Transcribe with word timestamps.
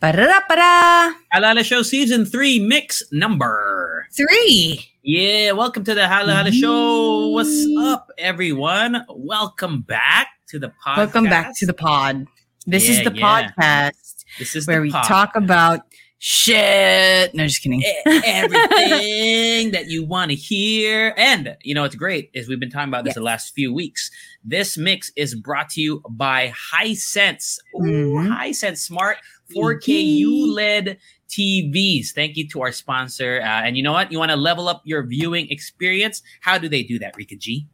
Para-para! 0.00 1.14
Halo 1.30 1.48
Halo 1.48 1.62
Show 1.62 1.82
Season 1.82 2.24
3 2.24 2.58
Mix 2.60 3.02
Number 3.12 4.06
Three. 4.16 4.80
Yeah, 5.02 5.52
welcome 5.52 5.84
to 5.84 5.94
the 5.94 6.08
Halo 6.08 6.32
Halo 6.34 6.50
Show. 6.50 7.28
What's 7.28 7.66
up, 7.78 8.10
everyone? 8.16 9.04
Welcome 9.10 9.82
back 9.82 10.28
to 10.48 10.58
the 10.58 10.68
podcast. 10.84 10.96
Welcome 10.96 11.24
back 11.24 11.52
to 11.58 11.66
the 11.66 11.74
pod. 11.74 12.26
This 12.66 12.88
Yeah, 12.88 12.92
is 12.98 13.04
the 13.04 13.12
yeah. 13.14 13.50
podcast 13.50 14.24
This 14.38 14.56
is 14.56 14.66
where 14.66 14.80
we 14.80 14.90
pod. 14.90 15.04
talk 15.04 15.36
about 15.36 15.80
shit. 16.18 17.34
No, 17.34 17.46
just 17.46 17.62
kidding. 17.62 17.82
Everything 18.06 19.70
that 19.72 19.84
you 19.88 20.04
want 20.04 20.30
to 20.30 20.34
hear. 20.34 21.12
And 21.18 21.56
you 21.62 21.74
know 21.74 21.82
what's 21.82 21.94
great 21.94 22.30
is 22.32 22.48
we've 22.48 22.60
been 22.60 22.70
talking 22.70 22.88
about 22.88 23.04
this 23.04 23.10
Yes. 23.12 23.16
the 23.16 23.22
last 23.22 23.54
few 23.54 23.72
weeks. 23.72 24.10
This 24.44 24.78
mix 24.78 25.12
is 25.16 25.34
brought 25.34 25.68
to 25.70 25.80
you 25.82 26.02
by 26.08 26.52
Hisense. 26.72 27.58
Ooh, 27.76 27.80
Mhm. 27.80 28.36
Hisense 28.38 28.78
Smart 28.78 29.18
4K 29.54 30.20
ULED 30.20 30.96
TVs. 31.28 32.10
Thank 32.10 32.36
you 32.36 32.48
to 32.48 32.62
our 32.62 32.72
sponsor. 32.72 33.40
Uh, 33.42 33.46
and 33.46 33.76
you 33.76 33.82
know 33.82 33.92
what? 33.92 34.10
You 34.10 34.18
want 34.18 34.30
to 34.30 34.36
level 34.36 34.68
up 34.68 34.82
your 34.84 35.04
viewing 35.04 35.48
experience? 35.50 36.22
How 36.40 36.58
do 36.58 36.68
they 36.68 36.82
do 36.82 36.98
that, 36.98 37.16
Rika 37.16 37.36
G? 37.36 37.66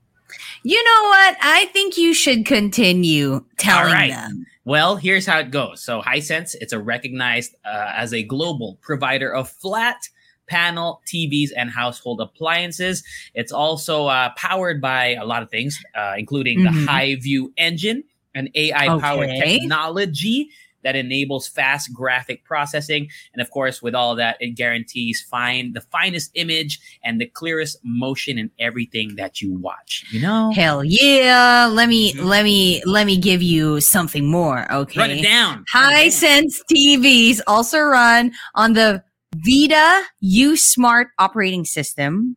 You 0.62 0.82
know 0.82 1.02
what? 1.08 1.36
I 1.40 1.66
think 1.72 1.96
you 1.96 2.12
should 2.12 2.44
continue 2.46 3.44
telling 3.58 3.92
right. 3.92 4.10
them. 4.10 4.44
Well, 4.64 4.96
here's 4.96 5.24
how 5.24 5.38
it 5.38 5.50
goes. 5.52 5.82
So 5.82 6.02
Hisense, 6.02 6.56
it's 6.60 6.72
a 6.72 6.80
recognized 6.80 7.54
uh, 7.64 7.92
as 7.94 8.12
a 8.12 8.24
global 8.24 8.78
provider 8.82 9.32
of 9.32 9.48
flat 9.48 10.08
panel 10.48 11.00
TVs 11.06 11.50
and 11.56 11.70
household 11.70 12.20
appliances. 12.20 13.04
It's 13.34 13.52
also 13.52 14.06
uh, 14.06 14.30
powered 14.36 14.80
by 14.80 15.14
a 15.14 15.24
lot 15.24 15.42
of 15.42 15.50
things, 15.50 15.78
uh, 15.94 16.14
including 16.18 16.64
the 16.64 16.70
Mhm. 16.70 16.86
Hi-View 16.86 17.52
engine, 17.56 18.04
an 18.34 18.48
AI-powered 18.54 19.30
Okay. 19.30 19.58
technology 19.58 20.50
that 20.86 20.94
enables 20.94 21.48
fast 21.48 21.92
graphic 21.92 22.44
processing, 22.44 23.08
and 23.32 23.42
of 23.42 23.50
course, 23.50 23.82
with 23.82 23.92
all 23.94 24.14
that, 24.14 24.36
it 24.38 24.50
guarantees 24.54 25.20
fine 25.28 25.72
the 25.72 25.80
finest 25.80 26.30
image 26.34 26.78
and 27.02 27.20
the 27.20 27.26
clearest 27.26 27.76
motion 27.82 28.38
in 28.38 28.52
everything 28.60 29.16
that 29.16 29.42
you 29.42 29.58
watch. 29.58 30.04
You 30.12 30.20
know, 30.20 30.52
Hell 30.54 30.84
yeah. 30.84 31.68
Let 31.70 31.88
me 31.88 32.12
Mhm. 32.12 32.24
let 32.24 32.44
me 32.44 32.82
let 32.84 33.04
me 33.06 33.16
give 33.16 33.42
you 33.42 33.80
something 33.80 34.30
more, 34.30 34.70
okay? 34.72 35.00
run 35.00 35.10
it 35.10 35.22
down. 35.22 35.64
Hisense 35.74 36.60
TVs 36.70 37.40
also 37.48 37.80
run 37.80 38.30
on 38.54 38.74
the 38.74 39.02
VIDAA 39.44 40.02
U 40.20 40.56
Smart 40.56 41.08
operating 41.18 41.64
system. 41.64 42.36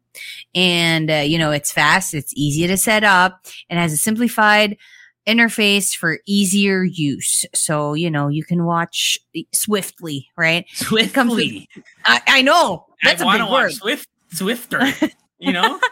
And, 0.56 1.10
uh, 1.12 1.16
you 1.18 1.38
know, 1.38 1.52
it's 1.52 1.72
fast, 1.72 2.14
it's 2.14 2.34
easy 2.36 2.68
to 2.68 2.78
set 2.78 3.04
up, 3.04 3.46
and 3.70 3.80
has 3.80 3.94
a 3.94 3.98
simplified 3.98 4.76
interface 5.30 5.96
for 5.96 6.20
easier 6.26 6.84
use. 6.84 7.46
So, 7.54 7.94
you 7.94 8.10
know, 8.10 8.28
you 8.28 8.44
can 8.44 8.66
watch 8.66 9.18
swiftly, 9.54 10.28
right? 10.38 10.66
comes 10.80 10.92
with- 10.92 11.12
Swiftly. 11.14 11.70
I, 12.06 12.22
I 12.28 12.42
know. 12.42 12.86
That's 13.04 13.22
I 13.22 13.36
a 13.36 13.40
big 13.40 13.50
watch 13.50 13.52
word. 13.52 13.72
Swift, 13.74 14.08
Swifter. 14.34 14.82
you 15.40 15.54
know, 15.54 15.80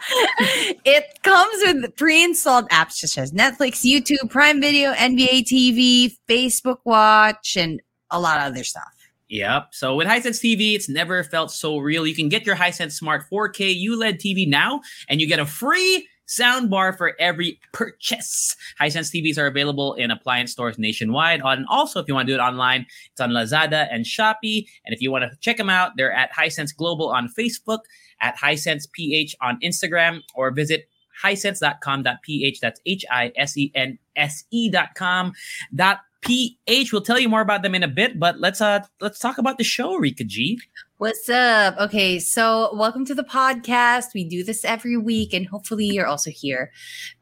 it 0.84 1.22
comes 1.22 1.62
with 1.64 1.96
pre-installed 1.96 2.68
apps 2.68 2.92
such 2.92 3.16
as 3.16 3.32
Netflix, 3.32 3.84
YouTube, 3.84 4.30
Prime 4.30 4.60
Video, 4.60 4.92
NBA 4.92 5.44
TV, 5.44 6.16
Facebook 6.28 6.78
Watch, 6.84 7.56
and 7.56 7.80
a 8.10 8.20
lot 8.20 8.38
of 8.40 8.52
other 8.52 8.64
stuff. 8.64 8.92
Yep. 9.30 9.68
So 9.72 9.94
with 9.94 10.06
Hisense 10.06 10.40
TV, 10.40 10.74
it's 10.74 10.88
never 10.88 11.22
felt 11.22 11.50
so 11.50 11.78
real. 11.78 12.06
You 12.06 12.14
can 12.14 12.28
get 12.28 12.46
your 12.46 12.56
Hisense 12.56 12.92
Smart 12.92 13.24
4K 13.30 13.78
ULED 13.86 14.18
TV 14.18 14.48
now, 14.48 14.80
and 15.08 15.20
you 15.20 15.26
get 15.26 15.38
a 15.38 15.46
free 15.46 16.06
soundbar 16.28 16.96
for 16.96 17.14
every 17.18 17.58
purchase. 17.72 18.56
Hisense 18.80 19.10
TVs 19.10 19.38
are 19.38 19.46
available 19.46 19.94
in 19.94 20.10
appliance 20.10 20.52
stores 20.52 20.78
nationwide. 20.78 21.40
And 21.42 21.66
also, 21.68 22.00
if 22.00 22.06
you 22.06 22.14
want 22.14 22.28
to 22.28 22.32
do 22.32 22.40
it 22.40 22.42
online, 22.42 22.86
it's 23.10 23.20
on 23.20 23.30
Lazada 23.30 23.88
and 23.90 24.04
Shopee. 24.04 24.66
And 24.84 24.94
if 24.94 25.00
you 25.00 25.10
want 25.10 25.24
to 25.24 25.36
check 25.40 25.56
them 25.56 25.70
out, 25.70 25.92
they're 25.96 26.12
at 26.12 26.32
Hisense 26.32 26.76
Global 26.76 27.08
on 27.08 27.28
Facebook, 27.28 27.80
at 28.20 28.36
Hisense 28.36 28.90
PH 28.92 29.34
on 29.40 29.58
Instagram, 29.60 30.20
or 30.34 30.50
visit 30.50 30.88
hisense.com.ph. 31.22 32.60
That's 32.60 32.80
H 32.86 33.04
I 33.10 33.32
S 33.36 33.56
E 33.56 33.72
N 33.74 33.98
S 34.16 34.44
E 34.50 34.70
dot 34.70 34.94
com 34.94 35.32
dot 35.74 36.00
PH. 36.20 36.92
We'll 36.92 37.02
tell 37.02 37.18
you 37.18 37.28
more 37.28 37.40
about 37.40 37.62
them 37.62 37.74
in 37.74 37.82
a 37.82 37.88
bit, 37.88 38.18
but 38.18 38.38
let's 38.40 38.60
uh 38.60 38.80
let's 39.00 39.18
talk 39.18 39.38
about 39.38 39.58
the 39.58 39.64
show, 39.64 39.96
Rika 39.96 40.24
G. 40.24 40.60
What's 41.00 41.28
up? 41.28 41.78
Okay, 41.78 42.18
so 42.18 42.74
welcome 42.74 43.04
to 43.04 43.14
the 43.14 43.22
podcast. 43.22 44.06
We 44.16 44.24
do 44.24 44.42
this 44.42 44.64
every 44.64 44.96
week, 44.96 45.32
and 45.32 45.46
hopefully, 45.46 45.84
you're 45.84 46.08
also 46.08 46.32
here 46.32 46.72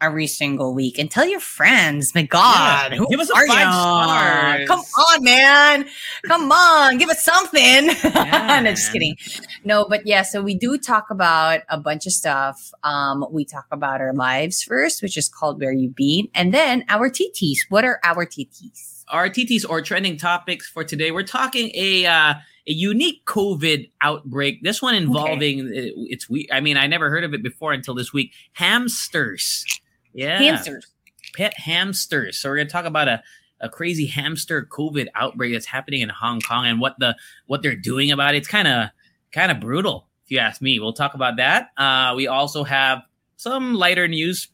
every 0.01 0.27
single 0.29 0.73
week. 0.73 0.99
And 0.99 1.11
tell 1.11 1.27
your 1.27 1.41
friends. 1.41 2.15
My 2.15 2.23
God, 2.23 2.93
Yeah, 2.93 2.97
who 2.97 3.07
give 3.11 3.21
us 3.21 3.29
a 3.29 3.35
five 3.35 3.47
stars. 3.47 4.67
Come 4.67 4.81
on, 4.81 5.25
man. 5.25 5.87
Come 6.27 6.51
on, 6.51 6.97
give 6.97 7.11
us 7.11 7.23
something. 7.23 7.91
Yeah, 8.17 8.61
no, 8.61 8.71
just 8.71 8.93
kidding. 8.93 9.15
No, 9.63 9.85
but 9.87 10.07
yeah. 10.07 10.23
So 10.23 10.41
we 10.41 10.55
do 10.55 10.79
talk 10.79 11.11
about 11.11 11.61
a 11.69 11.79
bunch 11.79 12.07
of 12.07 12.13
stuff. 12.13 12.73
Um, 12.83 13.27
we 13.31 13.45
talk 13.45 13.67
about 13.71 14.01
our 14.01 14.15
lives 14.15 14.63
first, 14.63 15.03
which 15.03 15.19
is 15.19 15.29
called 15.29 15.61
"Where 15.61 15.73
You 15.73 15.91
Been," 15.91 16.29
and 16.35 16.55
then 16.55 16.87
our 16.89 17.11
TTs. 17.11 17.59
What 17.69 17.85
are 17.85 18.01
our 18.03 18.25
TTs? 18.25 18.96
Our 19.09 19.29
TTs 19.29 19.69
or 19.69 19.83
trending 19.83 20.17
topics 20.17 20.69
for 20.69 20.85
today. 20.85 21.11
We're 21.11 21.23
talking 21.23 21.71
a 21.75 22.07
uh, 22.07 22.35
a 22.69 22.73
unique 22.73 23.25
COVID 23.27 23.91
outbreak. 24.01 24.63
This 24.63 24.83
one 24.83 24.95
involving 24.95 25.61
uh, 25.61 25.93
it's 26.09 26.29
we. 26.29 26.49
I 26.53 26.61
mean, 26.61 26.77
I 26.77 26.87
never 26.87 27.11
heard 27.11 27.25
of 27.25 27.33
it 27.35 27.43
before 27.43 27.73
until 27.73 27.95
this 27.95 28.13
week. 28.13 28.33
Hamsters. 28.53 29.65
Yeah, 30.13 30.39
Hamsters. 30.39 30.87
pet 31.35 31.55
hamsters. 31.59 32.39
So 32.39 32.49
we're 32.49 32.57
gonna 32.57 32.69
talk 32.69 32.85
about 32.87 33.07
a, 33.09 33.23
a 33.61 33.69
crazy 33.69 34.07
hamster 34.07 34.67
COVID 34.71 35.09
outbreak 35.15 35.53
that's 35.53 35.67
happening 35.67 36.01
in 36.01 36.09
Hong 36.09 36.41
Kong 36.41 36.67
and 36.67 36.81
what 36.81 36.99
the 36.99 37.15
what 37.47 37.63
they're 37.63 37.77
doing 37.77 38.11
about 38.11 38.35
it. 38.35 38.39
It's 38.39 38.49
kind 38.49 38.67
of 38.67 38.89
kind 39.33 39.53
of 39.53 39.61
brutal, 39.61 40.09
if 40.25 40.31
you 40.31 40.39
ask 40.39 40.61
me. 40.61 40.81
We'll 40.81 40.95
talk 40.95 41.15
about 41.15 41.37
that. 41.37 41.69
Uh, 41.77 42.15
we 42.17 42.27
also 42.27 42.65
have 42.65 43.03
some 43.37 43.75
lighter 43.75 44.09
news 44.09 44.49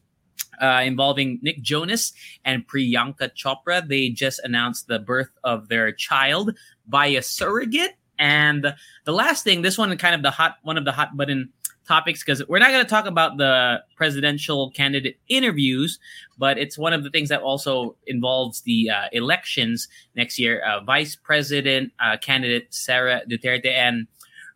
uh, 0.61 0.81
involving 0.83 1.39
Nick 1.41 1.61
Jonas 1.61 2.13
and 2.45 2.67
Priyanka 2.67 3.31
Chopra. 3.35 3.87
They 3.87 4.09
just 4.09 4.39
announced 4.43 4.87
the 4.87 4.99
birth 4.99 5.29
of 5.43 5.69
their 5.69 5.91
child 5.91 6.57
via 6.87 7.21
surrogate. 7.21 7.95
And 8.19 8.73
the 9.05 9.11
last 9.11 9.43
thing, 9.43 9.61
this 9.61 9.77
one 9.77 9.95
kind 9.97 10.15
of 10.15 10.21
the 10.21 10.31
hot 10.31 10.57
one 10.63 10.77
of 10.77 10.85
the 10.85 10.91
hot 10.91 11.17
button 11.17 11.49
topics 11.87 12.23
because 12.23 12.45
we're 12.47 12.59
not 12.59 12.71
going 12.71 12.83
to 12.83 12.89
talk 12.89 13.05
about 13.05 13.37
the 13.37 13.83
presidential 13.95 14.71
candidate 14.71 15.17
interviews, 15.27 15.99
but 16.37 16.57
it's 16.57 16.77
one 16.77 16.93
of 16.93 17.03
the 17.03 17.09
things 17.09 17.29
that 17.29 17.41
also 17.41 17.95
involves 18.07 18.61
the 18.61 18.89
uh, 18.89 19.07
elections 19.11 19.87
next 20.15 20.39
year. 20.39 20.61
Uh, 20.61 20.79
Vice 20.81 21.15
President 21.15 21.91
uh, 21.99 22.17
candidate 22.17 22.73
Sara 22.73 23.21
Duterte 23.29 23.71
and 23.71 24.07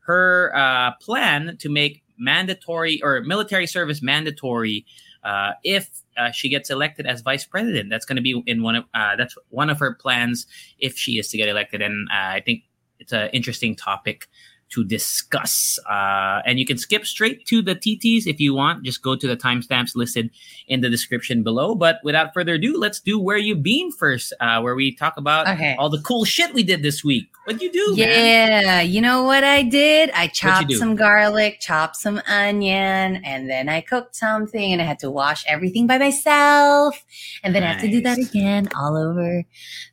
her 0.06 0.56
uh, 0.56 0.92
plan 1.02 1.58
to 1.60 1.70
make 1.70 2.04
mandatory 2.18 3.02
or 3.04 3.22
military 3.22 3.68
service 3.68 4.02
mandatory 4.02 4.86
uh, 5.24 5.54
if 5.64 5.90
uh, 6.18 6.32
she 6.32 6.50
gets 6.50 6.70
elected 6.70 7.06
as 7.06 7.22
vice 7.22 7.46
president. 7.46 7.90
That's 7.90 8.06
going 8.06 8.16
to 8.16 8.22
be 8.22 8.42
in 8.46 8.64
one 8.64 8.76
of 8.76 8.86
uh, 8.94 9.16
that's 9.16 9.36
one 9.50 9.70
of 9.70 9.80
her 9.80 9.94
plans 9.94 10.48
if 10.80 10.98
she 10.98 11.14
is 11.20 11.30
to 11.30 11.38
get 11.38 11.50
elected, 11.50 11.82
and 11.82 12.08
uh, 12.10 12.36
I 12.38 12.42
think 12.46 12.64
it's 13.00 13.14
an 13.14 13.30
interesting 13.34 13.76
topic 13.76 14.28
to 14.70 14.84
discuss. 14.84 15.80
Uh, 15.90 16.42
and 16.46 16.60
you 16.60 16.66
can 16.66 16.78
skip 16.78 17.06
straight 17.06 17.46
to 17.48 17.62
the 17.62 17.76
TTs 17.76 18.28
if 18.28 18.40
you 18.40 18.54
want. 18.54 18.84
Just 18.84 19.02
go 19.02 19.16
to 19.16 19.28
the 19.28 19.38
timestamps 19.38 19.96
listed 19.96 20.30
in 20.68 20.82
the 20.82 20.90
description 20.90 21.44
below. 21.44 21.74
But 21.76 22.00
without 22.04 22.34
further 22.34 22.56
ado, 22.56 22.78
let's 22.78 23.00
do 23.00 23.18
where 23.20 23.38
you 23.38 23.56
been 23.56 23.92
first, 23.92 24.34
uh, 24.40 24.60
where 24.62 24.76
we 24.76 24.94
talk 24.96 25.16
about 25.18 25.48
Okay. 25.48 25.76
all 25.80 25.90
the 25.90 26.02
cool 26.02 26.26
shit 26.26 26.54
we 26.54 26.64
did 26.64 26.82
this 26.84 27.04
week. 27.04 27.28
What'd 27.46 27.62
you 27.62 27.72
do, 27.72 27.96
man? 27.96 28.64
Yeah, 28.64 28.82
you 28.82 29.00
know 29.00 29.24
what 29.24 29.46
I 29.46 29.64
did? 29.64 30.10
I 30.12 30.28
chopped 30.28 30.74
some 30.74 30.98
garlic, 30.98 31.60
chopped 31.62 31.96
some 31.96 32.22
onion, 32.28 33.22
and 33.24 33.50
then 33.50 33.70
I 33.70 33.80
cooked 33.80 34.16
something 34.18 34.74
and 34.74 34.82
I 34.82 34.86
had 34.86 35.00
to 35.00 35.10
wash 35.10 35.46
everything 35.48 35.88
by 35.88 35.98
myself. 35.98 37.06
And 37.44 37.56
then 37.56 37.64
I 37.64 37.68
have 37.72 37.82
to 37.82 37.88
do 37.90 38.02
that 38.02 38.18
again 38.18 38.68
all 38.76 38.98
over 38.98 39.44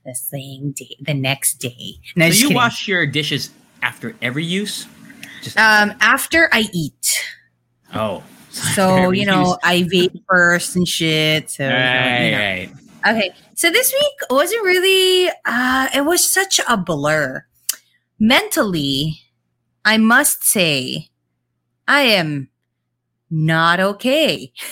the 0.04 0.14
same 0.16 0.72
day, 0.72 0.96
the 1.00 1.14
next 1.14 1.54
day. 1.60 2.00
No, 2.16 2.28
So 2.30 2.34
you 2.34 2.42
kidding. 2.48 2.56
wash 2.56 2.88
your 2.88 3.06
dishes 3.06 3.50
after 3.84 4.16
every 4.22 4.44
use? 4.44 4.86
Just 5.42 5.58
um 5.58 5.92
after 6.00 6.48
I 6.52 6.64
eat. 6.72 7.20
oh. 7.94 8.22
So, 8.50 9.10
you 9.18 9.26
know, 9.26 9.48
use. 9.48 9.56
I 9.64 9.82
vape 9.82 10.22
first 10.28 10.76
and 10.76 10.86
shit. 10.88 11.50
So, 11.50 11.68
Right, 11.68 12.24
you 12.24 12.30
know. 12.30 12.38
right. 12.38 12.70
Okay. 13.06 13.34
So 13.54 13.68
this 13.70 13.92
week 13.92 14.12
wasn't 14.30 14.64
really. 14.64 15.28
Uh, 15.44 15.88
it 15.94 16.04
was 16.04 16.28
such 16.28 16.60
a 16.68 16.76
blur. 16.76 17.44
Mentally, 18.18 19.20
I 19.84 19.98
must 19.98 20.44
say, 20.44 21.08
I 21.88 22.02
am 22.02 22.48
not 23.30 23.80
okay. 23.80 24.52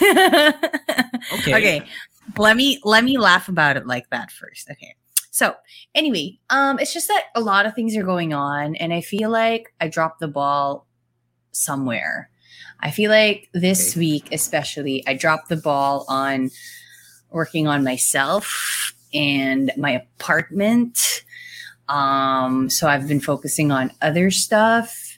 Okay. 1.32 1.54
okay 1.54 1.86
let 2.38 2.56
me 2.56 2.78
let 2.84 3.04
me 3.04 3.16
laugh 3.18 3.48
about 3.48 3.76
it 3.76 3.86
like 3.86 4.08
that 4.10 4.30
first 4.30 4.70
okay 4.70 4.94
so 5.32 5.54
anyway 5.94 6.38
um 6.50 6.78
it's 6.78 6.92
just 6.92 7.08
that 7.08 7.24
a 7.34 7.40
lot 7.40 7.64
of 7.66 7.74
things 7.74 7.96
are 7.96 8.04
going 8.04 8.32
on 8.34 8.76
and 8.76 8.92
i 8.92 9.00
feel 9.00 9.30
like 9.30 9.72
i 9.80 9.88
dropped 9.88 10.20
the 10.20 10.28
ball 10.28 10.86
somewhere 11.52 12.28
i 12.80 12.90
feel 12.90 13.10
like 13.10 13.48
this 13.54 13.92
Okay. 13.92 13.98
week 14.00 14.28
especially 14.30 15.02
i 15.08 15.14
dropped 15.14 15.48
the 15.48 15.56
ball 15.56 16.04
on 16.06 16.50
working 17.30 17.66
on 17.66 17.82
myself 17.82 18.94
and 19.14 19.72
my 19.78 19.90
apartment 19.92 21.24
um 21.88 22.68
so 22.68 22.86
i've 22.86 23.08
been 23.08 23.20
focusing 23.20 23.72
on 23.72 23.90
other 24.02 24.30
stuff 24.30 25.08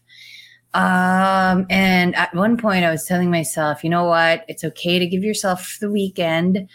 um, 0.75 1.67
and 1.71 2.17
at 2.17 2.35
one 2.35 2.57
point 2.57 2.85
I 2.85 2.91
was 2.91 3.05
telling 3.05 3.31
myself, 3.31 3.85
you 3.85 3.91
know 3.91 4.07
what? 4.07 4.45
It's 4.49 4.65
okay 4.65 4.99
to 4.99 5.07
give 5.07 5.23
yourself 5.23 5.79
the 5.81 5.89
weekend 5.89 6.69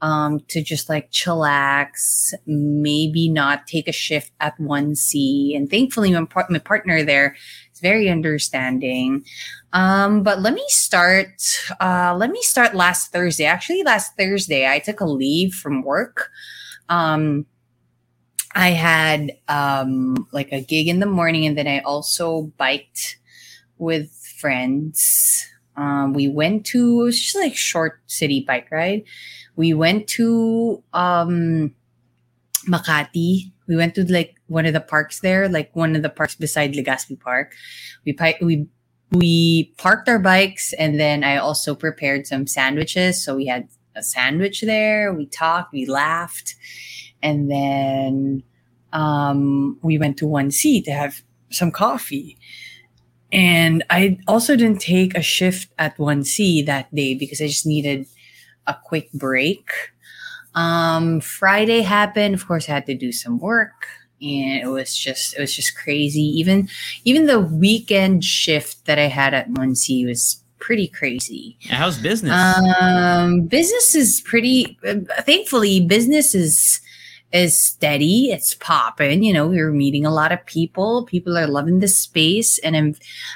um, 0.00 0.40
to 0.48 0.62
just 0.62 0.88
like 0.88 1.10
chillax, 1.10 2.32
maybe 2.46 3.28
not 3.28 3.66
take 3.66 3.88
a 3.88 3.92
shift 3.92 4.32
at 4.40 4.58
1C. 4.58 5.56
And 5.56 5.68
thankfully, 5.68 6.12
my, 6.12 6.24
par- 6.24 6.46
my 6.50 6.58
partner 6.58 7.02
there 7.02 7.36
is 7.72 7.80
very 7.80 8.08
understanding. 8.08 9.24
Um, 9.72 10.22
but 10.22 10.40
let 10.40 10.54
me 10.54 10.64
start, 10.68 11.42
uh, 11.80 12.14
let 12.16 12.30
me 12.30 12.42
start 12.42 12.74
last 12.74 13.12
Thursday. 13.12 13.44
Actually, 13.44 13.82
last 13.82 14.16
Thursday, 14.16 14.68
I 14.68 14.78
took 14.78 15.00
a 15.00 15.06
leave 15.06 15.52
from 15.52 15.82
work. 15.82 16.30
Um, 16.88 17.46
I 18.54 18.70
had 18.70 19.32
um, 19.48 20.26
like 20.32 20.52
a 20.52 20.60
gig 20.60 20.88
in 20.88 21.00
the 21.00 21.06
morning, 21.06 21.46
and 21.46 21.56
then 21.56 21.66
I 21.66 21.80
also 21.80 22.52
biked 22.56 23.18
with 23.76 24.10
friends. 24.38 25.46
Um, 25.76 26.12
we 26.12 26.28
went 26.28 26.66
to 26.66 27.02
it 27.02 27.04
was 27.04 27.20
just 27.20 27.36
like 27.36 27.54
short 27.54 28.00
city 28.06 28.44
bike 28.46 28.68
ride. 28.72 29.04
We 29.58 29.74
went 29.74 30.06
to 30.10 30.84
um, 30.94 31.74
Makati. 32.68 33.50
We 33.66 33.74
went 33.74 33.96
to 33.96 34.04
like 34.10 34.36
one 34.46 34.66
of 34.66 34.72
the 34.72 34.80
parks 34.80 35.18
there, 35.18 35.48
like 35.48 35.74
one 35.74 35.96
of 35.96 36.02
the 36.02 36.08
parks 36.08 36.36
beside 36.36 36.74
Legazpi 36.74 37.18
Park. 37.18 37.54
We 38.06 38.16
we 38.40 38.68
we 39.10 39.74
parked 39.76 40.08
our 40.08 40.20
bikes, 40.20 40.72
and 40.74 41.00
then 41.00 41.24
I 41.24 41.38
also 41.38 41.74
prepared 41.74 42.28
some 42.28 42.46
sandwiches. 42.46 43.24
So 43.24 43.34
we 43.34 43.46
had 43.46 43.66
a 43.96 44.02
sandwich 44.04 44.60
there. 44.60 45.12
We 45.12 45.26
talked, 45.26 45.72
we 45.72 45.86
laughed, 45.86 46.54
and 47.20 47.50
then 47.50 48.44
um, 48.92 49.76
we 49.82 49.98
went 49.98 50.18
to 50.18 50.26
one 50.28 50.52
C 50.52 50.80
to 50.82 50.92
have 50.92 51.22
some 51.50 51.72
coffee. 51.72 52.38
And 53.32 53.82
I 53.90 54.18
also 54.28 54.54
didn't 54.54 54.80
take 54.80 55.16
a 55.16 55.20
shift 55.20 55.72
at 55.78 55.98
1C 55.98 56.64
that 56.66 56.94
day 56.94 57.14
because 57.14 57.42
I 57.42 57.48
just 57.48 57.66
needed 57.66 58.06
a 58.68 58.78
quick 58.84 59.10
break. 59.12 59.70
Um, 60.54 61.20
Friday 61.20 61.80
happened. 61.80 62.34
Of 62.34 62.46
course, 62.46 62.68
I 62.68 62.72
had 62.72 62.86
to 62.86 62.94
do 62.94 63.10
some 63.10 63.38
work, 63.38 63.86
and 64.20 64.62
it 64.62 64.68
was 64.68 64.96
just 64.96 65.34
it 65.36 65.40
was 65.40 65.54
just 65.54 65.76
crazy. 65.76 66.22
Even 66.22 66.68
even 67.04 67.26
the 67.26 67.40
weekend 67.40 68.24
shift 68.24 68.84
that 68.84 68.98
I 68.98 69.06
had 69.06 69.34
at 69.34 69.50
1C 69.50 70.06
was 70.06 70.42
pretty 70.58 70.88
crazy. 70.88 71.56
How's 71.68 71.98
business? 71.98 72.32
Um, 72.32 73.42
business 73.42 73.94
is 73.94 74.20
pretty. 74.20 74.78
Uh, 74.86 74.96
thankfully, 75.22 75.80
business 75.86 76.34
is 76.34 76.80
is 77.32 77.58
steady. 77.58 78.30
It's 78.30 78.54
popping. 78.54 79.22
You 79.22 79.32
know, 79.32 79.46
we're 79.48 79.70
meeting 79.72 80.06
a 80.06 80.10
lot 80.10 80.32
of 80.32 80.44
people. 80.46 81.04
People 81.04 81.36
are 81.36 81.46
loving 81.46 81.80
the 81.80 81.88
space, 81.88 82.58
and 82.60 82.76
I'm 82.76 82.94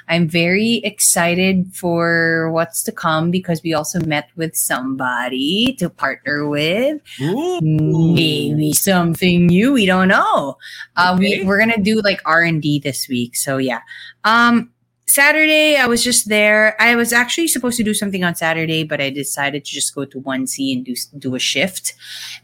I'm 0.09 0.29
very 0.29 0.77
excited 0.85 1.75
for 1.75 2.51
what's 2.53 2.83
to 2.85 2.93
come 2.93 3.31
because 3.31 3.63
we 3.63 3.75
also 3.75 4.01
met 4.01 4.29
with 4.37 4.57
somebody 4.57 5.75
to 5.79 5.91
partner 5.91 6.49
with. 6.49 7.01
Ooh. 7.21 7.61
Maybe 7.63 8.73
something 8.73 9.47
new. 9.47 9.73
We 9.75 9.87
don't 9.87 10.09
know. 10.09 10.57
Uh, 10.97 11.13
Okay. 11.15 11.41
we 11.41 11.45
we're 11.45 11.59
gonna 11.59 11.83
do 11.83 12.01
like 12.01 12.21
R 12.25 12.43
and 12.43 12.63
D 12.63 12.79
this 12.79 13.09
week. 13.09 13.37
So 13.37 13.59
yeah. 13.59 13.81
Um, 14.25 14.71
Saturday, 15.13 15.77
I 15.77 15.87
was 15.87 16.03
just 16.03 16.31
there. 16.31 16.75
I 16.81 16.97
was 16.97 17.13
actually 17.13 17.49
supposed 17.49 17.77
to 17.77 17.85
do 17.85 17.93
something 17.93 18.25
on 18.25 18.35
Saturday, 18.35 18.83
but 18.83 18.99
I 18.99 19.11
decided 19.11 19.63
to 19.67 19.71
just 19.71 19.95
go 19.95 20.07
to 20.07 20.19
1C 20.19 20.73
and 20.75 20.87
do 20.87 20.95
do 21.19 21.35
a 21.35 21.39
shift. 21.39 21.93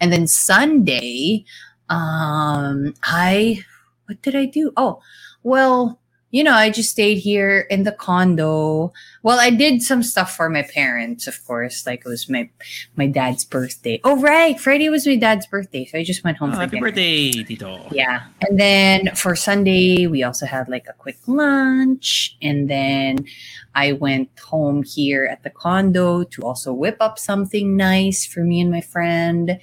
And 0.00 0.12
then 0.12 0.26
Sunday, 0.26 1.46
um, 1.88 2.92
I 3.04 3.64
what 4.04 4.20
did 4.20 4.36
I 4.36 4.44
do? 4.44 4.72
Oh, 4.76 5.00
well, 5.42 5.98
you 6.30 6.44
know, 6.44 6.52
I 6.52 6.68
just 6.68 6.90
stayed 6.90 7.16
here 7.16 7.60
in 7.70 7.84
the 7.84 7.92
condo. 7.92 8.92
Well, 9.22 9.38
I 9.40 9.48
did 9.50 9.80
some 9.82 10.02
stuff 10.02 10.36
for 10.36 10.50
my 10.50 10.62
parents, 10.62 11.26
of 11.26 11.42
course. 11.46 11.86
Like 11.86 12.00
it 12.04 12.08
was 12.08 12.28
my 12.28 12.50
my 12.96 13.06
dad's 13.06 13.44
birthday. 13.44 13.98
Oh, 14.04 14.20
right, 14.20 14.60
Friday 14.60 14.90
was 14.90 15.06
my 15.06 15.16
dad's 15.16 15.46
birthday, 15.46 15.86
so 15.86 15.98
I 15.98 16.04
just 16.04 16.24
went 16.24 16.36
home 16.36 16.50
Oh, 16.50 16.54
for 16.54 16.60
happy 16.60 16.70
dinner. 16.76 16.86
birthday, 16.88 17.30
Tito. 17.44 17.88
Yeah. 17.92 18.24
And 18.46 18.60
then 18.60 19.14
for 19.14 19.34
Sunday, 19.34 20.06
we 20.06 20.22
also 20.22 20.44
had 20.44 20.68
like 20.68 20.86
a 20.88 20.92
quick 20.94 21.18
lunch. 21.26 22.36
And 22.42 22.68
then 22.68 23.24
I 23.74 23.92
went 23.92 24.28
home 24.38 24.82
here 24.82 25.24
at 25.24 25.42
the 25.44 25.50
condo 25.50 26.24
to 26.24 26.42
also 26.42 26.72
whip 26.74 26.98
up 27.00 27.18
something 27.18 27.76
nice 27.76 28.26
for 28.26 28.40
me 28.40 28.60
and 28.60 28.70
my 28.70 28.80
friend. 28.82 29.58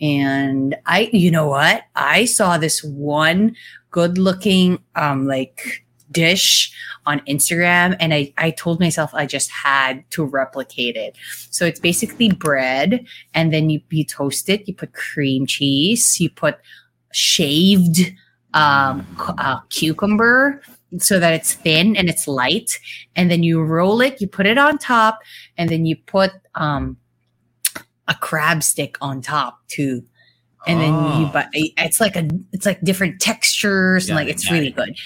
And 0.00 0.76
I, 0.86 1.08
you 1.12 1.30
know 1.30 1.46
what? 1.48 1.84
I 1.96 2.24
saw 2.24 2.58
this 2.58 2.82
one 2.84 3.56
good 3.90 4.18
looking, 4.18 4.80
um, 4.96 5.26
like 5.26 5.83
dish 6.14 6.72
on 7.06 7.20
Instagram 7.20 7.96
and 8.00 8.14
I, 8.14 8.32
I 8.38 8.50
told 8.50 8.80
myself 8.80 9.12
I 9.12 9.26
just 9.26 9.50
had 9.50 10.08
to 10.12 10.24
replicate 10.24 10.96
it. 10.96 11.16
So 11.50 11.66
it's 11.66 11.80
basically 11.80 12.30
bread 12.30 13.04
and 13.34 13.52
then 13.52 13.68
you, 13.68 13.80
you 13.90 14.04
toast 14.04 14.48
it, 14.48 14.66
you 14.66 14.74
put 14.74 14.94
cream 14.94 15.44
cheese, 15.44 16.18
you 16.18 16.30
put 16.30 16.58
shaved 17.12 18.14
um, 18.54 19.06
uh, 19.18 19.60
cucumber 19.68 20.62
so 20.98 21.18
that 21.18 21.34
it's 21.34 21.54
thin 21.54 21.96
and 21.96 22.08
it's 22.08 22.26
light. 22.26 22.78
And 23.16 23.30
then 23.30 23.42
you 23.42 23.62
roll 23.62 24.00
it, 24.00 24.20
you 24.20 24.28
put 24.28 24.46
it 24.46 24.58
on 24.58 24.78
top, 24.78 25.18
and 25.56 25.68
then 25.68 25.86
you 25.86 25.96
put 25.96 26.32
um, 26.54 26.96
a 28.08 28.14
crab 28.14 28.62
stick 28.62 28.96
on 29.00 29.20
top 29.20 29.60
too. 29.68 30.04
And 30.66 30.80
then 30.80 30.94
you 30.94 31.26
Oh. 31.26 31.30
but 31.32 31.48
it's 31.52 32.00
like 32.00 32.16
a 32.16 32.26
it's 32.52 32.64
like 32.66 32.80
different 32.82 33.20
textures 33.20 34.08
and 34.08 34.16
like 34.16 34.28
it's 34.28 34.50
really 34.50 34.68
it. 34.68 34.76
good. 34.76 34.96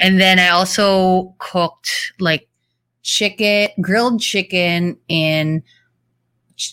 And 0.00 0.20
then 0.20 0.38
I 0.38 0.48
also 0.48 1.34
cooked 1.38 2.12
like 2.18 2.48
chicken, 3.02 3.68
grilled 3.80 4.20
chicken 4.20 4.98
in 5.08 5.62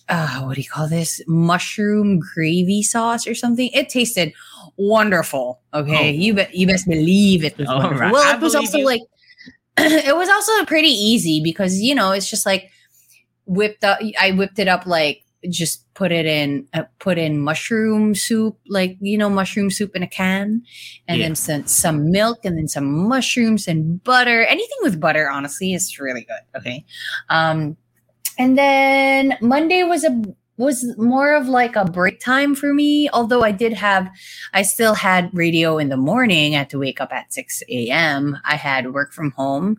uh, 0.10 0.41
what 0.41 0.55
do 0.55 0.62
you 0.62 0.69
call 0.69 0.88
this? 0.88 1.21
Mushroom 1.27 2.19
gravy 2.19 2.83
sauce 2.83 3.25
or 3.27 3.33
something. 3.36 3.69
It 3.74 3.89
tasted 3.89 4.31
wonderful. 4.77 5.60
Okay, 5.74 6.10
Oh. 6.10 6.12
you 6.12 6.33
bet 6.33 6.53
you 6.55 6.67
best 6.67 6.88
believe 6.88 7.43
it 7.43 7.57
was 7.57 7.67
right. 7.67 8.12
Well, 8.12 8.21
I 8.24 8.36
it 8.36 8.41
was 8.41 8.55
also 8.55 8.77
you. 8.79 8.86
like 8.86 9.01
it 9.77 10.15
was 10.15 10.29
also 10.29 10.65
pretty 10.65 10.89
easy 10.89 11.41
because 11.43 11.79
you 11.79 11.95
know 11.95 12.12
it's 12.12 12.29
just 12.29 12.45
like 12.45 12.69
whipped 13.45 13.83
up. 13.83 14.00
I 14.19 14.31
whipped 14.31 14.60
it 14.60 14.67
up 14.67 14.86
like 14.86 15.24
just 15.50 15.91
put 15.93 16.12
it 16.12 16.25
in 16.25 16.67
uh, 16.74 16.83
put 17.00 17.17
in 17.17 17.39
mushroom 17.39 18.13
soup 18.15 18.57
like 18.67 18.98
you 19.01 19.17
know 19.17 19.29
mushroom 19.29 19.69
soup 19.71 19.95
in 19.95 20.03
a 20.03 20.07
can 20.07 20.62
and 21.07 21.19
Yeah. 21.19 21.25
then 21.27 21.36
some, 21.36 21.67
some 21.67 22.12
milk 22.12 22.39
and 22.45 22.57
then 22.57 22.67
some 22.67 23.07
mushrooms 23.07 23.67
and 23.67 24.03
butter. 24.03 24.43
Anything 24.45 24.77
with 24.81 25.00
butter 25.00 25.29
honestly 25.29 25.74
is 25.74 26.00
really 26.00 26.21
good 26.25 26.60
okay? 26.60 26.86
Um 27.29 27.77
and 28.39 28.57
then 28.57 29.38
monday 29.41 29.83
was 29.83 30.03
a 30.05 30.21
was 30.57 30.86
more 30.98 31.33
of 31.33 31.48
like 31.48 31.75
a 31.75 31.83
break 31.86 32.19
time 32.19 32.55
for 32.55 32.74
me 32.74 33.10
although 33.12 33.41
i 33.43 33.51
did 33.51 33.74
have 33.74 34.07
i 34.53 34.62
still 34.62 34.93
had 34.93 35.29
radio 35.33 35.77
in 35.77 35.89
the 35.89 35.98
morning. 35.98 36.55
I 36.55 36.60
had 36.60 36.69
to 36.69 36.79
wake 36.79 37.01
up 37.01 37.12
at 37.12 37.33
6 37.33 37.63
a.m 37.69 38.38
i 38.45 38.55
had 38.55 38.93
work 38.93 39.12
from 39.12 39.31
home 39.31 39.77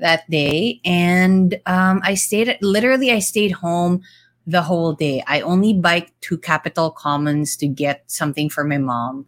that 0.00 0.28
day 0.28 0.80
and 0.84 1.58
um, 1.66 2.00
i 2.04 2.14
stayed 2.14 2.58
literally 2.60 3.10
i 3.10 3.20
stayed 3.20 3.52
home 3.52 4.02
the 4.46 4.62
whole 4.62 4.92
day 4.92 5.22
i 5.26 5.40
only 5.40 5.72
biked 5.72 6.12
to 6.20 6.36
Capitol 6.38 6.90
Commons 6.90 7.56
to 7.56 7.66
get 7.66 8.02
something 8.06 8.48
for 8.50 8.64
my 8.64 8.78
mom 8.78 9.26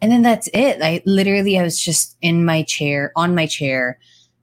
and 0.00 0.10
then 0.12 0.22
that's 0.22 0.48
it 0.52 0.78
i 0.82 1.02
literally 1.06 1.58
i 1.58 1.62
was 1.62 1.80
just 1.80 2.16
in 2.20 2.44
my 2.44 2.62
chair 2.62 3.12
on 3.16 3.34
my 3.34 3.46
chair 3.46 3.98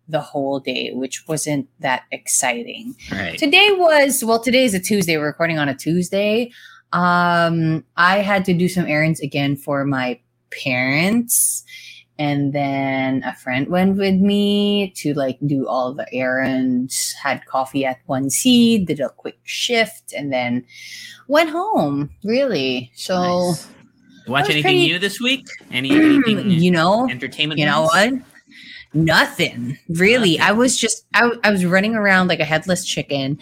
the 0.07 0.21
whole 0.21 0.59
day 0.59 0.91
which 0.93 1.27
wasn't 1.27 1.67
that 1.79 2.03
exciting 2.11 2.95
Right. 3.11 3.37
Today 3.37 3.69
was 3.73 4.23
well, 4.23 4.39
today 4.39 4.65
is 4.65 4.73
a 4.73 4.79
Tuesday. 4.79 5.17
We're 5.17 5.27
recording 5.27 5.59
on 5.59 5.69
a 5.69 5.75
Tuesday. 5.75 6.51
Um, 6.93 7.83
I 7.97 8.17
had 8.17 8.45
to 8.45 8.53
do 8.53 8.67
some 8.67 8.87
errands 8.87 9.19
again 9.19 9.55
for 9.55 9.85
my 9.85 10.19
parents, 10.51 11.63
And 12.19 12.51
then 12.53 13.23
a 13.23 13.33
friend 13.33 13.67
went 13.69 13.97
with 13.97 14.15
me 14.15 14.91
to 14.97 15.13
like 15.13 15.39
do 15.45 15.67
all 15.67 15.93
the 15.93 16.05
errands, 16.13 17.13
had 17.13 17.45
coffee 17.45 17.85
at 17.85 18.05
1C, 18.09 18.85
did 18.85 18.99
a 18.99 19.07
quick 19.09 19.39
shift, 19.45 20.13
and 20.13 20.31
then 20.31 20.65
went 21.29 21.49
home. 21.49 22.09
Really. 22.23 22.91
So, 22.93 23.15
Nice. 23.51 23.67
Watch 24.27 24.45
anything 24.49 24.63
pretty- 24.63 24.87
new 24.87 24.99
this 24.99 25.19
week? 25.21 25.47
Any 25.71 25.89
anything 25.91 26.49
you 26.65 26.69
know, 26.71 27.09
entertainment? 27.09 27.57
you 27.59 27.65
know 27.65 27.83
what? 27.83 28.13
Nothing 28.93 29.77
really. 29.87 30.37
Nothing. 30.37 30.41
I 30.49 30.51
was 30.51 30.77
just 30.77 31.05
I, 31.13 31.31
I 31.43 31.51
was 31.51 31.63
running 31.65 31.95
around 31.95 32.27
like 32.27 32.39
a 32.39 32.45
headless 32.45 32.83
chicken, 32.85 33.37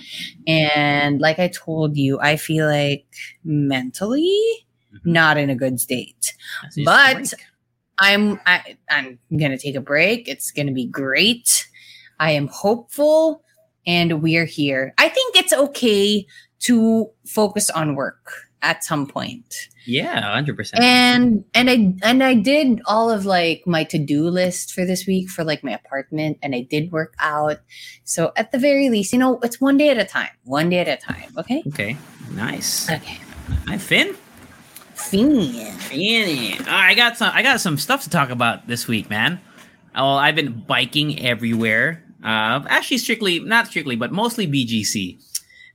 and 0.46 1.20
like 1.20 1.40
I 1.40 1.48
told 1.48 1.98
you, 1.98 2.20
I 2.20 2.36
feel 2.38 2.68
like 2.68 3.06
mentally 3.44 4.40
Mhm. 4.94 5.00
not 5.06 5.38
in 5.38 5.50
a 5.50 5.56
good 5.56 5.80
state. 5.80 6.34
That's 6.62 6.76
just 6.76 6.78
a 6.78 6.84
but- 6.86 7.16
break. 7.16 7.34
I'm 8.00 8.40
I, 8.46 8.78
I'm 8.90 9.20
gonna 9.32 9.58
take 9.58 9.76
a 9.76 9.82
break. 9.82 10.28
It's 10.28 10.52
gonna 10.52 10.72
be 10.72 10.86
great. 10.86 11.68
I 12.20 12.32
am 12.32 12.48
hopeful, 12.48 13.44
and 13.86 14.22
we're 14.22 14.46
here. 14.46 14.94
I 14.98 15.10
think 15.10 15.36
it's 15.36 15.54
okay 15.54 16.26
to 16.60 17.10
focus 17.26 17.70
on 17.70 17.96
work 17.96 18.32
at 18.62 18.84
some 18.84 19.06
point. 19.08 19.70
yeah, 19.86 20.22
hundred 20.22 20.58
percent. 20.58 20.84
And 20.84 21.46
and 21.54 21.70
I 21.70 21.94
and 22.04 22.24
I 22.24 22.34
did 22.34 22.82
all 22.86 23.10
of 23.10 23.26
like 23.26 23.64
my 23.66 23.84
to-do 23.86 24.28
list 24.30 24.74
for 24.74 24.84
this 24.86 25.08
week 25.08 25.30
for 25.30 25.44
like 25.44 25.64
my 25.64 25.72
apartment 25.72 26.40
and 26.42 26.54
I 26.54 26.68
did 26.70 26.92
work 26.92 27.14
out. 27.20 27.60
So 28.04 28.34
at 28.36 28.52
the 28.52 28.60
very 28.60 28.90
least, 28.90 29.14
you 29.14 29.20
know, 29.20 29.40
it's 29.44 29.62
one 29.62 29.78
day 29.78 29.90
at 29.90 29.98
a 29.98 30.06
time. 30.06 30.30
One 30.44 30.70
day 30.70 30.80
at 30.80 30.88
a 30.88 30.98
time. 30.98 31.32
Okay? 31.38 31.64
Okay, 31.68 31.98
nice. 32.34 32.90
Okay. 32.90 33.20
Hi, 33.68 33.78
Finn. 33.78 34.16
Finn. 34.98 35.72
Finn. 35.78 36.66
I 36.68 36.94
got 36.96 37.18
some. 37.18 37.32
I 37.34 37.42
got 37.44 37.62
some 37.62 37.78
stuff 37.78 38.04
to 38.04 38.10
talk 38.10 38.30
about 38.30 38.68
this 38.68 38.88
week, 38.88 39.10
man. 39.10 39.40
Well, 39.96 40.18
I've 40.18 40.36
been 40.36 40.64
biking 40.68 41.20
everywhere. 41.26 42.04
Uh, 42.24 42.64
actually, 42.68 42.98
strictly 42.98 43.40
not 43.40 43.68
strictly, 43.68 43.96
but 43.96 44.12
mostly 44.12 44.48
BGC. 44.48 45.18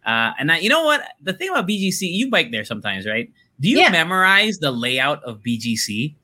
Uh, 0.05 0.33
and 0.38 0.50
I, 0.50 0.59
you 0.59 0.69
know 0.69 0.85
what? 0.85 1.02
The 1.23 1.33
thing 1.33 1.49
about 1.50 1.69
BGC, 1.69 2.00
you 2.02 2.31
bike 2.31 2.50
there 2.50 2.64
sometimes, 2.64 3.07
right? 3.07 3.31
Do 3.61 3.69
you 3.69 3.79
Yeah. 3.79 3.91
memorize 3.91 4.59
the 4.59 4.73
layout 4.73 5.23
of 5.25 5.41
BGC? 5.43 6.17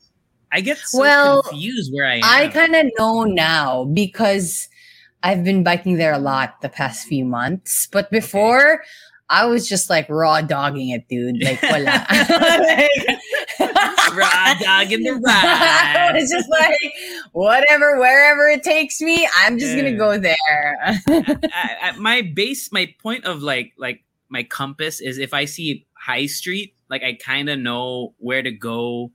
I 0.50 0.60
get 0.60 0.78
so 0.78 0.98
Well, 1.00 1.42
confused 1.42 1.92
where 1.92 2.06
I 2.06 2.16
am. 2.16 2.24
I 2.24 2.48
kind 2.48 2.74
of 2.74 2.86
know 2.98 3.22
now 3.24 3.84
because 3.84 4.68
I've 5.22 5.44
been 5.44 5.62
biking 5.62 5.96
there 5.98 6.12
a 6.12 6.18
lot 6.18 6.60
the 6.62 6.68
past 6.68 7.06
few 7.06 7.24
months. 7.24 7.86
But 7.90 8.10
before, 8.10 8.82
I 9.30 9.44
was 9.46 9.68
just 9.68 9.90
like 9.90 10.08
raw 10.08 10.40
dogging 10.40 10.88
it, 10.90 11.06
dude. 11.08 11.42
Like, 11.42 11.62
wala. 11.70 12.06
Raw 14.14 14.54
dogging 14.60 15.02
the 15.02 15.20
I 15.26 16.10
ride. 16.10 16.20
was 16.20 16.30
just 16.30 16.48
like, 16.48 16.78
whatever, 17.32 17.98
wherever 17.98 18.48
it 18.48 18.62
takes 18.62 19.00
me, 19.00 19.28
I'm 19.36 19.58
just 19.58 19.76
Yeah. 19.76 19.82
gonna 19.82 19.96
go 19.96 20.18
there. 20.18 20.78
I, 21.08 21.76
I, 21.82 21.92
my 21.98 22.22
base, 22.22 22.72
my 22.72 22.92
point 23.02 23.24
of 23.24 23.42
like, 23.42 23.72
like 23.78 24.02
my 24.28 24.42
compass 24.42 25.00
is 25.00 25.18
if 25.18 25.34
I 25.34 25.44
see 25.44 25.86
High 25.94 26.26
Street, 26.26 26.74
like 26.88 27.02
I 27.02 27.14
kind 27.14 27.48
of 27.48 27.58
know 27.58 28.14
where 28.18 28.42
to 28.42 28.50
go 28.50 29.12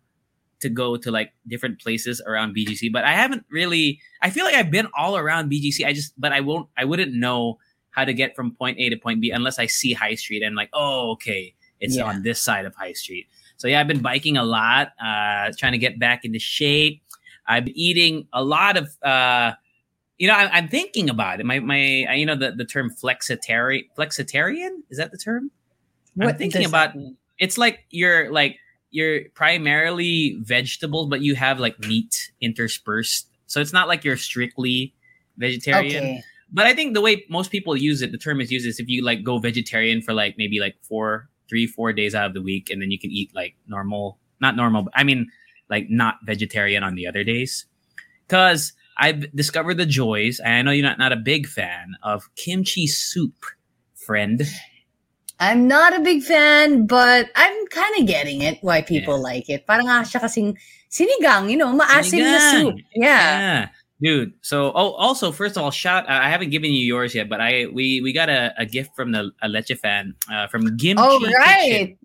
to 0.59 0.69
go 0.69 0.95
to 0.95 1.11
like 1.11 1.33
different 1.47 1.81
places 1.81 2.21
around 2.25 2.55
BGC. 2.55 2.91
But 2.91 3.03
I 3.03 3.13
haven't 3.13 3.45
really. 3.51 3.99
I 4.21 4.29
feel 4.29 4.45
like 4.45 4.55
I've 4.55 4.71
been 4.71 4.87
all 4.97 5.17
around 5.17 5.51
BGC. 5.51 5.85
I 5.85 5.91
just, 5.93 6.13
but 6.19 6.31
I 6.31 6.39
won't. 6.41 6.69
I 6.77 6.85
wouldn't 6.85 7.13
know 7.13 7.57
how 7.93 8.03
to 8.05 8.13
get 8.13 8.35
from 8.35 8.51
point 8.51 8.77
A 8.79 8.89
to 8.89 8.97
point 8.97 9.21
B 9.21 9.31
unless 9.31 9.59
I 9.59 9.67
see 9.67 9.93
High 9.93 10.15
Street 10.15 10.43
and 10.43 10.55
like, 10.55 10.69
oh, 10.73 11.11
okay, 11.11 11.53
it's 11.79 11.95
Yeah. 11.95 12.03
on 12.05 12.23
this 12.23 12.39
side 12.39 12.65
of 12.65 12.75
High 12.75 12.93
Street. 12.93 13.27
So 13.57 13.67
yeah, 13.67 13.79
I've 13.79 13.87
been 13.87 14.01
biking 14.01 14.35
a 14.35 14.43
lot, 14.43 14.89
uh, 14.99 15.51
trying 15.57 15.71
to 15.73 15.77
get 15.77 15.99
back 15.99 16.25
into 16.25 16.39
shape. 16.39 17.01
I've 17.47 17.65
been 17.65 17.77
eating 17.77 18.27
a 18.33 18.43
lot 18.43 18.77
of. 18.77 18.89
uh 19.03 19.53
you 20.19 20.27
know, 20.27 20.35
I, 20.35 20.47
I'm 20.57 20.67
thinking 20.69 21.09
about 21.09 21.39
it. 21.39 21.45
My, 21.45 21.59
my, 21.59 22.05
uh, 22.07 22.13
you 22.13 22.25
know, 22.25 22.35
the, 22.35 22.51
the 22.51 22.65
term 22.65 22.91
flexitarian, 22.91 23.85
flexitarian 23.97 24.69
is 24.89 24.97
that 24.99 25.11
the 25.11 25.17
term? 25.17 25.49
I'm 26.19 26.37
thinking 26.37 26.65
about-? 26.65 26.93
It's 27.39 27.57
like 27.57 27.85
you're 27.89 28.31
like 28.31 28.57
you're 28.91 29.21
primarily 29.33 30.37
vegetables, 30.41 31.09
but 31.09 31.21
you 31.21 31.33
have 31.35 31.59
like 31.59 31.79
meat 31.79 32.31
interspersed. 32.39 33.27
So 33.47 33.59
it's 33.59 33.73
not 33.73 33.87
like 33.87 34.03
you're 34.03 34.17
strictly 34.17 34.93
vegetarian. 35.37 36.03
Okay. 36.03 36.23
But 36.53 36.67
I 36.67 36.73
think 36.73 36.93
the 36.93 37.01
way 37.01 37.25
most 37.29 37.49
people 37.49 37.75
use 37.75 38.01
it, 38.01 38.11
the 38.11 38.17
term 38.17 38.39
is 38.39 38.51
used 38.51 38.67
is 38.67 38.79
if 38.79 38.87
you 38.87 39.03
like 39.03 39.23
go 39.23 39.39
vegetarian 39.39 40.01
for 40.01 40.13
like 40.13 40.35
maybe 40.37 40.59
like 40.59 40.75
four, 40.85 41.27
three, 41.49 41.65
four 41.65 41.91
days 41.93 42.13
out 42.13 42.27
of 42.27 42.33
the 42.33 42.41
week, 42.41 42.69
and 42.69 42.81
then 42.81 42.91
you 42.91 42.99
can 42.99 43.09
eat 43.09 43.33
like 43.33 43.55
normal, 43.67 44.19
not 44.39 44.55
normal, 44.55 44.83
but 44.83 44.93
I 44.95 45.03
mean 45.03 45.27
like 45.69 45.89
not 45.89 46.21
vegetarian 46.23 46.83
on 46.83 46.93
the 46.93 47.07
other 47.07 47.23
days. 47.23 47.65
Because 48.27 48.73
I've 48.97 49.25
discovered 49.35 49.77
the 49.77 49.85
joys, 49.85 50.39
and 50.39 50.53
I 50.53 50.61
know 50.61 50.71
you're 50.71 50.85
not, 50.85 50.99
not 50.99 51.11
a 51.11 51.17
big 51.17 51.47
fan 51.47 51.97
of 52.03 52.29
kimchi 52.35 52.85
soup, 52.85 53.45
friend. 53.95 54.43
I'm 55.39 55.67
not 55.67 55.97
a 55.97 55.99
big 55.99 56.21
fan, 56.21 56.85
but 56.85 57.29
I'm 57.35 57.67
kind 57.67 57.99
of 57.99 58.05
getting 58.05 58.41
it 58.41 58.59
why 58.61 58.81
people 58.81 59.17
Yeah. 59.17 59.27
like 59.33 59.49
it. 59.49 59.65
Parang 59.65 59.89
ah, 59.89 60.05
siya 60.05 60.21
kasing 60.21 60.55
sinigang, 60.87 61.49
you 61.49 61.57
know, 61.57 61.73
maasim 61.73 62.21
na 62.21 62.39
soup. 62.53 62.77
Yeah. 62.93 63.09
Yeah. 63.09 63.67
Dude, 64.01 64.33
so 64.41 64.71
oh, 64.75 64.91
also 64.93 65.31
first 65.31 65.55
of 65.55 65.63
all, 65.63 65.71
shout! 65.71 66.09
I 66.09 66.29
haven't 66.29 66.49
given 66.49 66.71
you 66.71 66.85
yours 66.85 67.15
yet, 67.15 67.29
but 67.29 67.39
I 67.39 67.67
we 67.67 68.01
we 68.01 68.11
got 68.11 68.27
a, 68.29 68.53
a 68.57 68.65
gift 68.65 68.95
from 68.95 69.11
the 69.11 69.31
a 69.41 69.47
Leche 69.47 69.77
fan 69.81 70.15
uh, 70.29 70.47
from 70.47 70.63
Gimchi 70.77 70.95
Oh, 70.97 71.19
Kitchen. 71.19 71.33
right. 71.37 71.97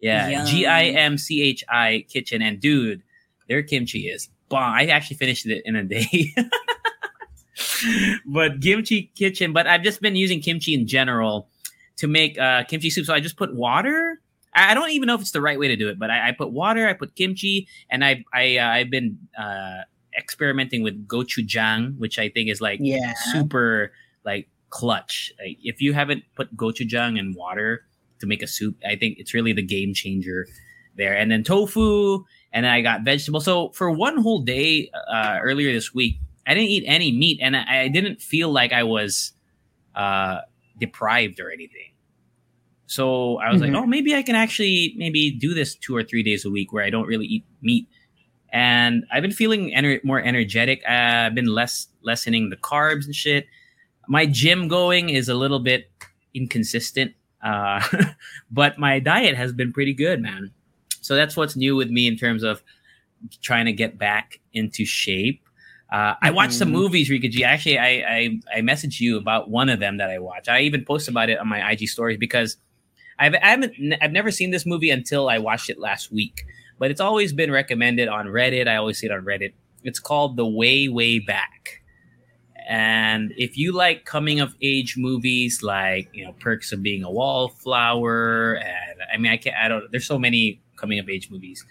Yeah, 0.00 0.28
Yum. 0.28 0.46
G 0.46 0.66
I 0.66 0.84
M 0.84 1.18
C 1.18 1.42
H 1.42 1.62
I 1.68 2.06
Kitchen, 2.08 2.40
and 2.42 2.58
dude, 2.60 3.02
their 3.48 3.62
kimchi 3.62 4.08
is 4.08 4.28
bomb. 4.48 4.72
I 4.72 4.86
actually 4.86 5.16
finished 5.16 5.44
it 5.46 5.62
in 5.66 5.76
a 5.76 5.84
day. 5.84 6.34
but 8.26 8.60
Kimchi 8.62 9.12
Kitchen, 9.14 9.52
but 9.52 9.66
I've 9.66 9.82
just 9.82 10.00
been 10.00 10.16
using 10.16 10.40
kimchi 10.40 10.74
in 10.74 10.86
general 10.86 11.48
to 11.96 12.06
make 12.08 12.38
uh, 12.38 12.64
kimchi 12.64 12.88
soup. 12.90 13.06
So 13.06 13.14
I 13.14 13.20
just 13.20 13.36
put 13.36 13.54
water. 13.54 14.20
I 14.54 14.70
I 14.72 14.74
don't 14.74 14.90
even 14.90 15.06
know 15.06 15.14
if 15.14 15.20
it's 15.20 15.32
the 15.32 15.40
right 15.40 15.58
way 15.58 15.68
to 15.68 15.76
do 15.76 15.88
it, 15.88 15.98
but 15.98 16.10
I, 16.10 16.28
I 16.28 16.32
put 16.32 16.50
water, 16.50 16.88
I 16.88 16.94
put 16.94 17.14
kimchi, 17.14 17.68
and 17.90 18.04
I 18.04 18.24
I 18.32 18.56
uh, 18.58 18.68
I've 18.68 18.90
been 18.90 19.18
uh, 19.38 19.82
experimenting 20.16 20.82
with 20.82 21.06
gochujang, 21.08 21.96
which 21.98 22.18
I 22.18 22.28
think 22.28 22.48
is 22.50 22.60
like 22.60 22.78
Yeah. 22.82 23.14
super 23.32 23.92
like 24.24 24.48
clutch. 24.70 25.32
Like, 25.38 25.58
if 25.62 25.80
you 25.80 25.92
haven't 25.92 26.24
put 26.36 26.56
gochujang 26.56 27.18
in 27.18 27.34
water 27.34 27.84
to 28.20 28.26
make 28.26 28.42
a 28.42 28.46
soup, 28.46 28.76
I 28.88 28.96
think 28.96 29.18
it's 29.18 29.34
really 29.34 29.52
the 29.52 29.62
game 29.62 29.94
changer 29.94 30.46
there. 30.96 31.16
And 31.16 31.30
then 31.30 31.42
tofu, 31.42 32.24
and 32.52 32.64
then 32.64 32.72
I 32.72 32.80
got 32.82 33.02
vegetables. 33.02 33.44
So 33.44 33.70
for 33.70 33.90
one 33.90 34.18
whole 34.18 34.40
day 34.42 34.90
uh, 35.10 35.38
earlier 35.42 35.72
this 35.72 35.92
week, 35.94 36.16
I 36.46 36.54
didn't 36.54 36.70
eat 36.70 36.84
any 36.86 37.12
meat, 37.12 37.38
and 37.42 37.56
I, 37.56 37.82
I 37.82 37.88
didn't 37.88 38.20
feel 38.20 38.50
like 38.50 38.72
I 38.72 38.82
was 38.82 39.32
uh, 39.94 40.40
deprived 40.78 41.38
or 41.40 41.50
anything. 41.50 41.92
So 42.86 43.38
I 43.38 43.50
was 43.50 43.62
Mhm. 43.62 43.72
like, 43.72 43.82
oh, 43.82 43.86
maybe 43.86 44.14
I 44.14 44.22
can 44.22 44.34
actually 44.36 44.94
maybe 44.96 45.30
do 45.30 45.54
this 45.54 45.74
two 45.74 45.96
or 45.96 46.02
three 46.02 46.22
days 46.22 46.44
a 46.44 46.50
week 46.50 46.72
where 46.72 46.84
I 46.84 46.90
don't 46.90 47.06
really 47.06 47.26
eat 47.26 47.44
meat. 47.62 47.88
And 48.52 49.04
I've 49.10 49.22
been 49.22 49.32
feeling 49.32 49.70
ener- 49.74 50.02
more 50.04 50.20
energetic. 50.20 50.82
Uh, 50.86 50.92
I've 51.26 51.34
been 51.34 51.46
less 51.46 51.88
lessening 52.02 52.50
the 52.50 52.56
carbs 52.56 53.06
and 53.06 53.14
shit. 53.14 53.46
My 54.08 54.26
gym 54.26 54.68
going 54.68 55.08
is 55.10 55.28
a 55.28 55.34
little 55.34 55.60
bit 55.60 55.90
inconsistent, 56.34 57.14
uh, 57.42 57.80
but 58.50 58.78
my 58.78 58.98
diet 58.98 59.36
has 59.36 59.52
been 59.52 59.72
pretty 59.72 59.94
good, 59.94 60.20
man. 60.20 60.50
So 61.00 61.16
that's 61.16 61.36
what's 61.36 61.56
new 61.56 61.76
with 61.76 61.90
me 61.90 62.06
in 62.06 62.16
terms 62.16 62.42
of 62.42 62.62
trying 63.40 63.66
to 63.66 63.72
get 63.72 63.98
back 63.98 64.40
into 64.52 64.84
shape. 64.84 65.42
Uh, 65.90 66.14
I 66.22 66.30
watched 66.30 66.54
some 66.54 66.68
Mhm. 66.68 66.72
movies, 66.72 67.10
Rika 67.10 67.28
G. 67.28 67.44
Actually, 67.44 67.78
I, 67.78 67.88
I 67.88 68.40
I 68.56 68.60
messaged 68.60 68.98
you 69.00 69.18
about 69.18 69.50
one 69.50 69.68
of 69.68 69.78
them 69.78 69.98
that 69.98 70.10
I 70.10 70.18
watched. 70.18 70.48
I 70.48 70.60
even 70.62 70.84
posted 70.84 71.12
about 71.12 71.28
it 71.30 71.38
on 71.38 71.46
my 71.48 71.70
IG 71.70 71.86
stories 71.88 72.18
because 72.18 72.56
I've 73.18 73.34
I 73.34 73.48
haven't 73.48 73.74
I've 74.00 74.12
never 74.12 74.30
seen 74.30 74.50
this 74.52 74.64
movie 74.66 74.90
until 74.90 75.28
I 75.28 75.38
watched 75.38 75.68
it 75.70 75.78
last 75.78 76.10
week. 76.10 76.44
But 76.82 76.90
it's 76.90 77.00
always 77.00 77.32
been 77.32 77.52
recommended 77.52 78.08
on 78.08 78.26
Reddit. 78.26 78.66
I 78.66 78.74
always 78.74 78.98
see 78.98 79.06
it 79.06 79.12
on 79.12 79.24
Reddit. 79.24 79.52
It's 79.84 80.00
called 80.00 80.36
The 80.36 80.44
Way 80.44 80.88
Way 80.88 81.20
Back. 81.20 81.80
And 82.68 83.32
if 83.36 83.56
you 83.56 83.70
like 83.70 84.04
coming 84.04 84.40
of 84.40 84.56
age 84.60 84.96
movies 84.96 85.62
like, 85.62 86.08
you 86.12 86.24
know, 86.24 86.32
Perks 86.40 86.72
of 86.72 86.82
Being 86.82 87.04
a 87.04 87.10
Wallflower 87.12 88.54
and 88.54 89.00
I 89.14 89.16
mean 89.16 89.30
I 89.30 89.36
can't 89.36 89.54
I 89.54 89.68
don't 89.68 89.84
there's 89.92 90.08
so 90.08 90.18
many 90.18 90.60
coming 90.74 90.98
of 90.98 91.08
age 91.08 91.30
movies. 91.30 91.64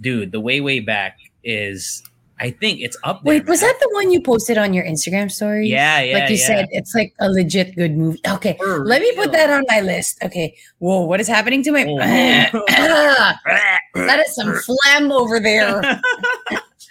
Dude, 0.00 0.32
The 0.32 0.40
Way 0.40 0.62
Way 0.62 0.80
Back 0.80 1.18
is 1.44 2.02
I 2.40 2.52
think 2.52 2.80
it's 2.80 2.96
up 3.04 3.22
there. 3.24 3.34
Wait, 3.34 3.46
was 3.46 3.60
that 3.60 3.76
the 3.80 3.90
one 3.92 4.10
you 4.10 4.22
posted 4.22 4.56
on 4.56 4.72
your 4.72 4.86
Instagram 4.86 5.30
story? 5.30 5.68
Yeah, 5.68 6.00
yeah. 6.00 6.18
like 6.20 6.30
you 6.30 6.36
yeah. 6.36 6.46
said, 6.46 6.68
it's 6.70 6.94
like 6.94 7.12
a 7.20 7.28
legit 7.28 7.76
good 7.76 7.98
movie. 7.98 8.20
Okay, 8.26 8.56
For 8.58 8.82
let 8.86 9.02
me 9.02 9.14
put 9.14 9.30
that 9.32 9.50
on 9.50 9.66
my 9.68 9.82
list. 9.82 10.24
Okay, 10.24 10.56
whoa, 10.78 11.02
what 11.02 11.20
is 11.20 11.28
happening 11.28 11.62
to 11.64 11.72
my? 11.72 11.84
Oh. 11.84 12.62
Ah! 12.70 13.78
That 13.94 14.20
is 14.20 14.34
some 14.34 14.54
phlegm 14.54 15.12
over 15.12 15.40
there. 15.40 15.80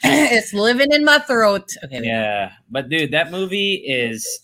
it's 0.04 0.54
living 0.54 0.92
in 0.92 1.06
my 1.06 1.20
throat. 1.20 1.72
Okay, 1.84 2.02
Yeah, 2.04 2.54
but 2.70 2.90
dude, 2.90 3.12
that 3.12 3.30
movie 3.30 3.76
is 3.76 4.40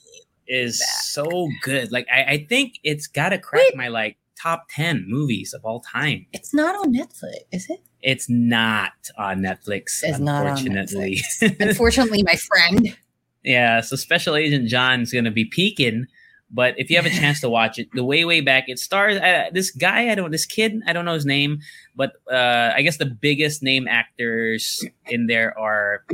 is 0.47 0.83
so 1.03 1.49
good. 1.63 1.91
Like 1.91 2.07
I, 2.13 2.23
I 2.23 2.45
think 2.47 2.75
it's 2.83 3.07
gotta 3.07 3.39
crack 3.39 3.63
Wait. 3.63 3.75
my 3.75 3.87
like 3.87 4.17
top 4.39 4.67
ten 4.69 5.05
movies 5.07 5.53
of 5.53 5.65
all 5.65 5.79
time. 5.79 6.27
it's 6.31 6.53
not 6.53 6.75
on 6.75 6.93
Netflix, 6.93 7.39
is 7.51 7.69
it? 7.69 7.81
It's 8.01 8.29
not 8.29 8.93
on 9.17 9.39
Netflix, 9.39 10.03
It's 10.03 10.19
not 10.19 10.45
on 10.45 10.57
unfortunately. 10.57 11.21
Unfortunately, 11.59 12.23
my 12.23 12.35
friend. 12.35 12.95
yeah, 13.43 13.81
so 13.81 13.95
Special 13.95 14.35
Agent 14.35 14.67
John's 14.67 15.11
gonna 15.11 15.31
be 15.31 15.45
peaking. 15.45 16.05
But 16.49 16.75
if 16.77 16.89
you 16.89 16.95
have 16.95 17.05
a 17.05 17.09
chance 17.09 17.41
to 17.41 17.49
watch 17.49 17.77
it, 17.77 17.89
the 17.93 18.03
way 18.03 18.23
way 18.23 18.41
back, 18.41 18.65
it 18.69 18.79
stars 18.79 19.17
uh, 19.17 19.49
this 19.51 19.71
guy. 19.71 20.09
I 20.09 20.15
don't 20.15 20.31
this 20.31 20.45
kid. 20.45 20.81
I 20.87 20.93
don't 20.93 21.03
know 21.05 21.13
his 21.13 21.25
name, 21.25 21.59
but 21.95 22.13
uh, 22.31 22.71
I 22.73 22.81
guess 22.83 22.97
the 22.97 23.05
biggest 23.05 23.61
name 23.61 23.87
actors 23.87 24.83
in 25.07 25.27
there 25.27 25.57
are 25.59 26.05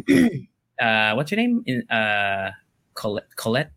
uh, 0.82 1.14
what's 1.14 1.32
your 1.32 1.38
name? 1.38 1.64
In 1.68 1.88
uh, 1.90 2.52
Collette. 2.96 3.36
Collette. 3.36 3.72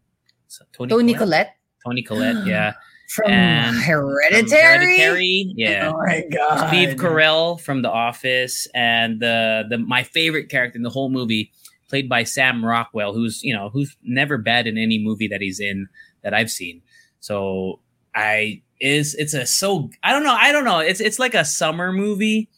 So, 0.48 0.64
Toni, 0.72 0.88
Toni? 0.88 1.14
Collette 1.14 1.56
Toni 1.84 2.02
Collette. 2.02 2.46
Yeah. 2.46 2.72
from 3.08 3.30
And- 3.30 3.76
Hereditary. 3.76 4.46
From 4.48 4.58
Hereditary. 4.58 5.52
Yeah. 5.56 5.92
Oh 5.94 5.98
my 5.98 6.24
god. 6.32 6.68
Steve 6.68 6.96
Carell 6.96 7.60
from 7.60 7.82
The 7.82 7.90
Office, 7.90 8.66
and 8.74 9.20
the 9.20 9.64
the 9.68 9.78
my 9.78 10.02
favorite 10.02 10.48
character 10.48 10.76
in 10.76 10.82
the 10.82 10.90
whole 10.90 11.10
movie, 11.10 11.52
played 11.88 12.08
by 12.08 12.24
Sam 12.24 12.64
Rockwell, 12.64 13.12
who's 13.12 13.42
you 13.42 13.54
know 13.54 13.68
who's 13.68 13.94
never 14.02 14.38
bad 14.38 14.66
in 14.66 14.78
any 14.78 14.98
movie 14.98 15.28
that 15.28 15.40
he's 15.40 15.60
in 15.60 15.86
that 16.26 16.34
I've 16.34 16.50
seen. 16.50 16.82
So 17.20 17.78
I 18.16 18.62
is 18.80 19.14
it's 19.14 19.32
a 19.32 19.46
so 19.46 19.90
I 20.02 20.10
don't 20.10 20.24
know 20.24 20.34
I 20.34 20.50
don't 20.50 20.64
know 20.64 20.80
it's 20.80 21.00
it's 21.00 21.20
like 21.20 21.34
a 21.34 21.44
summer 21.44 21.92
movie, 21.92 22.50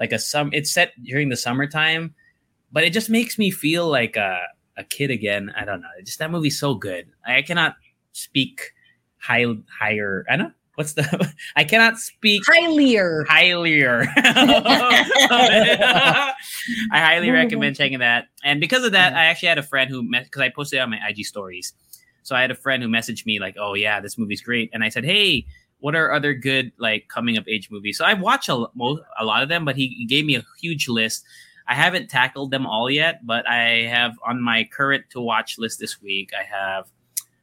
like 0.00 0.10
a 0.10 0.18
sum. 0.18 0.50
It's 0.52 0.72
set 0.72 0.90
during 1.00 1.28
the 1.28 1.36
summertime, 1.36 2.16
but 2.72 2.82
it 2.82 2.92
just 2.92 3.08
makes 3.08 3.38
me 3.38 3.52
feel 3.52 3.88
like 3.88 4.16
a 4.16 4.40
a 4.76 4.82
kid 4.82 5.12
again. 5.12 5.52
I 5.56 5.64
don't 5.64 5.80
know. 5.80 5.86
Just 6.04 6.18
that 6.18 6.32
movie's 6.32 6.58
so 6.58 6.74
good. 6.74 7.06
I 7.24 7.42
cannot 7.42 7.76
speak 8.10 8.72
high 9.18 9.46
higher. 9.78 10.26
I 10.28 10.36
don't. 10.36 10.48
know. 10.48 10.54
What's 10.74 10.94
the? 10.94 11.32
I 11.56 11.62
cannot 11.62 11.98
speak 11.98 12.42
Hylier. 12.50 13.24
highlier. 13.26 14.08
I 14.16 16.34
highly 16.90 17.30
recommend 17.30 17.76
checking 17.76 18.00
that. 18.00 18.26
And 18.42 18.60
because 18.60 18.82
of 18.82 18.90
that, 18.92 19.14
I 19.14 19.26
actually 19.26 19.50
had 19.50 19.58
a 19.58 19.62
friend 19.62 19.88
who 19.88 20.10
because 20.10 20.42
I 20.42 20.48
posted 20.48 20.80
on 20.80 20.90
my 20.90 20.98
IG 21.08 21.26
stories. 21.26 21.74
So 22.24 22.34
I 22.34 22.40
had 22.40 22.50
a 22.50 22.56
friend 22.56 22.82
who 22.82 22.88
messaged 22.88 23.24
me 23.26 23.38
like, 23.38 23.54
"Oh 23.58 23.74
yeah, 23.74 24.00
this 24.00 24.18
movie's 24.18 24.42
great," 24.42 24.70
and 24.72 24.82
I 24.82 24.88
said, 24.88 25.04
"Hey." 25.04 25.46
What 25.80 25.94
are 25.94 26.14
other 26.14 26.32
good 26.32 26.72
like 26.78 27.08
coming 27.08 27.36
of 27.36 27.46
age 27.46 27.70
movies? 27.70 27.98
So 27.98 28.06
I've 28.06 28.20
watched 28.20 28.48
a, 28.48 28.54
a 28.54 29.24
lot 29.24 29.42
of 29.42 29.50
them, 29.50 29.66
but 29.66 29.76
he, 29.76 30.06
gave 30.08 30.24
me 30.24 30.34
a 30.34 30.42
huge 30.58 30.88
list. 30.88 31.26
I 31.68 31.74
haven't 31.74 32.08
tackled 32.08 32.50
them 32.50 32.64
all 32.66 32.90
yet, 32.90 33.26
but 33.26 33.46
I 33.46 33.82
have 33.82 34.12
on 34.26 34.40
my 34.40 34.64
current 34.72 35.04
to 35.10 35.20
watch 35.20 35.58
list 35.58 35.80
this 35.80 36.00
week. 36.00 36.30
I 36.38 36.42
have 36.42 36.86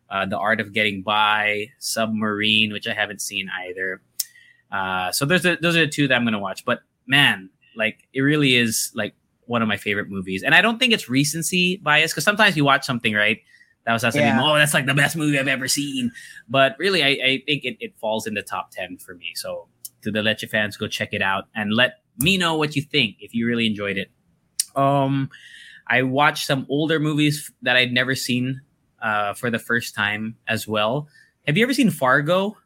uh, 0.09 0.25
The 0.25 0.38
Art 0.38 0.59
of 0.59 0.73
Getting 0.73 1.01
By, 1.01 1.69
Submarine, 1.79 2.71
which 2.71 2.88
I 2.88 2.93
haven't 2.93 3.21
seen 3.21 3.50
either. 3.67 4.01
Uh, 4.71 5.11
so 5.11 5.25
those 5.25 5.45
are 5.45 5.55
those 5.55 5.75
are 5.75 5.85
the 5.85 5.91
two 5.91 6.07
that 6.07 6.15
I'm 6.15 6.23
gonna 6.23 6.39
watch. 6.39 6.65
But 6.65 6.81
man, 7.07 7.50
like 7.75 8.07
it 8.13 8.21
really 8.21 8.55
is 8.55 8.91
like 8.93 9.15
one 9.45 9.61
of 9.61 9.67
my 9.67 9.77
favorite 9.77 10.09
movies, 10.09 10.43
and 10.43 10.53
I 10.53 10.61
don't 10.61 10.77
think 10.79 10.93
it's 10.93 11.09
recency 11.09 11.77
bias 11.77 12.11
because 12.11 12.23
sometimes 12.23 12.55
you 12.55 12.63
watch 12.63 12.85
something 12.85 13.13
right 13.13 13.39
that 13.85 13.93
was 13.93 14.01
something, 14.03 14.21
Yeah. 14.21 14.41
oh, 14.43 14.55
that's 14.55 14.73
like 14.73 14.85
the 14.85 14.93
best 14.93 15.15
movie 15.15 15.39
I've 15.39 15.47
ever 15.47 15.67
seen. 15.67 16.11
But 16.47 16.75
really, 16.79 17.03
I, 17.03 17.07
I 17.09 17.43
think 17.45 17.63
it, 17.65 17.77
it 17.79 17.93
falls 18.00 18.27
in 18.27 18.33
the 18.35 18.41
top 18.43 18.71
ten 18.71 18.97
for 18.97 19.15
me. 19.15 19.31
So 19.35 19.67
to 20.03 20.11
the 20.11 20.21
Leche 20.21 20.45
fans, 20.51 20.77
go 20.77 20.88
check 20.88 21.09
it 21.13 21.21
out 21.21 21.45
and 21.55 21.73
let 21.73 21.95
me 22.19 22.38
know 22.38 22.55
what 22.55 22.75
you 22.75 22.81
think 22.81 23.17
if 23.19 23.33
you 23.33 23.47
really 23.47 23.65
enjoyed 23.67 23.97
it. 23.97 24.11
Um, 24.75 25.29
I 25.88 26.03
watched 26.03 26.45
some 26.45 26.65
older 26.69 27.00
movies 27.00 27.51
that 27.63 27.75
I'd 27.75 27.91
never 27.91 28.15
seen 28.15 28.61
uh, 29.01 29.33
for 29.33 29.50
the 29.50 29.59
first 29.59 29.95
time 29.95 30.38
as 30.47 30.67
well. 30.67 31.07
Have 31.47 31.57
you 31.57 31.63
ever 31.63 31.73
seen 31.73 31.89
Fargo? 31.89 32.57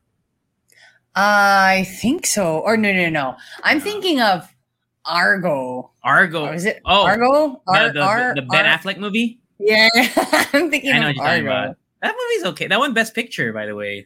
I 1.15 1.87
think 2.01 2.25
so. 2.25 2.59
Or 2.59 2.75
no, 2.77 2.91
no, 2.91 3.09
no. 3.09 3.35
I'm 3.63 3.79
thinking 3.79 4.19
of 4.21 4.53
Argo. 5.05 5.91
Argo. 6.03 6.47
Or 6.47 6.53
is 6.53 6.65
it 6.65 6.81
Oh, 6.85 7.03
Argo? 7.05 7.61
the, 7.65 7.71
Ar- 7.73 7.87
the, 8.33 8.33
the, 8.35 8.41
the 8.41 8.47
Ben 8.47 8.65
Ar- 8.65 8.77
Affleck 8.77 8.97
movie. 8.97 9.39
Yeah, 9.59 9.89
I'm 10.53 10.69
thinking 10.69 10.91
I 10.91 10.99
know 10.99 11.09
of 11.09 11.15
what 11.15 11.15
you're 11.15 11.25
talking 11.25 11.47
Argo. 11.47 11.63
about. 11.65 11.77
That 12.01 12.15
movie's 12.19 12.45
okay. 12.51 12.67
That 12.67 12.79
one 12.79 12.93
Best 12.93 13.13
Picture, 13.15 13.53
by 13.53 13.65
the 13.65 13.75
way. 13.75 14.05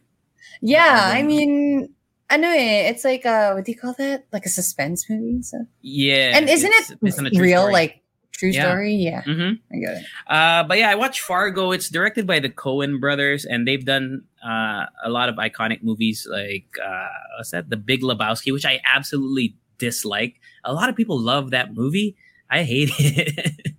Yeah, 0.62 1.10
I 1.14 1.24
mean, 1.24 1.90
I 2.30 2.38
know 2.38 2.52
it. 2.52 2.86
It's 2.94 3.04
like 3.04 3.26
uh, 3.26 3.54
what 3.54 3.66
do 3.66 3.72
you 3.72 3.78
call 3.78 3.96
that? 3.98 4.26
Like 4.32 4.46
a 4.46 4.50
suspense 4.50 5.10
movie. 5.10 5.42
stuff. 5.42 5.62
Yeah. 5.82 6.38
and 6.38 6.50
isn't 6.50 6.72
it 6.72 7.00
based 7.02 7.20
on 7.20 7.26
a 7.26 7.32
true 7.32 7.42
real? 7.44 7.62
story. 7.62 7.74
Like 7.74 8.02
true 8.32 8.50
Yeah. 8.50 8.70
story? 8.70 8.94
Yeah, 8.96 9.22
Mhm. 9.24 9.60
I 9.74 9.76
get 9.78 9.98
it. 9.98 10.06
Uh, 10.28 10.64
but 10.64 10.78
yeah, 10.78 10.90
I 10.90 10.96
watched 10.96 11.22
Fargo. 11.22 11.72
It's 11.72 11.90
directed 11.90 12.26
by 12.28 12.40
the 12.40 12.50
Coen 12.50 13.00
brothers, 13.02 13.44
and 13.46 13.68
they've 13.68 13.84
done 13.84 14.24
uh, 14.46 14.86
a 15.04 15.10
lot 15.10 15.28
of 15.30 15.36
iconic 15.36 15.84
movies 15.84 16.28
like 16.30 16.66
uh, 16.84 17.08
what's 17.38 17.52
that? 17.52 17.70
The 17.70 17.78
Big 17.78 18.02
Lebowski, 18.02 18.54
which 18.54 18.66
I 18.66 18.80
absolutely 18.86 19.56
dislike. 19.78 20.40
A 20.64 20.74
lot 20.74 20.90
of 20.90 20.96
people 20.96 21.20
love 21.20 21.52
that 21.52 21.74
movie. 21.74 22.16
I 22.50 22.64
hate 22.64 22.92
it. 23.00 23.74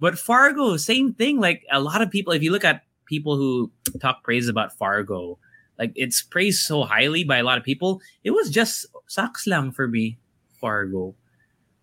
but 0.00 0.18
Fargo, 0.18 0.76
same 0.76 1.12
thing. 1.14 1.40
Like 1.40 1.64
a 1.70 1.80
lot 1.80 2.02
of 2.02 2.10
people, 2.10 2.32
if 2.32 2.42
you 2.42 2.52
look 2.52 2.64
at 2.64 2.82
people 3.06 3.36
who 3.36 3.70
talk 4.00 4.22
praise 4.24 4.48
about 4.48 4.76
Fargo, 4.76 5.38
like 5.78 5.92
it's 5.94 6.22
praised 6.22 6.62
so 6.62 6.82
highly 6.82 7.24
by 7.24 7.38
a 7.38 7.44
lot 7.44 7.58
of 7.58 7.64
people. 7.64 8.00
It 8.24 8.32
was 8.32 8.50
just 8.50 8.86
sucks 9.06 9.46
lang 9.46 9.72
for 9.72 9.86
me, 9.86 10.18
Fargo. 10.60 11.14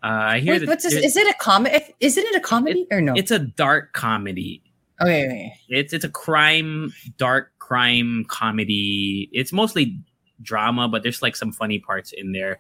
Uh, 0.04 0.08
I 0.08 0.40
hear 0.40 0.60
Wait, 0.60 0.68
what's 0.68 0.84
this? 0.84 0.94
Is 0.94 1.16
it 1.16 1.28
a 1.28 1.34
comedy? 1.40 1.80
Isn't 2.00 2.26
it 2.26 2.36
a 2.36 2.40
comedy 2.42 2.86
or 2.92 3.02
no? 3.02 3.14
it's 3.16 3.32
a 3.32 3.40
dark 3.40 3.94
comedy 3.94 4.62
okay, 5.02 5.26
okay. 5.26 5.60
it's 5.70 5.94
it's 5.94 6.06
a 6.06 6.10
crime 6.10 6.94
dark 7.18 7.52
crime 7.60 8.26
comedy 8.28 9.30
it's 9.32 9.52
mostly 9.52 10.00
drama 10.42 10.88
but 10.88 11.04
there's 11.04 11.22
like 11.22 11.36
some 11.36 11.52
funny 11.52 11.80
parts 11.80 12.14
in 12.14 12.32
there 12.32 12.60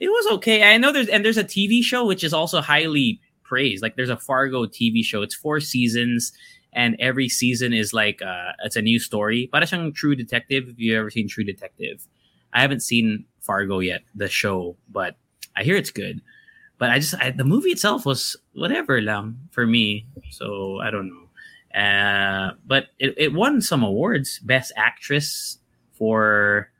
it 0.00 0.08
was 0.08 0.26
okay. 0.34 0.64
I 0.64 0.78
know 0.78 0.92
there's 0.92 1.08
and 1.08 1.24
there's 1.24 1.36
a 1.36 1.44
tv 1.44 1.82
show 1.82 2.06
which 2.06 2.24
is 2.24 2.32
also 2.32 2.60
highly 2.60 3.20
praised. 3.44 3.82
Like 3.82 3.96
there's 3.96 4.10
a 4.10 4.16
fargo 4.16 4.64
tv 4.64 5.04
show. 5.04 5.22
It's 5.22 5.34
four 5.34 5.60
seasons 5.60 6.32
and 6.72 6.96
every 6.98 7.28
season 7.28 7.72
is 7.72 7.92
like 7.92 8.22
uh 8.22 8.52
it's 8.64 8.76
a 8.76 8.82
new 8.82 8.98
story. 8.98 9.48
Para 9.52 9.66
siyang 9.66 9.94
true 9.94 10.16
detective 10.16 10.68
if 10.68 10.78
you've 10.78 10.98
ever 10.98 11.10
seen 11.10 11.28
true 11.28 11.44
detective. 11.44 12.08
I 12.52 12.62
haven't 12.62 12.80
seen 12.80 13.26
fargo 13.40 13.78
yet 13.78 14.02
the 14.14 14.28
show 14.28 14.76
but 14.88 15.16
i 15.54 15.62
hear 15.62 15.76
it's 15.76 15.90
good. 15.90 16.22
But 16.78 16.90
i 16.90 16.98
just 16.98 17.14
I, 17.20 17.30
the 17.30 17.44
movie 17.44 17.70
itself 17.70 18.06
was 18.06 18.36
whatever 18.54 19.00
lang 19.02 19.36
for 19.50 19.66
me. 19.66 20.06
So 20.30 20.80
i 20.80 20.90
don't 20.90 21.08
know. 21.08 21.26
Uh, 21.70 22.54
but 22.66 22.86
it, 22.98 23.14
it 23.16 23.32
won 23.32 23.60
some 23.60 23.84
awards. 23.84 24.40
Best 24.40 24.72
actress 24.76 25.58
for 25.92 26.70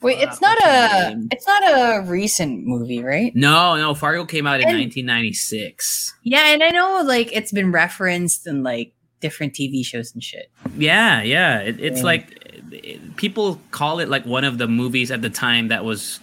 Wait, 0.00 0.18
Fuck, 0.20 0.28
it's 0.28 0.40
not 0.40 0.58
a. 0.64 1.08
name? 1.14 1.28
It's 1.32 1.46
not 1.46 1.62
a 1.64 2.02
recent 2.08 2.64
movie, 2.66 3.02
right? 3.02 3.34
no, 3.34 3.76
no. 3.76 3.94
Fargo 3.94 4.24
came 4.24 4.46
out 4.46 4.60
in 4.60 4.68
And- 4.68 4.78
1996. 4.78 6.14
Yeah, 6.22 6.52
and 6.52 6.62
I 6.62 6.70
know 6.70 7.02
like 7.04 7.30
it's 7.34 7.52
been 7.52 7.72
referenced 7.72 8.46
in 8.46 8.62
like 8.62 8.92
different 9.20 9.54
TV 9.54 9.84
shows 9.84 10.14
and 10.14 10.22
shit. 10.22 10.50
Yeah, 10.76 11.22
yeah. 11.22 11.60
It, 11.60 11.80
it's 11.80 11.98
Yeah. 11.98 12.04
like 12.04 12.56
it- 12.70 13.16
people 13.16 13.60
call 13.72 13.98
it 13.98 14.08
like 14.08 14.24
one 14.24 14.44
of 14.44 14.58
the 14.58 14.68
movies 14.68 15.10
at 15.10 15.22
the 15.22 15.30
time 15.30 15.68
that 15.68 15.84
was 15.84 16.20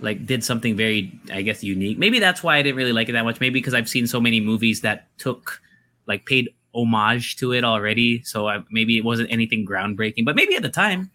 like 0.00 0.24
did 0.24 0.42
something 0.42 0.74
very, 0.76 1.12
I 1.30 1.42
guess, 1.42 1.62
unique. 1.62 1.98
Maybe 1.98 2.18
that's 2.20 2.42
why 2.42 2.56
I 2.56 2.62
didn't 2.62 2.76
really 2.76 2.92
like 2.94 3.10
it 3.10 3.12
that 3.12 3.24
much. 3.24 3.38
Maybe 3.40 3.54
because 3.60 3.74
I've 3.74 3.88
seen 3.88 4.06
so 4.06 4.18
many 4.20 4.40
movies 4.40 4.80
that 4.80 5.08
took 5.18 5.60
like 6.06 6.24
paid 6.24 6.48
homage 6.74 7.36
to 7.36 7.52
it 7.52 7.64
already. 7.64 8.22
So 8.24 8.48
I, 8.48 8.62
maybe 8.70 8.96
it 8.96 9.04
wasn't 9.04 9.30
anything 9.30 9.66
groundbreaking, 9.66 10.24
but 10.24 10.36
maybe 10.36 10.56
at 10.56 10.62
the 10.62 10.70
time. 10.70 11.10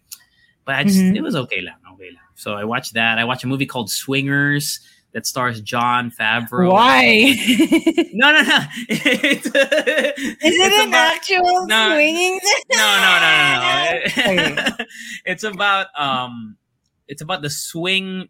But 0.64 0.76
I 0.76 0.84
just 0.84 0.98
Mhm. 0.98 1.16
it 1.16 1.22
was 1.22 1.34
okay 1.36 1.60
lang, 1.62 1.74
okay 1.96 2.10
lang. 2.12 2.22
So 2.36 2.54
I 2.54 2.64
watched 2.64 2.94
that. 2.94 3.18
I 3.18 3.24
watched 3.24 3.44
a 3.44 3.46
movie 3.48 3.66
called 3.66 3.90
Swingers 3.90 4.80
that 5.12 5.26
stars 5.26 5.60
Jon 5.62 6.10
Favreau. 6.10 6.70
Why? 6.72 7.34
No, 8.12 8.32
no, 8.32 8.42
no. 8.42 8.58
It's, 8.88 9.46
Is 9.46 9.52
it 10.60 10.86
an 10.86 10.92
actual 10.94 11.66
No. 11.72 11.88
swinging? 11.94 12.38
no, 12.72 12.78
no, 12.78 13.18
no, 13.20 14.46
no, 14.46 14.54
no. 14.54 14.84
It's 15.24 15.42
about 15.44 15.86
um, 15.98 16.56
it's 17.08 17.22
about 17.22 17.40
the 17.42 17.50
swing 17.50 18.28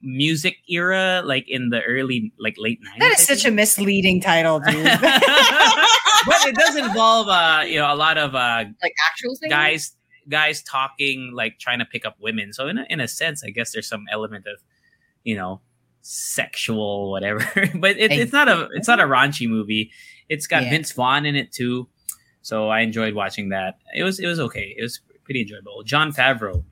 music 0.00 0.56
era, 0.70 1.22
like 1.24 1.44
in 1.48 1.70
the 1.70 1.82
early, 1.82 2.32
like 2.38 2.54
late 2.56 2.78
nineties. 2.82 3.00
That 3.00 3.18
is 3.18 3.26
such 3.26 3.44
a 3.44 3.50
misleading 3.50 4.20
title, 4.20 4.60
dude. 4.60 4.84
but 4.84 6.46
it 6.46 6.54
does 6.54 6.76
involve, 6.76 7.26
uh, 7.28 7.62
you 7.66 7.78
know, 7.80 7.92
a 7.92 7.96
lot 7.96 8.16
of 8.16 8.34
uh, 8.34 8.64
like 8.82 8.94
actual 9.10 9.34
swinging? 9.34 9.50
guys, 9.50 9.96
guys 10.28 10.62
talking, 10.62 11.32
like 11.34 11.58
trying 11.58 11.78
to 11.78 11.84
pick 11.84 12.04
up 12.04 12.16
women. 12.20 12.52
So 12.52 12.68
in 12.68 12.78
a, 12.78 12.86
in 12.88 13.00
a 13.00 13.08
sense, 13.08 13.42
I 13.44 13.50
guess 13.50 13.72
there's 13.72 13.88
some 13.88 14.04
element 14.10 14.46
of, 14.46 14.60
you 15.24 15.36
know, 15.36 15.60
sexual 16.02 17.10
whatever. 17.10 17.40
but 17.76 17.96
it, 17.98 18.12
it's 18.12 18.32
not 18.32 18.48
a 18.48 18.68
it's 18.74 18.88
not 18.88 19.00
a 19.00 19.04
raunchy 19.04 19.48
movie. 19.48 19.90
It's 20.28 20.46
got 20.46 20.64
Yeah. 20.64 20.70
Vince 20.70 20.92
Vaughn 20.92 21.26
in 21.26 21.36
it 21.36 21.52
too, 21.52 21.88
so 22.42 22.68
I 22.68 22.80
enjoyed 22.80 23.14
watching 23.14 23.48
that. 23.50 23.78
It 23.94 24.04
was 24.04 24.18
it 24.20 24.26
was 24.26 24.40
okay. 24.40 24.74
It 24.76 24.82
was 24.82 25.00
pretty 25.24 25.42
enjoyable. 25.42 25.82
Jon 25.84 26.12
Favreau 26.12 26.64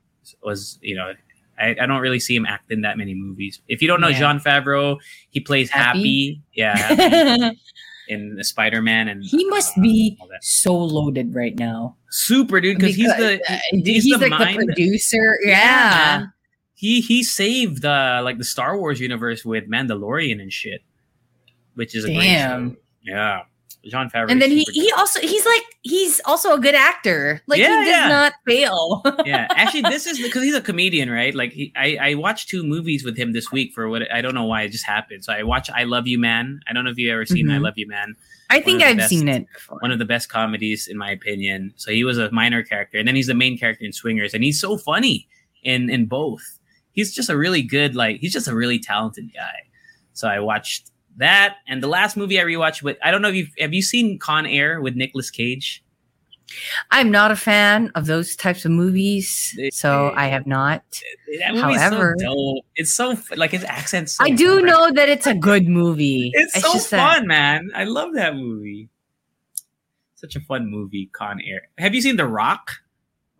was 0.42 0.79
you 0.83 0.97
know. 0.97 1.12
I, 1.59 1.75
I 1.81 1.87
don't 1.87 2.03
really 2.03 2.21
see 2.21 2.37
him 2.37 2.45
act 2.45 2.71
in 2.71 2.83
that 2.83 2.99
many 2.99 3.14
movies. 3.14 3.62
If 3.66 3.81
you 3.81 3.88
don't 3.88 4.03
know 4.03 4.09
Yeah. 4.09 4.19
Jon 4.19 4.40
Favreau, 4.40 4.99
he 5.31 5.40
plays 5.40 5.71
Happy, 5.71 5.88
Happy? 5.95 6.42
yeah, 6.53 6.77
Happy 6.77 7.59
in 8.09 8.38
Spider 8.42 8.81
Man, 8.83 9.09
and 9.09 9.25
he 9.25 9.45
must 9.47 9.77
uh, 9.79 9.83
be 9.83 10.19
so 10.40 10.77
loaded 10.77 11.35
right 11.35 11.57
now. 11.59 11.97
super 12.11 12.61
dude 12.61 12.79
because 12.79 12.95
he's 12.95 13.14
the 13.16 13.40
uh, 13.53 13.59
he's 13.71 14.05
he's, 14.05 14.19
the 14.19 14.29
like 14.29 14.38
mind- 14.38 14.61
the 14.61 14.66
producer. 14.66 15.38
Yeah, 15.45 15.51
Yeah. 16.21 16.27
he 16.75 17.01
he 17.01 17.23
saved 17.23 17.85
uh 17.85 18.21
like 18.25 18.38
the 18.38 18.45
Star 18.45 18.77
Wars 18.79 19.01
universe 19.01 19.45
with 19.45 19.69
Mandalorian 19.69 20.40
and 20.40 20.53
shit, 20.53 20.83
which 21.75 21.95
is 21.95 22.05
a 22.05 22.09
Damn. 22.09 22.69
great 22.69 22.73
show. 22.75 22.81
Yeah, 23.03 23.40
Jon 23.88 24.11
Favreau. 24.11 24.31
And 24.31 24.42
then 24.42 24.51
he 24.51 24.64
he 24.72 24.90
also 24.92 25.20
he's 25.20 25.44
like 25.46 25.62
he's 25.83 26.20
also 26.25 26.55
a 26.55 26.59
good 26.59 26.75
actor. 26.75 27.40
Like 27.46 27.59
Yeah, 27.61 27.79
he 27.85 27.90
does 27.90 28.01
yeah. 28.01 28.09
not 28.09 28.33
fail. 28.46 29.03
yeah, 29.27 29.46
actually, 29.51 29.83
this 29.83 30.07
is 30.07 30.18
because 30.22 30.42
he's 30.42 30.55
a 30.55 30.61
comedian, 30.61 31.11
right? 31.11 31.35
Like, 31.35 31.53
he, 31.53 31.72
I 31.77 31.96
I 32.01 32.14
watched 32.14 32.49
two 32.49 32.62
movies 32.64 33.05
with 33.05 33.16
him 33.16 33.33
this 33.33 33.51
week 33.53 33.72
for 33.72 33.88
what 33.88 34.11
I 34.12 34.20
don't 34.22 34.35
know 34.35 34.44
why 34.44 34.62
it 34.62 34.70
just 34.70 34.85
happened. 34.87 35.25
So 35.25 35.33
I 35.33 35.42
watched 35.42 35.70
I 35.70 35.85
Love 35.85 36.07
You 36.07 36.18
Man. 36.18 36.61
I 36.68 36.72
don't 36.72 36.85
know 36.85 36.90
if 36.90 36.99
you've 36.99 37.12
ever 37.12 37.27
seen 37.27 37.51
I 37.51 37.59
Mhm. 37.59 37.62
Love 37.62 37.75
You 37.77 37.87
Man. 37.88 38.16
I 38.51 38.61
think 38.61 38.83
I've 38.83 38.96
best- 38.96 39.11
seen 39.11 39.29
it 39.29 39.46
before. 39.53 39.79
One 39.81 39.90
of 39.90 39.99
the 39.99 40.05
best 40.05 40.29
comedies 40.29 40.87
in 40.87 40.96
my 40.96 41.11
opinion. 41.11 41.72
So 41.77 41.90
he 41.90 42.05
was 42.05 42.16
a 42.18 42.31
minor 42.31 42.62
character, 42.62 42.99
and 42.99 43.07
then 43.09 43.16
he's 43.16 43.27
the 43.27 43.35
main 43.35 43.59
character 43.59 43.85
in 43.85 43.92
Swingers, 43.92 44.35
and 44.35 44.44
he's 44.44 44.61
so 44.61 44.77
funny 44.77 45.27
in 45.64 45.90
in 45.90 46.07
both. 46.07 46.59
He's 46.92 47.14
just 47.14 47.29
a 47.29 47.37
really 47.37 47.62
good, 47.62 47.94
like 47.94 48.20
he's 48.20 48.33
just 48.33 48.49
a 48.49 48.55
really 48.55 48.79
talented 48.79 49.33
guy. 49.35 49.64
So 50.12 50.29
I 50.29 50.40
watched 50.40 50.90
that, 51.17 51.57
and 51.67 51.83
the 51.83 51.89
last 51.89 52.17
movie 52.17 52.41
I 52.41 52.45
rewatched, 52.45 52.83
but 52.83 52.99
I 53.03 53.11
don't 53.11 53.23
know 53.23 53.29
if 53.29 53.35
you 53.35 53.47
have 53.59 53.73
you 53.75 53.83
seen 53.83 54.19
Con 54.19 54.47
Air 54.47 54.81
with 54.81 54.97
Nicolas 54.97 55.31
Cage. 55.31 55.83
I'm 56.93 57.11
not 57.11 57.33
a 57.33 57.37
fan 57.37 57.91
of 57.97 58.07
those 58.07 58.37
types 58.37 58.65
of 58.65 58.71
movies, 58.71 59.59
so 59.73 60.13
I 60.15 60.27
have 60.29 60.47
not. 60.47 60.85
That 61.41 61.57
However- 61.57 62.15
so. 62.21 62.61
It's 62.77 62.93
so 62.95 63.17
like 63.35 63.51
his 63.51 63.65
accent's. 63.65 64.13
So 64.17 64.25
I 64.25 64.31
do 64.31 64.57
fun. 64.57 64.67
know 64.67 64.93
that 64.93 65.09
it's 65.09 65.27
a 65.27 65.35
good 65.35 65.67
movie. 65.67 66.31
It's, 66.35 66.55
so 66.63 66.73
just 66.73 66.91
fun, 66.91 67.01
that- 67.01 67.27
man. 67.27 67.71
I 67.75 67.83
love 67.85 68.15
that 68.15 68.37
movie. 68.37 68.89
Such 70.15 70.37
a 70.37 70.41
fun 70.41 70.71
movie, 70.71 71.11
Con 71.13 71.41
Air. 71.45 71.63
Have 71.79 71.95
you 71.95 72.01
seen 72.01 72.17
The 72.17 72.27
Rock? 72.27 72.71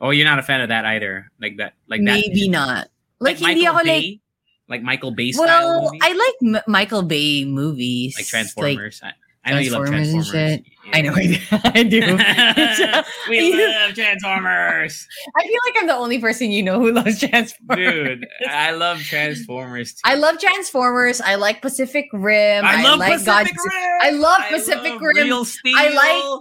Oh, 0.01 0.11
you're 0.11 0.27
not 0.27 0.39
a 0.39 0.43
fan 0.43 0.61
of 0.61 0.69
that 0.69 0.85
either. 0.85 1.31
Like 1.41 1.57
that, 1.59 1.75
like 1.89 2.01
that. 2.01 2.05
maybe 2.05 2.49
not. 2.49 2.89
Like, 3.19 3.41
Like 3.41 3.57
Michael 3.57 3.77
ako 3.79 3.87
like. 3.89 4.21
Like 4.69 4.83
Michael 4.83 5.13
Bay 5.13 5.33
style 5.33 5.83
Well, 5.83 5.93
I 6.03 6.13
like 6.13 6.57
M- 6.57 6.63
Michael 6.67 7.03
Bay 7.03 7.45
movies, 7.45 8.17
like 8.17 8.27
Transformers. 8.27 9.01
I, 9.03 9.13
I 9.47 9.53
know 9.53 9.59
you 9.61 9.71
love 9.71 9.87
Transformers 9.87 10.29
shit. 10.29 10.65
I 10.93 11.03
know 11.03 11.13
I 11.15 11.27
do. 11.27 11.39
I 11.53 11.83
do. 11.85 12.01
we 13.31 13.67
love 13.67 13.95
Transformers, 13.95 15.07
I 15.37 15.43
feel 15.47 15.61
like 15.67 15.75
I'm 15.79 15.87
the 15.87 15.95
only 15.95 16.19
person 16.19 16.51
you 16.51 16.65
know 16.65 16.81
who 16.81 16.93
loves 16.93 17.21
Transformers. 17.21 17.77
dude. 17.79 18.27
I 18.49 18.73
love 18.73 19.01
Transformers. 19.03 19.95
Too. 19.95 20.01
I 20.05 20.15
love 20.17 20.41
Transformers. 20.41 21.21
I 21.21 21.37
like 21.37 21.63
Pacific 21.63 22.09
Rim. 22.13 22.65
I 22.65 22.83
love 22.83 22.99
like 22.99 23.13
Pacific 23.13 23.55
Godzi- 23.55 23.71
Rim. 23.71 24.01
I 24.03 24.11
love 24.11 24.41
Pacific 24.51 24.93
love 24.93 25.01
Rim. 25.01 25.45
I 25.77 25.89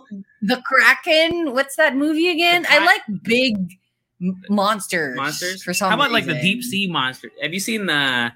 like 0.09 0.23
The 0.41 0.63
Kraken. 0.65 1.53
What's 1.53 1.75
that 1.75 1.95
movie 1.95 2.29
again? 2.29 2.65
I 2.69 2.83
like 2.83 3.01
big 3.23 3.77
monsters. 4.49 5.15
monsters 5.15 5.63
for 5.63 5.73
some 5.73 5.89
How 5.89 5.95
about 5.95 6.11
like 6.11 6.25
the 6.25 6.39
deep 6.39 6.63
sea 6.63 6.87
monster? 6.87 7.29
Have 7.41 7.53
you 7.53 7.59
seen 7.59 7.85
the 7.85 8.31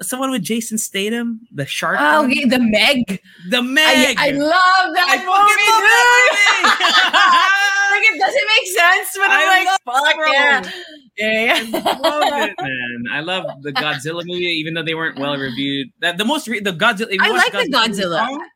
someone 0.00 0.30
with 0.30 0.42
Jason 0.42 0.78
Statham, 0.78 1.40
the 1.52 1.66
shark? 1.66 1.96
Oh, 2.00 2.24
okay, 2.26 2.44
the 2.44 2.58
Meg. 2.58 3.20
the 3.50 3.62
Meg. 3.62 4.16
I 4.18 4.30
love 4.30 4.94
that 4.94 5.08
I 5.08 5.16
movie, 5.16 5.66
dude. 5.66 6.62
that 6.62 7.52
like 7.96 8.04
it 8.14 8.18
doesn't 8.18 8.48
make 8.56 8.66
sense, 8.66 9.08
but 9.16 9.30
I 9.30 9.42
I'm 9.42 9.66
like, 9.66 9.78
fuck 9.84 10.16
bro. 10.16 10.32
yeah. 10.32 10.70
Yeah, 11.16 11.62
movie. 11.62 11.72
yeah. 11.72 11.98
love 11.98 12.48
it, 12.48 12.54
man. 12.60 13.04
I 13.12 13.20
love 13.20 13.62
the 13.62 13.72
Godzilla 13.72 14.22
movie, 14.26 14.44
even 14.44 14.74
though 14.74 14.82
they 14.82 14.94
weren't 14.94 15.18
well 15.18 15.36
reviewed. 15.36 15.88
That 16.00 16.18
the 16.18 16.24
most 16.24 16.46
re- 16.46 16.60
the 16.60 16.72
Godzilla. 16.72 17.16
I 17.18 17.30
like 17.30 17.52
the 17.52 17.70
Godzilla. 17.72 18.26
Kong, 18.26 18.46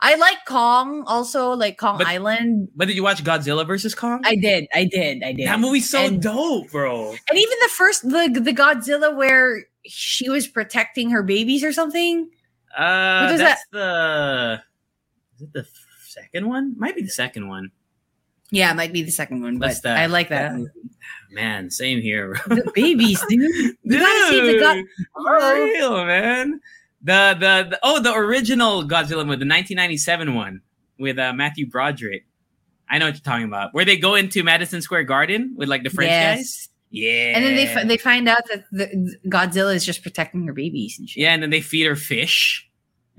I 0.00 0.14
like 0.14 0.38
Kong 0.46 1.02
also, 1.06 1.50
like 1.52 1.76
Kong 1.78 1.98
But- 1.98 2.06
Island. 2.06 2.68
but 2.76 2.86
did 2.88 2.96
you 2.96 3.02
watch 3.02 3.24
Godzilla 3.24 3.66
versus 3.66 3.94
Kong? 3.94 4.22
I 4.24 4.36
did, 4.36 4.66
I 4.72 4.84
did, 4.84 5.22
I 5.24 5.32
did. 5.32 5.48
that 5.48 5.58
movie's 5.60 5.90
so 5.90 5.98
And- 6.04 6.22
dope, 6.22 6.70
bro. 6.70 7.10
And 7.10 7.38
even 7.38 7.58
the 7.62 7.68
first 7.76 8.02
the 8.08 8.40
the 8.40 8.52
Godzilla 8.52 9.14
where 9.16 9.64
she 9.86 10.28
was 10.28 10.46
protecting 10.46 11.10
her 11.10 11.22
babies 11.22 11.64
or 11.64 11.72
something. 11.72 12.28
Uh, 12.76 13.36
that's 13.36 13.62
the. 13.72 14.60
Is 15.36 15.42
it 15.42 15.52
the 15.52 15.66
second 16.06 16.48
one? 16.48 16.74
Might 16.78 16.94
be 16.94 17.02
the 17.02 17.08
second 17.10 17.48
one. 17.48 17.70
Yeah, 18.50 18.70
it 18.70 18.74
might 18.76 18.92
be 18.92 19.02
the 19.02 19.10
second 19.10 19.42
one, 19.42 19.58
but 19.58 19.66
That's 19.68 19.80
the- 19.80 19.90
I 19.90 20.06
like 20.06 20.28
that. 20.30 20.54
movie. 20.54 20.70
Man, 21.30 21.70
same 21.70 22.00
here, 22.00 22.40
the 22.46 22.70
babies, 22.74 23.20
dude. 23.28 23.40
You 23.82 23.98
gotta 23.98 24.28
see 24.30 24.52
the 24.52 24.58
God. 24.60 24.74
Dude, 24.86 24.86
For 25.14 25.54
real, 25.54 26.04
man. 26.06 26.60
The, 27.02 27.36
the 27.38 27.70
the 27.70 27.78
oh 27.82 28.00
the 28.00 28.12
original 28.12 28.82
Godzilla 28.82 29.24
movie, 29.24 29.38
the 29.38 29.46
1997 29.46 30.34
one 30.34 30.62
with 30.98 31.18
uh, 31.18 31.32
Matthew 31.32 31.68
Broderick. 31.68 32.26
I 32.90 32.98
know 32.98 33.06
what 33.06 33.14
you're 33.14 33.20
talking 33.20 33.44
about. 33.44 33.72
Where 33.72 33.84
they 33.84 33.96
go 33.96 34.14
into 34.14 34.42
Madison 34.42 34.82
Square 34.82 35.04
Garden 35.04 35.54
with 35.56 35.68
like 35.68 35.84
the 35.84 35.90
French 35.90 36.10
guys. 36.10 36.68
Yeah. 36.90 37.36
And 37.36 37.44
then 37.44 37.54
they 37.54 37.66
fi- 37.66 37.84
they 37.84 37.98
find 37.98 38.28
out 38.28 38.42
that 38.50 38.64
the, 38.72 39.16
Godzilla 39.26 39.74
is 39.74 39.84
just 39.84 40.02
protecting 40.02 40.46
her 40.46 40.52
babies 40.52 40.98
and 40.98 41.08
shit. 41.08 41.22
yeah, 41.22 41.34
and 41.34 41.42
then 41.42 41.50
they 41.50 41.60
feed 41.60 41.84
her 41.84 41.96
fish. 41.96 42.68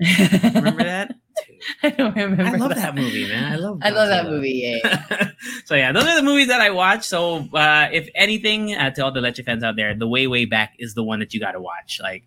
Remember 0.00 0.82
that? 0.82 1.14
I 1.82 1.90
don't 1.90 2.16
remember. 2.16 2.42
I 2.42 2.56
love 2.56 2.74
that 2.74 2.94
movie, 2.94 3.28
man. 3.28 3.52
I 3.52 3.56
love. 3.56 3.78
I 3.82 3.90
love 3.90 4.08
that 4.08 4.26
movie. 4.26 4.80
Yeah. 4.82 5.30
so 5.64 5.74
yeah, 5.74 5.92
those 5.92 6.04
are 6.04 6.16
the 6.16 6.22
movies 6.22 6.48
that 6.48 6.60
I 6.60 6.70
watch. 6.70 7.06
So 7.06 7.48
uh, 7.54 7.88
if 7.92 8.08
anything, 8.14 8.74
uh, 8.74 8.90
to 8.90 9.04
all 9.04 9.12
the 9.12 9.20
Leche 9.20 9.40
fans 9.44 9.62
out 9.62 9.76
there, 9.76 9.94
The 9.94 10.08
Way 10.08 10.26
Way 10.26 10.46
Back 10.46 10.74
is 10.78 10.94
the 10.94 11.04
one 11.04 11.20
that 11.20 11.34
you 11.34 11.40
got 11.40 11.52
to 11.52 11.60
watch. 11.60 12.00
Like, 12.02 12.24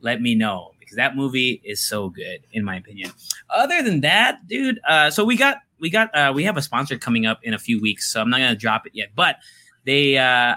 let 0.00 0.20
me 0.20 0.34
know 0.34 0.72
that 0.96 1.16
movie 1.16 1.60
is 1.64 1.80
so 1.86 2.10
good, 2.10 2.40
in 2.52 2.64
my 2.64 2.76
opinion. 2.76 3.12
Other 3.50 3.82
than 3.82 4.00
that, 4.02 4.46
dude, 4.46 4.80
uh, 4.88 5.10
so 5.10 5.24
we 5.24 5.36
got 5.36 5.58
we 5.80 5.90
got 5.90 6.14
uh, 6.14 6.32
we 6.34 6.44
have 6.44 6.56
a 6.56 6.62
sponsor 6.62 6.98
coming 6.98 7.26
up 7.26 7.40
in 7.42 7.54
a 7.54 7.58
few 7.58 7.80
weeks, 7.80 8.10
so 8.12 8.20
I'm 8.20 8.30
not 8.30 8.38
gonna 8.38 8.56
drop 8.56 8.86
it 8.86 8.92
yet, 8.94 9.10
but 9.14 9.36
they 9.84 10.18
uh, 10.18 10.56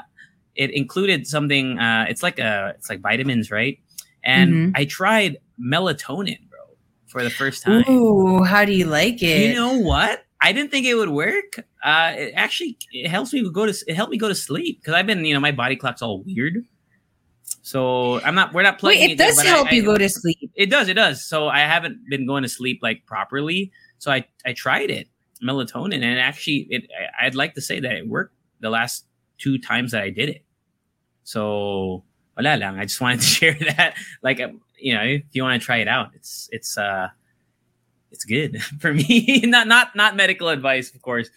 it 0.56 0.71
included 0.71 1.28
something. 1.28 1.78
Uh, 1.80 2.06
it's 2.10 2.23
like 2.23 2.39
a 2.39 2.73
it's 2.75 2.89
like 2.89 3.02
vitamins, 3.02 3.52
right? 3.52 3.80
And 4.23 4.54
Mhm. 4.54 4.71
I 4.75 4.86
tried 4.86 5.38
melatonin, 5.62 6.49
bro, 6.49 6.60
for 7.08 7.23
the 7.23 7.30
first 7.30 7.63
time. 7.63 7.86
Ooh, 7.89 8.43
how 8.43 8.65
do 8.65 8.73
you 8.73 8.86
like 8.86 9.21
it? 9.21 9.49
You 9.49 9.54
know 9.56 9.78
what? 9.80 10.25
I 10.41 10.54
didn't 10.54 10.71
think 10.71 10.86
it 10.86 10.95
would 10.95 11.10
work. 11.10 11.60
Uh, 11.84 12.13
it 12.17 12.34
actually 12.36 12.78
it 12.91 13.10
helps 13.10 13.34
me 13.34 13.49
go 13.52 13.65
to 13.65 13.73
it 13.88 13.95
helped 13.95 14.12
me 14.12 14.17
go 14.17 14.28
to 14.28 14.36
sleep 14.36 14.80
because 14.82 14.93
I've 14.93 15.06
been 15.08 15.23
you 15.25 15.34
know 15.34 15.39
my 15.39 15.52
body 15.52 15.75
clock's 15.75 16.02
all 16.02 16.23
weird. 16.23 16.65
So 17.69 18.19
I'm 18.25 18.34
not 18.34 18.51
we're 18.53 18.63
not 18.63 18.82
Wait, 18.82 19.12
it 19.12 19.17
does 19.19 19.38
I- 19.38 19.45
help 19.45 19.67
I- 19.67 19.75
you 19.75 19.84
go 19.86 19.95
to 19.95 20.10
sleep. 20.10 20.49
It 20.55 20.69
does, 20.71 20.88
it 20.89 20.95
does. 20.95 21.23
So 21.23 21.47
I 21.47 21.60
haven't 21.60 21.97
been 22.10 22.25
going 22.25 22.41
to 22.41 22.49
sleep 22.49 22.79
like 22.82 23.05
properly. 23.05 23.71
So 23.99 24.10
I 24.12 24.25
I 24.43 24.53
tried 24.53 24.89
it 24.89 25.08
melatonin 25.47 26.01
and 26.01 26.17
actually 26.19 26.65
it 26.71 26.84
I- 26.99 27.27
I'd 27.27 27.36
like 27.36 27.53
to 27.53 27.62
say 27.62 27.79
that 27.79 27.93
it 27.99 28.08
worked 28.08 28.34
the 28.60 28.71
last 28.71 29.05
two 29.38 29.60
times 29.60 29.91
that 29.93 30.01
I 30.01 30.10
did 30.10 30.29
it. 30.29 30.41
So 31.23 32.03
wala 32.36 32.58
lang. 32.58 32.79
I 32.79 32.86
just 32.89 32.99
wanted 33.01 33.21
to 33.21 33.27
share 33.38 33.58
that. 33.77 33.93
Like 34.23 34.41
um, 34.41 34.62
you 34.79 34.95
know, 34.95 35.03
if 35.03 35.23
you 35.34 35.43
want 35.43 35.62
to 35.62 35.65
try 35.65 35.77
it 35.77 35.88
out, 35.88 36.10
it's 36.15 36.49
it's 36.51 36.73
uh 36.77 37.10
it's 38.10 38.25
good 38.25 38.62
for 38.82 38.93
me. 38.93 39.41
not 39.45 39.67
not 39.67 39.93
not 39.95 40.15
medical 40.15 40.49
advice, 40.49 40.89
of 40.95 41.01
course, 41.03 41.29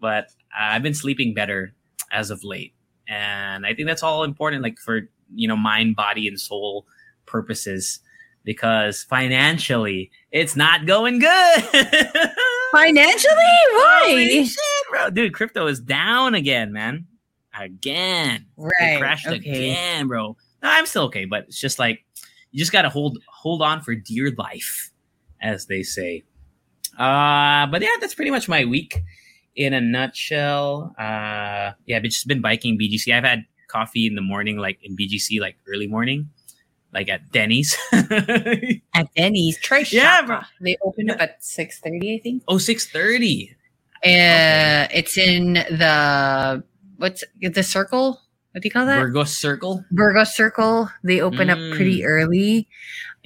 but 0.00 0.24
uh, 0.50 0.74
I've 0.74 0.82
been 0.82 0.98
sleeping 0.98 1.30
better 1.32 1.74
as 2.10 2.30
of 2.34 2.42
late, 2.42 2.74
and 3.06 3.64
I 3.66 3.74
think 3.74 3.86
that's 3.86 4.02
all 4.02 4.24
important. 4.24 4.62
Like 4.66 4.78
for 4.78 5.08
you 5.34 5.48
know, 5.48 5.56
mind, 5.56 5.96
body, 5.96 6.28
and 6.28 6.38
soul 6.40 6.86
purposes, 7.26 8.00
because 8.44 9.02
financially, 9.02 10.10
it's 10.30 10.56
not 10.56 10.86
going 10.86 11.18
good. 11.18 11.62
Financially? 12.72 13.34
Why? 13.72 14.42
shit, 14.44 14.58
bro, 14.90 15.10
dude, 15.10 15.32
crypto 15.32 15.66
is 15.66 15.80
down 15.80 16.34
again, 16.34 16.72
man. 16.72 17.06
Again, 17.58 18.46
it 18.58 18.62
Right. 18.80 18.98
crashed 18.98 19.26
okay. 19.26 19.36
again, 19.70 20.08
bro. 20.08 20.36
No, 20.62 20.68
I'm 20.70 20.86
still 20.86 21.04
okay, 21.04 21.24
but 21.24 21.44
it's 21.44 21.58
just 21.60 21.78
like 21.78 22.04
you 22.50 22.58
just 22.58 22.72
gotta 22.72 22.88
hold 22.90 23.18
hold 23.28 23.62
on 23.62 23.80
for 23.80 23.94
dear 23.94 24.32
life, 24.36 24.90
as 25.40 25.66
they 25.66 25.82
say. 25.82 26.24
Uh, 26.98 27.66
but 27.66 27.82
yeah, 27.82 27.96
that's 28.00 28.14
pretty 28.14 28.30
much 28.30 28.48
my 28.48 28.64
week 28.64 29.00
in 29.54 29.72
a 29.72 29.80
nutshell. 29.80 30.94
Uh, 30.98 31.72
yeah, 31.86 31.96
I've 31.96 32.02
just 32.02 32.26
been 32.26 32.42
biking 32.42 32.78
BGC. 32.78 33.14
I've 33.14 33.24
had 33.24 33.44
coffee 33.68 34.06
in 34.06 34.14
the 34.14 34.20
morning, 34.22 34.56
like 34.58 34.78
in 34.82 34.96
BGC, 34.96 35.40
like 35.40 35.56
early 35.68 35.86
morning, 35.86 36.30
like 36.92 37.08
at 37.08 37.30
Denny's. 37.32 37.76
At 37.92 39.12
Denny's. 39.16 39.58
Try 39.60 39.84
Yeah, 39.90 40.22
bro. 40.22 40.40
They 40.60 40.76
open 40.82 41.10
up 41.10 41.20
at 41.20 41.40
6.30, 41.42 42.14
I 42.16 42.20
think. 42.22 42.42
oh, 42.48 42.56
6.30. 42.56 43.50
Uh, 44.04 44.88
It's 44.92 45.18
in 45.18 45.54
the, 45.54 46.62
what's 46.96 47.24
the 47.40 47.62
circle? 47.62 48.20
What 48.52 48.62
do 48.62 48.66
you 48.66 48.70
call 48.70 48.86
that? 48.86 48.98
Burgos 48.98 49.36
Circle. 49.36 49.84
Burgos 49.90 50.34
Circle. 50.34 50.88
They 51.04 51.20
open 51.20 51.50
up 51.50 51.58
pretty 51.76 52.00
Mm. 52.00 52.06
early. 52.06 52.68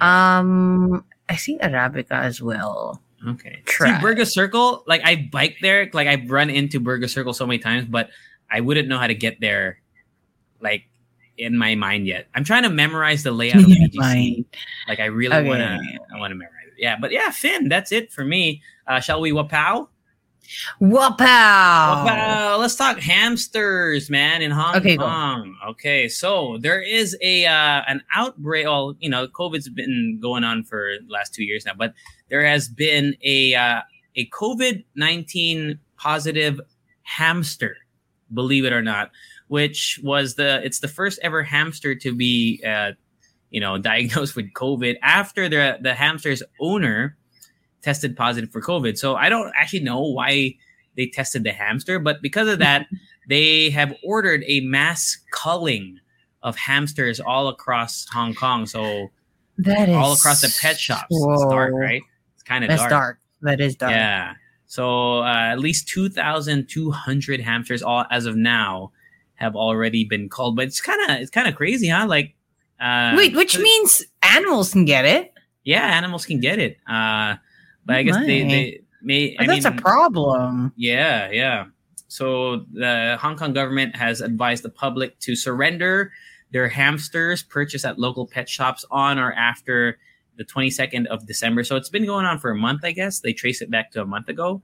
Um, 0.01 1.05
I 1.29 1.37
think 1.37 1.63
Arabica 1.63 2.13
as 2.13 2.43
well. 2.43 3.01
Okay. 3.27 3.63
Try. 3.67 3.95
See, 3.95 4.01
Burgos 4.01 4.33
Circle, 4.33 4.83
like 4.89 5.03
I 5.05 5.29
bike 5.31 5.59
there, 5.63 5.89
like 5.93 6.09
I've 6.09 6.31
run 6.31 6.51
into 6.51 6.81
Burgos 6.81 7.13
Circle 7.13 7.33
so 7.35 7.47
many 7.47 7.59
times, 7.59 7.85
but 7.89 8.11
I 8.51 8.61
wouldn't 8.61 8.89
know 8.89 8.99
how 8.99 9.07
to 9.07 9.15
get 9.15 9.41
there, 9.41 9.79
like 10.61 10.85
in 11.39 11.57
my 11.57 11.75
mind 11.75 12.07
yet. 12.07 12.27
I'm 12.35 12.45
trying 12.45 12.65
to 12.65 12.71
memorize 12.71 13.23
the 13.23 13.33
layout 13.33 13.61
of 13.65 13.71
BGC. 13.71 14.45
Like 14.89 15.01
I 15.01 15.07
really 15.07 15.37
Okay. 15.37 15.49
wanna, 15.49 15.81
I 16.15 16.19
wanna 16.19 16.35
memorize 16.35 16.67
it. 16.69 16.75
Yeah, 16.79 16.97
but 17.01 17.13
yeah, 17.13 17.31
Finn, 17.31 17.69
that's 17.69 17.93
it 17.93 18.13
for 18.13 18.25
me. 18.25 18.63
Uh, 18.87 19.01
shall 19.01 19.21
we 19.21 19.33
wapow? 19.33 19.89
Wapow! 20.81 22.05
Wow, 22.05 22.57
let's 22.59 22.75
talk 22.75 22.99
hamsters, 22.99 24.11
man, 24.11 24.43
in 24.43 24.51
Hong 24.51 24.77
Okay, 24.77 24.97
go. 24.97 25.05
Kong. 25.05 25.57
Okay, 25.69 26.09
so 26.09 26.59
there 26.59 26.81
is 26.83 27.17
a 27.23 27.47
uh, 27.47 27.83
an 27.87 28.03
outbreak. 28.15 28.67
Well, 28.67 28.97
you 28.99 29.09
know, 29.09 29.29
COVID's 29.29 29.69
been 29.69 30.19
going 30.21 30.43
on 30.45 30.65
for 30.65 30.95
the 31.07 31.13
last 31.13 31.35
two 31.35 31.45
years 31.45 31.65
now, 31.65 31.73
but 31.77 31.95
there 32.29 32.45
has 32.45 32.69
been 32.69 33.15
a 33.23 33.55
uh, 33.55 33.81
a 34.17 34.27
COVID 34.31 34.85
nineteen 34.95 35.79
positive 35.97 36.61
hamster, 37.03 37.77
believe 38.33 38.65
it 38.65 38.73
or 38.73 38.83
not, 38.83 39.11
which 39.51 39.99
was 40.05 40.37
the 40.37 40.65
it's 40.65 40.79
the 40.79 40.87
first 40.87 41.19
ever 41.25 41.43
hamster 41.43 41.93
to 41.93 42.15
be 42.15 42.63
uh, 42.65 42.93
you 43.51 43.61
know 43.61 43.79
diagnosed 43.91 44.37
with 44.37 44.53
COVID 44.55 44.97
after 45.03 45.49
the 45.49 45.77
the 45.83 45.93
hamster's 45.93 46.41
owner 46.61 47.17
tested 47.83 48.17
positive 48.17 48.51
for 48.51 48.61
COVID. 48.61 48.97
So 48.97 49.17
I 49.17 49.29
don't 49.29 49.53
actually 49.57 49.81
know 49.81 50.01
why 50.01 50.55
they 50.97 51.07
tested 51.07 51.43
the 51.43 51.53
hamster, 51.53 51.99
but 51.99 52.23
because 52.23 52.47
of 52.47 52.61
that, 52.61 52.87
they 53.29 53.71
have 53.71 53.93
ordered 54.05 54.45
a 54.47 54.61
mass 54.61 55.19
culling 55.33 55.99
of 56.43 56.57
hamsters 56.57 57.19
all 57.19 57.49
across 57.49 58.07
Hong 58.13 58.35
Kong. 58.35 58.67
So 58.67 59.09
That 59.59 59.89
is 59.89 59.97
all 59.97 60.13
across 60.13 60.43
the 60.43 60.57
pet 60.61 60.79
shops. 60.79 61.07
It's 61.11 61.45
dark, 61.47 61.73
Whoa. 61.73 61.81
right? 61.81 62.03
It's 62.35 62.45
kind 62.45 62.65
of 62.65 62.71
dark. 62.71 62.91
dark. 62.91 63.19
That 63.43 63.61
is 63.61 63.75
dark. 63.75 63.93
Yeah. 63.93 64.35
So 64.67 65.23
uh, 65.23 65.49
at 65.51 65.59
least 65.59 65.89
2,200 65.89 67.41
hamsters 67.41 67.83
all 67.83 68.05
as 68.11 68.27
of 68.27 68.37
now 68.37 68.93
have 69.41 69.57
already 69.57 70.05
been 70.05 70.29
culled. 70.29 70.57
But 70.57 70.67
it's 70.67 70.81
kind 70.81 71.11
of 71.11 71.21
it's 71.21 71.31
kind 71.31 71.49
of 71.49 71.55
crazy, 71.57 71.89
huh? 71.89 72.07
Like 72.07 72.35
uh, 72.81 73.15
Wait, 73.17 73.35
which 73.37 73.59
means 73.59 74.03
animals 74.23 74.73
can 74.73 74.85
get 74.85 75.05
it. 75.05 75.33
yeah, 75.65 75.83
animals 75.83 76.25
can 76.27 76.41
get 76.41 76.59
it. 76.59 76.77
Uh, 76.89 77.37
but 77.85 77.97
I 77.97 78.01
Oh 78.01 78.05
guess 78.05 78.17
they 78.27 78.43
they 78.45 78.81
may. 79.03 79.37
I 79.39 79.47
that's 79.47 79.65
mean, 79.65 79.79
a 79.79 79.81
problem. 79.81 80.73
Yeah, 80.77 81.31
yeah. 81.31 81.67
So 82.09 82.65
the 82.73 83.17
Hong 83.21 83.37
Kong 83.37 83.53
government 83.53 83.97
has 83.97 84.21
advised 84.21 84.63
the 84.65 84.69
public 84.71 85.19
to 85.21 85.37
surrender 85.37 86.13
their 86.53 86.69
hamsters 86.69 87.43
purchased 87.45 87.85
at 87.85 87.99
local 87.99 88.27
pet 88.27 88.49
shops 88.49 88.85
on 88.91 89.19
or 89.19 89.33
after 89.35 89.99
the 90.37 90.45
22nd 90.45 91.07
of 91.07 91.25
December. 91.27 91.63
So 91.63 91.77
it's 91.77 91.89
been 91.89 92.07
going 92.07 92.27
on 92.27 92.39
for 92.39 92.51
a 92.51 92.57
month, 92.57 92.81
I 92.85 92.91
guess. 92.93 93.21
They 93.21 93.33
trace 93.33 93.63
it 93.63 93.71
back 93.71 93.93
to 93.93 94.03
a 94.03 94.07
month 94.07 94.29
ago. 94.29 94.61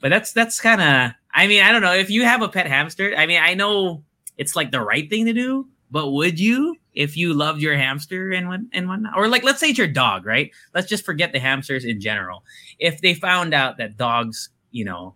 But 0.00 0.08
that's 0.10 0.32
that's 0.32 0.58
kind 0.60 0.80
of 0.80 1.12
I 1.32 1.46
mean, 1.46 1.62
I 1.62 1.72
don't 1.72 1.82
know. 1.82 1.94
If 1.94 2.10
you 2.10 2.24
have 2.24 2.42
a 2.42 2.48
pet 2.48 2.66
hamster, 2.66 3.14
I 3.16 3.26
mean, 3.26 3.40
I 3.40 3.54
know 3.54 4.04
it's 4.36 4.56
like 4.56 4.70
the 4.72 4.80
right 4.80 5.08
thing 5.08 5.26
to 5.26 5.32
do, 5.32 5.68
but 5.90 6.10
would 6.10 6.40
you 6.40 6.76
if 6.92 7.16
you 7.16 7.34
loved 7.34 7.62
your 7.62 7.76
hamster 7.76 8.30
and 8.30 8.48
what 8.48 8.60
and 8.72 8.88
whatnot? 8.88 9.16
Or 9.16 9.28
like 9.28 9.44
let's 9.44 9.60
say 9.60 9.70
it's 9.70 9.78
your 9.78 9.86
dog, 9.86 10.26
right? 10.26 10.50
Let's 10.74 10.88
just 10.88 11.04
forget 11.04 11.32
the 11.32 11.38
hamsters 11.38 11.84
in 11.84 12.00
general. 12.00 12.44
If 12.78 13.00
they 13.00 13.14
found 13.14 13.54
out 13.54 13.76
that 13.78 13.96
dogs, 13.96 14.50
you 14.70 14.84
know, 14.84 15.14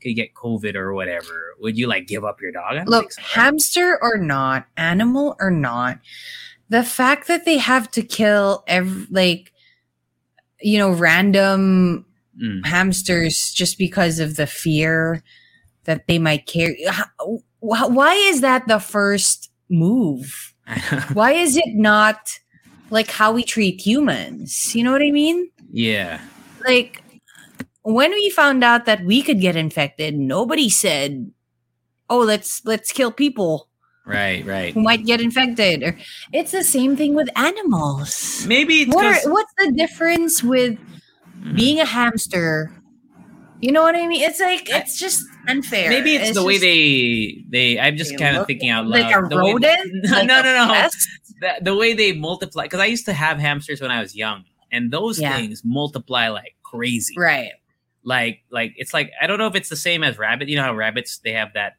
could 0.00 0.16
get 0.16 0.34
COVID 0.34 0.74
or 0.74 0.94
whatever, 0.94 1.54
would 1.60 1.78
you 1.78 1.86
like 1.86 2.06
give 2.08 2.24
up 2.24 2.40
your 2.40 2.50
dog? 2.52 2.88
Look, 2.88 3.12
so, 3.12 3.20
right? 3.22 3.28
hamster 3.30 3.98
or 4.02 4.18
not, 4.18 4.66
animal 4.76 5.36
or 5.38 5.50
not, 5.50 6.00
the 6.68 6.82
fact 6.82 7.28
that 7.28 7.44
they 7.44 7.58
have 7.58 7.90
to 7.92 8.02
kill 8.02 8.64
every 8.66 9.06
like 9.10 9.52
you 10.60 10.78
know 10.78 10.90
random 10.90 12.06
Mm. 12.42 12.64
hamsters 12.64 13.52
just 13.52 13.76
because 13.76 14.18
of 14.18 14.36
the 14.36 14.46
fear 14.46 15.22
that 15.84 16.06
they 16.06 16.18
might 16.18 16.46
carry. 16.46 16.84
Wh- 17.60 17.90
Why 17.90 18.14
is 18.14 18.40
that 18.40 18.66
the 18.68 18.78
first 18.78 19.50
move? 19.68 20.54
Why 21.12 21.32
is 21.32 21.56
it 21.56 21.74
not 21.74 22.38
like 22.90 23.10
how 23.10 23.32
we 23.32 23.42
treat 23.42 23.80
humans? 23.80 24.74
You 24.74 24.84
know 24.84 24.92
what 24.92 25.02
I 25.02 25.10
mean? 25.10 25.50
yeah. 25.72 26.20
Like 26.64 27.02
when 27.82 28.10
we 28.12 28.30
found 28.30 28.62
out 28.62 28.84
that 28.86 29.04
we 29.04 29.22
could 29.22 29.40
get 29.40 29.56
infected, 29.56 30.16
nobody 30.16 30.70
said, 30.70 31.32
"Oh, 32.08 32.20
let's 32.20 32.62
let's 32.64 32.92
kill 32.92 33.10
people 33.10 33.68
Right, 34.06 34.46
right. 34.46 34.72
who 34.72 34.82
might 34.82 35.04
get 35.04 35.20
infected." 35.20 35.82
Or 35.82 35.98
it's 36.32 36.52
the 36.52 36.62
same 36.62 36.94
thing 36.96 37.14
with 37.14 37.28
animals. 37.36 38.44
Maybe 38.46 38.82
it's 38.82 38.94
What 38.94 39.06
are, 39.06 39.30
what's 39.32 39.52
the 39.58 39.72
difference 39.72 40.42
with 40.44 40.78
Mm. 41.42 41.56
being 41.56 41.80
a 41.80 41.84
hamster? 41.84 42.70
You 43.62 43.70
know 43.72 43.82
what 43.82 43.94
I 43.94 44.06
mean? 44.08 44.20
It's 44.22 44.40
like 44.40 44.68
it's 44.68 44.98
just 44.98 45.24
unfair. 45.48 45.88
Maybe 45.88 46.16
it's, 46.16 46.34
the 46.34 46.42
way 46.44 46.58
they 46.58 47.44
they. 47.48 47.78
I'm 47.78 47.96
just 47.96 48.10
They 48.10 48.16
kind 48.16 48.36
of 48.36 48.46
thinking 48.46 48.70
out 48.70 48.86
loud. 48.86 49.00
like 49.00 49.16
a 49.16 49.28
The 49.28 49.36
way- 49.42 49.52
rodent. 49.52 49.90
no, 50.04 50.10
like 50.18 50.26
no, 50.26 50.42
no, 50.42 50.52
no. 50.66 50.88
The, 51.40 51.52
the 51.62 51.76
way 51.76 51.94
they 51.94 52.12
multiply, 52.12 52.64
because 52.64 52.80
I 52.80 52.86
used 52.86 53.06
to 53.06 53.12
have 53.12 53.38
hamsters 53.38 53.80
when 53.80 53.90
I 53.92 54.00
was 54.00 54.14
young, 54.16 54.44
and 54.72 54.90
those 54.92 55.20
Yeah. 55.20 55.36
things 55.36 55.62
multiply 55.64 56.28
like 56.28 56.56
crazy. 56.64 57.14
Right. 57.16 57.52
Like, 58.04 58.40
like 58.50 58.74
it's 58.76 58.92
like 58.92 59.12
I 59.20 59.28
don't 59.28 59.38
know 59.38 59.46
if 59.46 59.54
it's 59.54 59.68
the 59.68 59.76
same 59.76 60.02
as 60.02 60.18
rabbit. 60.18 60.48
You 60.48 60.56
know 60.56 60.64
how 60.64 60.74
rabbits 60.74 61.18
they 61.18 61.32
have 61.32 61.52
that 61.54 61.74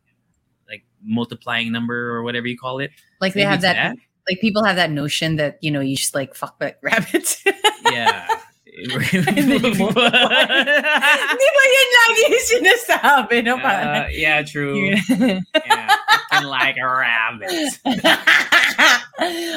like 0.69 0.83
multiplying 1.03 1.71
number 1.73 2.11
or 2.15 2.23
whatever 2.23 2.47
you 2.47 2.57
call 2.57 2.79
it. 2.79 2.91
Like 3.19 3.33
they 3.33 3.41
have 3.41 3.55
it's 3.55 3.63
that, 3.63 3.97
Like 4.29 4.39
people 4.39 4.63
have 4.63 4.77
that 4.77 4.89
notion 4.89 5.35
that 5.35 5.57
you 5.61 5.69
know 5.69 5.81
you 5.81 5.97
just 5.97 6.15
like 6.15 6.33
fuck 6.33 6.55
with 6.61 6.75
rabbits. 6.81 7.43
Yeah. 7.91 8.25
You 8.73 9.45
multiply. 9.47 10.09
Di 11.39 11.47
ba 11.53 11.63
yun 11.69 11.89
lagi 11.93 12.21
yung 12.25 12.45
sinasabi, 12.49 13.35
no? 13.45 13.57
Uh, 13.57 14.07
yeah, 14.11 14.41
true. 14.41 14.89
yeah, 14.89 15.95
fucking 16.33 16.47
like 16.47 16.75
a 16.77 16.87
rabbit. 16.87 17.51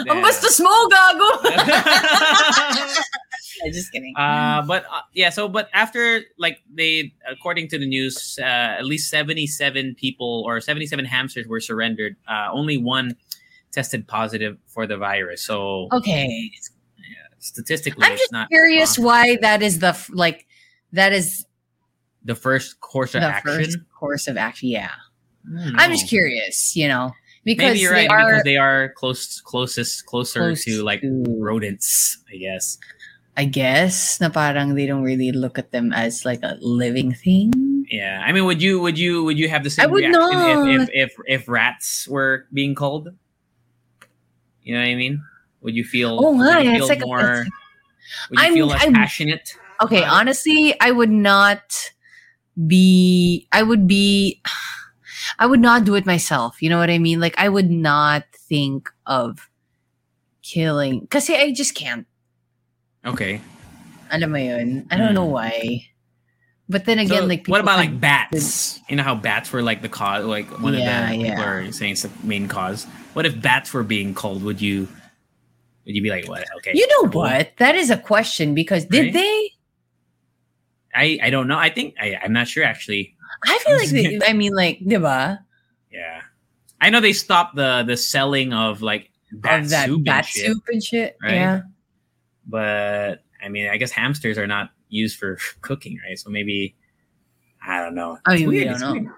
Ang 0.07 0.21
bastos 0.21 0.61
mo, 0.61 0.71
gago! 0.93 1.29
just 3.73 3.91
kidding. 3.93 4.13
Uh, 4.17 4.63
but 4.63 4.85
uh, 4.93 5.01
yeah, 5.15 5.31
so 5.31 5.49
but 5.49 5.69
after 5.73 6.23
like 6.39 6.59
they, 6.73 7.13
according 7.29 7.69
to 7.69 7.79
the 7.79 7.87
news, 7.87 8.39
uh, 8.41 8.77
at 8.79 8.85
least 8.85 9.11
seventy-seven 9.11 9.97
people 9.97 10.45
or 10.47 10.61
seventy-seven 10.61 11.05
hamsters 11.05 11.47
were 11.47 11.61
surrendered. 11.61 12.17
Uh, 12.29 12.49
only 12.53 12.77
one 12.77 13.17
tested 13.73 14.07
positive 14.07 14.57
for 14.67 14.87
the 14.87 14.97
virus. 14.97 15.43
So 15.43 15.89
okay. 15.93 16.53
Statistically, 17.39 18.05
I'm 18.05 18.13
it's 18.13 18.23
just 18.23 18.33
not 18.33 18.49
curious 18.49 18.99
why 18.99 19.37
that 19.43 19.63
is 19.63 19.79
the, 19.81 19.89
f- 19.89 20.11
like, 20.13 20.47
that 20.93 21.13
is 21.13 21.47
the 22.25 22.35
first 22.35 22.81
course 22.81 23.15
of 23.15 23.23
the 23.23 23.29
action. 23.29 23.57
first 23.65 23.79
course 23.99 24.27
of 24.29 24.37
action. 24.37 24.69
Yeah. 24.69 24.91
I'm 25.77 25.93
just 25.93 26.09
curious, 26.09 26.75
you 26.75 26.89
know, 26.89 27.13
because 27.45 27.75
Maybe 27.75 27.79
you're 27.81 27.95
they 27.95 28.09
right 28.09 28.11
are 28.11 28.31
because 28.31 28.45
they 28.45 28.57
are 28.57 28.89
close, 28.97 29.41
closest, 29.41 30.07
closer 30.07 30.41
close 30.41 30.65
to 30.65 30.83
like 30.83 31.03
to- 31.03 31.25
rodents, 31.39 32.19
I 32.33 32.37
guess. 32.37 32.79
I 33.37 33.45
guess, 33.45 34.19
na 34.19 34.31
parang 34.31 34.75
they 34.75 34.87
don't 34.87 35.03
really 35.05 35.31
look 35.31 35.59
at 35.59 35.71
them 35.71 35.93
as 35.93 36.25
like 36.25 36.41
a 36.43 36.57
living 36.61 37.13
thing. 37.13 37.85
Yeah, 37.87 38.25
I 38.25 38.33
mean, 38.33 38.47
would 38.47 38.63
you 38.63 38.81
would 38.81 38.99
you 38.99 39.23
would 39.25 39.39
you 39.39 39.49
have 39.51 39.63
the 39.63 39.69
same 39.69 39.85
I 39.85 39.87
would 39.87 40.03
reaction 40.03 40.81
if, 40.81 40.89
if 40.89 41.13
if 41.29 41.43
if 41.43 41.49
rats 41.49 42.09
were 42.09 42.47
being 42.51 42.75
called? 42.75 43.11
You 44.63 44.75
know 44.75 44.81
what 44.81 44.89
I 44.89 44.95
mean? 44.97 45.23
Would 45.67 45.75
you 45.75 45.83
feel? 45.83 46.17
Oh, 46.23 46.31
would 46.31 46.65
you 46.65 46.71
It's 46.71 46.79
feel 46.79 46.89
like 46.89 47.03
a- 47.03 47.07
more. 47.07 47.45
would 48.31 48.39
you 48.39 48.39
I'm- 48.39 48.55
feel 48.55 48.67
less 48.71 48.83
I'm- 48.83 48.95
passionate? 48.95 49.53
Okay, 49.83 50.05
honestly, 50.05 50.79
I 50.81 50.93
would 50.93 51.11
not 51.11 51.91
be 52.67 53.49
I 53.51 53.63
would 53.67 53.87
be 53.91 54.41
I 55.41 55.45
would 55.45 55.59
not 55.61 55.85
do 55.85 55.97
it 55.97 56.07
myself. 56.07 56.63
You 56.63 56.71
know 56.71 56.79
what 56.79 56.89
I 56.89 56.99
mean? 56.99 57.19
Like 57.19 57.35
I 57.37 57.49
would 57.51 57.69
not 57.69 58.25
think 58.33 58.89
of 59.05 59.51
killing 60.43 61.05
cuz 61.09 61.29
I 61.29 61.51
just 61.51 61.75
can't. 61.75 62.07
Okay. 63.05 63.43
Alam 64.13 64.31
mo 64.31 64.39
yun? 64.39 64.87
I 64.91 64.97
don't 64.97 65.15
know 65.15 65.27
hmm. 65.27 65.35
why. 65.35 65.87
But 66.69 66.85
then 66.87 66.99
again, 66.99 67.23
So, 67.23 67.27
like 67.27 67.47
what 67.49 67.61
about 67.61 67.79
like 67.79 67.99
bats? 68.01 68.79
You 68.89 68.97
know 68.97 69.03
how 69.03 69.15
bats 69.15 69.53
were 69.53 69.63
like 69.63 69.83
the 69.83 69.91
cause, 69.91 70.25
like 70.25 70.47
one 70.63 70.75
Yeah, 70.75 71.11
of 71.11 71.19
the 71.19 71.25
people 71.27 71.43
are 71.43 71.73
saying 71.73 71.93
it's 71.99 72.03
the 72.03 72.11
main 72.23 72.47
cause. 72.47 72.87
What 73.15 73.27
if 73.27 73.35
bats 73.43 73.75
were 73.75 73.83
being 73.83 74.15
called? 74.15 74.43
Would 74.47 74.63
you? 74.63 74.87
Would 75.87 75.95
you 75.95 76.03
be 76.03 76.11
like, 76.11 76.29
what? 76.29 76.45
Okay. 76.59 76.73
You 76.75 76.87
know 76.89 77.09
cool. 77.11 77.23
what? 77.23 77.53
That 77.59 77.75
is 77.77 77.91
a 77.91 77.97
question 77.97 78.55
because 78.55 78.85
did 78.87 79.05
Right? 79.07 79.13
they? 79.15 79.51
I 80.95 81.19
I 81.23 81.31
don't 81.31 81.47
know. 81.49 81.59
I 81.59 81.71
think 81.71 81.95
I 82.01 82.17
I'm 82.23 82.33
not 82.33 82.49
sure 82.49 82.65
actually. 82.65 83.15
I 83.47 83.59
feel 83.59 83.77
like 83.77 83.89
they, 83.91 84.19
I 84.27 84.33
mean 84.33 84.53
like, 84.55 84.81
diba? 84.81 85.39
Yeah, 85.93 86.23
I 86.81 86.91
know 86.91 87.01
they 87.01 87.13
stopped 87.13 87.55
the 87.57 87.85
the 87.87 87.97
selling 87.97 88.53
of 88.53 88.83
like 88.83 89.11
bat 89.33 89.61
Of 89.61 89.71
that 89.71 89.87
soup 89.87 90.05
bat 90.05 90.25
and 90.25 90.27
shit, 90.27 90.47
soup 90.47 90.65
and 90.69 90.83
shit. 90.83 91.17
right? 91.23 91.35
Yeah. 91.35 91.61
but 92.47 93.23
I 93.43 93.49
mean, 93.49 93.69
I 93.69 93.77
guess 93.77 93.91
hamsters 93.91 94.39
are 94.39 94.47
not 94.47 94.71
used 94.89 95.19
for 95.19 95.39
cooking, 95.61 95.99
right? 96.07 96.19
So 96.19 96.31
maybe 96.31 96.75
I 97.67 97.81
don't 97.83 97.95
know. 97.95 98.19
I 98.27 98.33
It's 98.35 98.41
mean, 98.41 98.49
we 98.49 98.55
weird, 98.57 98.65
don't 98.67 98.75
it's 98.75 98.83
know. 98.83 98.93
weird. 98.93 99.09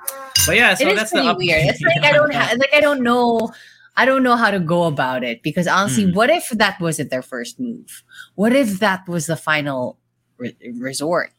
But 0.47 0.57
yeah, 0.57 0.75
so 0.75 0.85
it 0.89 0.93
is 0.93 0.99
that's 0.99 1.11
the 1.11 1.17
pretty 1.17 1.29
up- 1.29 1.39
weird. 1.39 1.65
It's 1.67 1.83
like 1.83 2.03
I 2.03 2.13
don't 2.13 2.33
have 2.35 2.59
like 2.59 2.75
I 2.75 2.81
don't 2.81 3.03
know 3.03 3.53
I 3.99 4.07
don't 4.07 4.23
know 4.23 4.37
how 4.39 4.55
to 4.55 4.63
go 4.63 4.85
about 4.87 5.25
it 5.27 5.43
because 5.43 5.67
honestly, 5.67 6.07
Mm. 6.07 6.15
what 6.15 6.31
if 6.31 6.47
that 6.55 6.79
wasn't 6.79 7.11
their 7.11 7.23
first 7.27 7.59
move? 7.59 8.07
What 8.39 8.55
if 8.55 8.79
that 8.79 9.03
was 9.11 9.27
the 9.27 9.35
final 9.37 9.99
re- 10.39 10.55
resort? 10.79 11.35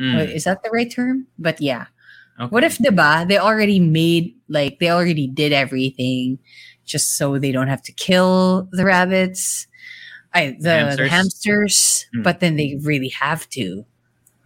Mm, 0.00 0.32
Is 0.32 0.44
that 0.48 0.64
the 0.64 0.70
right 0.72 0.88
term? 0.90 1.28
But 1.36 1.60
yeah. 1.60 1.92
okay. 2.40 2.48
What 2.48 2.64
if 2.64 2.80
diba, 2.80 3.28
they 3.28 3.36
already 3.36 3.78
made 3.84 4.32
like 4.48 4.80
they 4.80 4.88
already 4.88 5.28
did 5.28 5.52
everything 5.52 6.40
just 6.88 7.20
so 7.20 7.36
they 7.38 7.52
don't 7.52 7.68
have 7.68 7.84
to 7.84 7.92
kill 7.92 8.66
the 8.72 8.82
rabbits, 8.88 9.68
I 10.32 10.56
the, 10.58 10.96
the 10.96 11.06
Hamsters? 11.06 11.10
hamsters, 11.12 11.76
Mm. 12.16 12.22
but 12.24 12.40
then 12.40 12.56
they 12.56 12.80
really 12.80 13.12
have 13.12 13.44
to. 13.60 13.84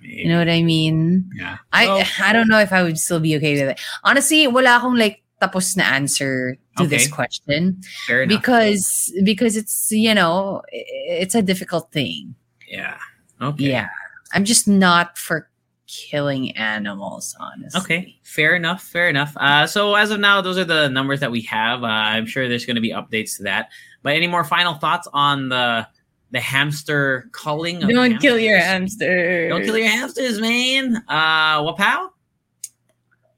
You 0.05 0.29
know 0.29 0.37
what 0.37 0.51
I 0.53 0.61
mean? 0.61 1.31
Yeah. 1.33 1.65
I 1.73 2.05
I 2.21 2.35
don't 2.37 2.49
know 2.53 2.61
if 2.61 2.73
I 2.77 2.83
would 2.85 2.99
still 3.01 3.21
be 3.25 3.37
okay 3.41 3.57
with 3.57 3.73
it. 3.73 3.81
Honestly, 4.05 4.45
wala 4.45 4.77
akong 4.77 4.99
like 5.01 5.24
tapos 5.45 5.77
na 5.77 5.85
answer 5.85 6.57
to 6.81 6.87
this 6.89 7.05
question 7.13 7.77
Fair 8.09 8.23
enough. 8.25 8.41
because 8.41 9.13
because 9.25 9.57
it's 9.57 9.93
you 9.93 10.15
know 10.15 10.63
it's 10.73 11.35
a 11.37 11.43
difficult 11.43 11.93
thing. 11.93 12.35
yeah. 12.69 12.97
Okay. 13.43 13.65
Yeah, 13.77 13.89
I'm 14.33 14.45
just 14.47 14.67
not 14.67 15.19
for 15.19 15.51
killing 15.87 16.57
animals. 16.57 17.37
Honestly. 17.39 17.81
Okay, 17.81 18.01
fair 18.23 18.57
enough, 18.57 18.81
fair 18.83 19.09
enough. 19.11 19.37
Uh, 19.37 19.67
so 19.67 19.95
as 19.95 20.11
of 20.11 20.19
now, 20.21 20.41
those 20.41 20.57
are 20.57 20.65
the 20.65 20.89
numbers 20.89 21.21
that 21.21 21.31
we 21.31 21.43
have. 21.43 21.83
Uh, 21.85 21.87
I'm 22.15 22.25
sure 22.27 22.49
there's 22.49 22.65
going 22.65 22.77
to 22.77 22.81
be 22.81 22.91
updates 22.91 23.37
to 23.37 23.43
that. 23.45 23.69
But 24.03 24.15
any 24.17 24.27
more 24.27 24.45
final 24.45 24.75
thoughts 24.75 25.07
on 25.13 25.51
the 25.51 25.87
the 26.31 26.41
hamster 26.41 27.29
culling? 27.33 27.83
of 27.83 27.91
Don't 27.91 28.19
kill 28.19 28.39
your 28.39 28.59
hamsters? 28.59 29.03
hamster. 29.07 29.49
Don't 29.51 29.63
kill 29.63 29.77
your 29.79 29.89
hamsters, 29.91 30.41
man. 30.41 31.03
Uh, 31.07 31.63
wapow. 31.63 32.11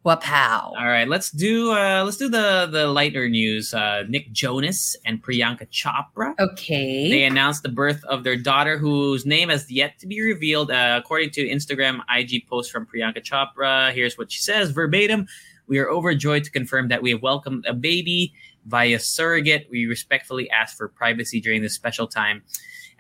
Wapow. 0.07 0.73
All 0.79 0.87
right, 0.87 1.09
let's 1.09 1.33
do 1.33 1.73
uh, 1.73 2.05
let's 2.05 2.17
do 2.17 2.29
the 2.29 2.69
the 2.71 2.87
lighter 2.87 3.29
news. 3.29 3.75
Uh, 3.75 4.05
Nick 4.09 4.31
Jonas 4.31 4.95
and 5.05 5.21
Priyanka 5.21 5.69
Chopra. 5.69 6.33
Okay. 6.39 7.11
They 7.11 7.25
announced 7.25 7.65
the 7.65 7.69
birth 7.71 8.05
of 8.05 8.23
their 8.23 8.37
daughter, 8.37 8.79
whose 8.79 9.27
name 9.27 9.49
has 9.49 9.69
yet 9.69 9.99
to 9.99 10.07
be 10.07 10.23
revealed. 10.23 10.71
Uh, 10.71 11.01
according 11.03 11.31
to 11.31 11.49
Instagram 11.49 12.03
IG 12.09 12.47
post 12.47 12.71
from 12.71 12.87
Priyanka 12.87 13.21
Chopra, 13.21 13.93
here's 13.93 14.17
what 14.17 14.31
she 14.31 14.41
says 14.41 14.71
verbatim: 14.71 15.27
"We 15.67 15.81
are 15.81 15.91
overjoyed 15.91 16.45
to 16.45 16.53
confirm 16.53 16.87
that 16.89 17.03
we 17.03 17.11
have 17.11 17.23
welcomed 17.23 17.67
a 17.67 17.75
baby 17.75 18.33
via 18.65 19.01
surrogate. 19.01 19.67
We 19.73 19.87
respectfully 19.87 20.49
ask 20.51 20.77
for 20.77 20.87
privacy 20.87 21.41
during 21.41 21.63
this 21.63 21.75
special 21.75 22.07
time 22.07 22.45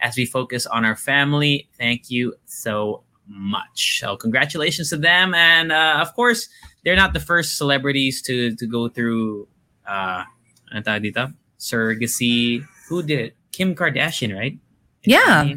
as 0.00 0.16
we 0.16 0.26
focus 0.26 0.66
on 0.66 0.84
our 0.84 0.96
family. 0.96 1.68
Thank 1.78 2.10
you 2.10 2.34
so 2.46 3.04
much. 3.28 4.00
So, 4.00 4.16
congratulations 4.16 4.90
to 4.90 4.96
them, 4.96 5.34
and 5.34 5.72
uh, 5.72 5.98
of 6.00 6.14
course, 6.14 6.48
they're 6.86 6.94
not 6.94 7.12
the 7.12 7.18
first 7.18 7.58
celebrities 7.58 8.22
to 8.22 8.54
to 8.54 8.64
go 8.64 8.86
through 8.86 9.50
uh, 9.82 10.22
ano 10.70 11.02
dito? 11.02 11.34
surrogacy. 11.58 12.62
Who 12.88 13.02
did 13.02 13.18
it? 13.18 13.36
Kim 13.50 13.74
Kardashian, 13.74 14.30
right? 14.30 14.54
Is 15.02 15.10
Yeah. 15.10 15.50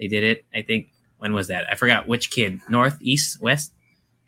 They 0.00 0.08
did 0.10 0.24
it. 0.24 0.44
I 0.50 0.62
think 0.66 0.90
when 1.22 1.32
was 1.38 1.46
that? 1.46 1.70
I 1.70 1.76
forgot 1.76 2.08
which 2.10 2.34
kid. 2.34 2.58
North, 2.68 2.98
east, 2.98 3.38
west, 3.40 3.70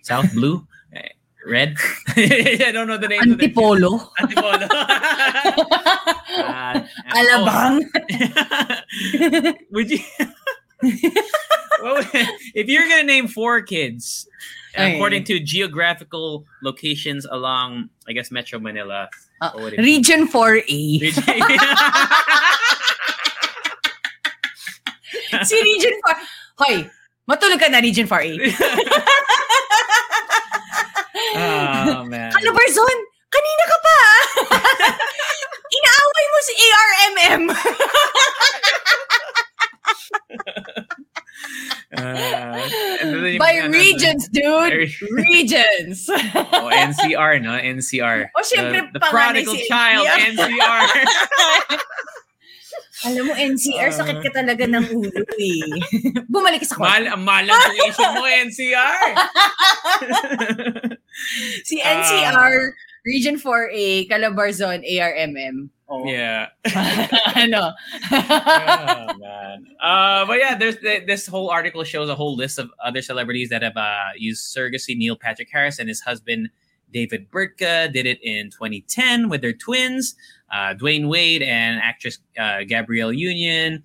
south, 0.07 0.31
blue, 0.33 0.63
red. 1.47 1.75
I 2.15 2.71
don't 2.71 2.87
know 2.87 2.99
the 3.03 3.09
name. 3.09 3.35
Antipolo. 3.35 4.15
Antipolo. 4.23 4.69
Uh, 6.35 6.83
Alabang. 7.15 7.79
oh. 7.87 9.55
Would 9.71 9.91
you? 9.91 10.01
If 10.83 12.67
you're 12.67 12.89
gonna 12.89 13.05
name 13.05 13.29
four 13.29 13.63
kids. 13.63 14.27
According 14.77 15.25
to 15.25 15.41
geographical 15.41 16.45
locations 16.63 17.25
along, 17.27 17.89
I 18.09 18.13
guess 18.13 18.31
Metro 18.31 18.59
Manila, 18.59 19.09
Uh? 19.43 19.51
Region 19.77 20.29
4A. 20.31 21.03
si 25.45 25.57
Region 25.61 25.95
4. 26.01 26.17
Hoy, 26.65 26.87
matulog 27.29 27.59
ka 27.61 27.69
na 27.69 27.83
Region 27.83 28.07
4A. 28.07 28.31
oh 31.37 32.05
man. 32.07 32.31
Calabarzon, 32.31 32.99
kanina 33.29 33.65
ka 33.69 33.79
pa. 33.83 33.99
Inaaway 35.75 36.25
mo 36.31 36.39
si 36.41 36.55
ARMM. 36.55 37.43
Uh, 41.95 42.59
then- 43.03 43.39
By 43.39 43.61
ano, 43.63 43.71
regions, 43.71 44.27
dude. 44.29 44.91
Regions. 45.13 46.11
Oh, 46.55 46.71
NCR, 46.73 47.39
no? 47.43 47.55
NCR. 47.55 48.31
Oh, 48.35 48.43
syempre, 48.43 48.91
the, 48.93 48.99
the 48.99 49.03
prodigal 49.07 49.55
si 49.55 49.69
child, 49.69 50.07
NCR. 50.07 50.39
NCR. 50.43 50.85
Alam 53.05 53.23
mo, 53.29 53.33
NCR, 53.37 53.91
sakit 53.93 54.19
ka 54.25 54.31
talaga 54.33 54.65
ng 54.65 54.85
ulo 54.97 55.23
eh. 55.37 55.77
Bumalik 56.33 56.65
sa 56.65 56.81
Mahal, 56.81 57.05
kwarto. 57.05 57.13
ang 57.13 57.23
mahal 57.23 57.45
ang 57.47 57.61
tuition 57.69 58.11
mo, 58.17 58.25
NCR. 58.25 59.05
Si 61.69 61.77
Ah. 61.85 62.01
NCR, 62.01 62.55
Region 63.05 63.39
4A, 63.39 64.09
Calabarzon, 64.09 64.83
ARMM. 64.91 65.69
Oh. 65.89 66.07
yeah. 66.07 66.49
ano? 67.37 67.73
oh, 68.11 69.15
man. 69.19 69.67
Uh, 69.83 70.25
but 70.25 70.39
yeah, 70.39 70.57
there's 70.57 70.79
this 70.81 71.27
whole 71.27 71.51
article 71.51 71.85
shows 71.85 72.09
a 72.09 72.15
whole 72.15 72.35
list 72.35 72.59
of 72.59 72.71
other 72.83 73.03
celebrities 73.03 73.51
that 73.51 73.63
have 73.63 73.77
uh, 73.77 74.09
used 74.17 74.57
surrogacy. 74.57 74.97
Neil 74.97 75.17
Patrick 75.17 75.49
Harris 75.53 75.79
and 75.79 75.89
his 75.89 76.01
husband 76.01 76.49
David 76.95 77.31
Burtka 77.31 77.93
did 77.93 78.07
it 78.07 78.19
in 78.23 78.51
2010 78.51 79.29
with 79.29 79.43
their 79.43 79.53
twins, 79.53 80.15
uh, 80.51 80.75
Dwyane 80.75 81.09
Wade 81.09 81.43
and 81.43 81.81
actress 81.83 82.19
uh, 82.39 82.61
Gabrielle 82.67 83.13
Union, 83.13 83.83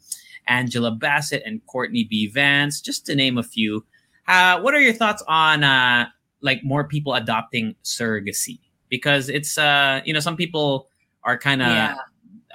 Angela 0.47 0.91
Bassett 0.91 1.43
and 1.45 1.65
Courtney 1.65 2.05
B. 2.05 2.27
Vance, 2.27 2.79
just 2.79 3.05
to 3.07 3.15
name 3.15 3.37
a 3.37 3.43
few. 3.43 3.83
Uh, 4.27 4.61
what 4.61 4.73
are 4.73 4.79
your 4.79 4.93
thoughts 4.93 5.23
on 5.27 5.63
uh, 5.63 6.07
like 6.41 6.63
more 6.63 6.87
people 6.87 7.15
adopting 7.15 7.75
surrogacy? 7.83 8.59
Because 8.89 9.29
it's 9.29 9.57
uh, 9.57 10.01
you 10.05 10.13
know 10.13 10.19
some 10.19 10.35
people 10.35 10.87
are 11.23 11.37
kind 11.37 11.61
of 11.61 11.67
yeah. 11.67 11.95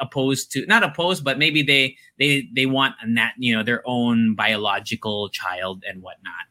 opposed 0.01 0.51
to 0.53 0.67
not 0.67 0.83
opposed 0.83 1.23
but 1.23 1.39
maybe 1.39 1.63
they 1.63 1.97
they 2.19 2.49
they 2.57 2.67
want 2.67 2.95
a 3.03 3.07
nat 3.07 3.33
you 3.39 3.55
know 3.55 3.63
their 3.63 3.83
own 3.85 4.35
biological 4.35 5.29
child 5.29 5.85
and 5.89 6.03
whatnot 6.03 6.47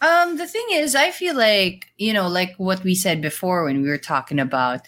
Um, 0.00 0.36
the 0.36 0.46
thing 0.46 0.66
is, 0.72 0.94
I 0.94 1.10
feel 1.10 1.34
like, 1.34 1.86
you 1.96 2.12
know, 2.12 2.28
like 2.28 2.54
what 2.58 2.84
we 2.84 2.94
said 2.94 3.22
before 3.22 3.64
when 3.64 3.80
we 3.82 3.88
were 3.88 3.98
talking 3.98 4.38
about 4.38 4.82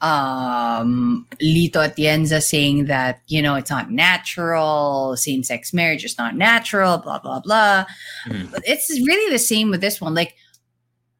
um 0.00 1.26
Lito 1.40 1.78
Atienza 1.82 2.40
saying 2.40 2.86
that, 2.86 3.20
you 3.26 3.42
know, 3.42 3.54
it's 3.54 3.70
not 3.70 3.90
natural, 3.90 5.16
same 5.16 5.42
sex 5.42 5.72
marriage 5.72 6.04
is 6.04 6.18
not 6.18 6.36
natural, 6.36 6.98
blah 6.98 7.18
blah 7.18 7.40
blah. 7.40 7.84
Mhm. 8.26 8.50
It's 8.64 8.90
really 8.90 9.30
the 9.32 9.38
same 9.38 9.70
with 9.70 9.80
this 9.80 10.00
one. 10.00 10.14
Like, 10.14 10.34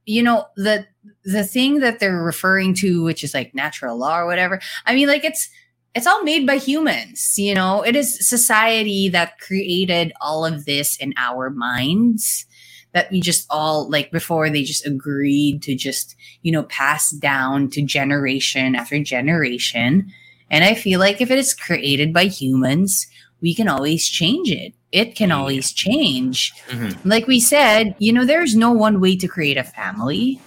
you 0.06 0.22
know, 0.22 0.46
the 0.56 0.86
the 1.24 1.44
thing 1.44 1.80
that 1.80 1.98
they're 2.00 2.22
referring 2.22 2.74
to, 2.74 3.02
which 3.02 3.22
is 3.24 3.34
like 3.34 3.54
natural 3.54 3.96
law 3.96 4.18
or 4.20 4.26
whatever, 4.26 4.60
I 4.86 4.94
mean, 4.94 5.08
like 5.08 5.24
it's 5.24 5.48
it's 5.94 6.06
all 6.06 6.22
made 6.22 6.46
by 6.46 6.58
humans, 6.58 7.34
you 7.38 7.54
know. 7.54 7.82
It 7.82 7.96
is 7.96 8.28
society 8.28 9.08
that 9.08 9.38
created 9.40 10.12
all 10.20 10.44
of 10.44 10.64
this 10.64 10.96
in 10.96 11.12
our 11.16 11.50
minds 11.50 12.46
that 12.92 13.10
we 13.10 13.20
just 13.20 13.46
all 13.50 13.88
like 13.90 14.10
before 14.10 14.48
they 14.50 14.62
just 14.62 14.86
agreed 14.86 15.62
to 15.62 15.74
just 15.74 16.16
you 16.42 16.52
know 16.52 16.62
pass 16.64 17.10
down 17.10 17.68
to 17.70 17.82
generation 17.82 18.74
after 18.74 19.02
generation. 19.02 20.10
And 20.50 20.64
i 20.64 20.72
feel 20.74 20.98
like 20.98 21.20
if 21.20 21.30
it 21.30 21.38
is 21.38 21.52
created 21.52 22.12
by 22.14 22.24
humans 22.24 23.06
we 23.40 23.54
can 23.54 23.68
always 23.68 24.08
change 24.08 24.50
it. 24.50 24.72
It 24.90 25.14
can 25.14 25.30
always 25.30 25.70
change. 25.72 26.52
Mhm. 26.70 26.96
like 27.04 27.26
we 27.26 27.40
said 27.40 27.94
you 27.98 28.12
know 28.12 28.24
there's 28.24 28.56
no 28.56 28.72
one 28.72 29.00
way 29.00 29.16
to 29.16 29.28
create 29.28 29.58
a 29.58 29.64
family 29.64 30.40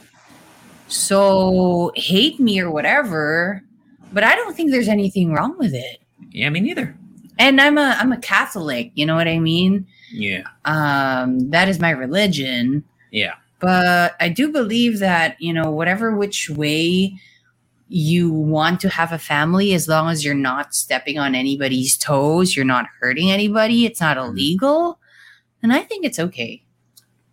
so 0.91 1.91
hate 1.95 2.39
me 2.39 2.59
or 2.59 2.69
whatever 2.69 3.63
but 4.11 4.23
i 4.23 4.35
don't 4.35 4.55
think 4.55 4.71
there's 4.71 4.87
anything 4.87 5.31
wrong 5.31 5.57
with 5.57 5.73
it. 5.73 5.99
Yeah 6.31 6.49
me 6.49 6.59
neither. 6.59 6.95
And 7.39 7.61
i'm 7.61 7.77
a 7.77 7.95
i'm 7.99 8.11
a 8.11 8.17
catholic 8.19 8.91
you 8.95 9.05
know 9.05 9.15
what 9.15 9.27
i 9.27 9.39
mean? 9.39 9.87
Yeah. 10.11 10.43
Um 10.65 11.49
that 11.51 11.69
is 11.69 11.79
my 11.79 11.91
religion. 11.91 12.83
Yeah. 13.11 13.35
But 13.59 14.15
i 14.19 14.29
do 14.29 14.51
believe 14.51 14.99
that 14.99 15.37
you 15.39 15.53
know 15.53 15.71
whatever 15.71 16.15
which 16.15 16.49
way 16.49 17.13
you 17.93 18.31
want 18.31 18.79
to 18.79 18.89
have 18.89 19.11
a 19.11 19.19
family 19.19 19.73
as 19.73 19.87
long 19.87 20.09
as 20.09 20.23
you're 20.23 20.33
not 20.33 20.73
stepping 20.73 21.19
on 21.19 21.35
anybody's 21.35 21.97
toes 21.97 22.55
you're 22.55 22.63
not 22.63 22.85
hurting 23.01 23.29
anybody 23.29 23.85
it's 23.85 23.99
not 23.99 24.15
illegal 24.15 24.97
and 25.61 25.73
i 25.73 25.81
think 25.81 26.05
it's 26.05 26.17
okay 26.17 26.63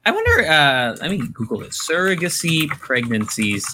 i 0.09 0.11
wonder 0.11 0.37
uh 0.49 0.97
let 1.01 1.11
me 1.11 1.19
google 1.33 1.63
it 1.63 1.71
surrogacy 1.71 2.69
pregnancies 2.69 3.65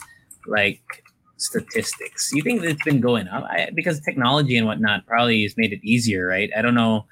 like 0.47 1.05
statistics. 1.37 2.33
You 2.33 2.43
think 2.43 2.63
it's 2.63 2.83
been 2.83 3.01
going 3.01 3.29
up? 3.29 3.45
I, 3.45 3.71
because 3.75 4.01
technology 4.01 4.57
and 4.57 4.67
whatnot 4.67 5.07
probably 5.07 5.43
has 5.43 5.57
made 5.57 5.73
it 5.73 5.81
easier 5.83 6.27
right? 6.27 6.51
I 6.57 6.63
don't 6.63 6.75
know 6.75 7.07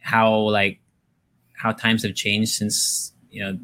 how 0.00 0.36
like 0.36 0.80
how 1.54 1.72
times 1.72 2.02
have 2.02 2.14
changed 2.14 2.52
since 2.52 3.12
you 3.30 3.42
know 3.42 3.58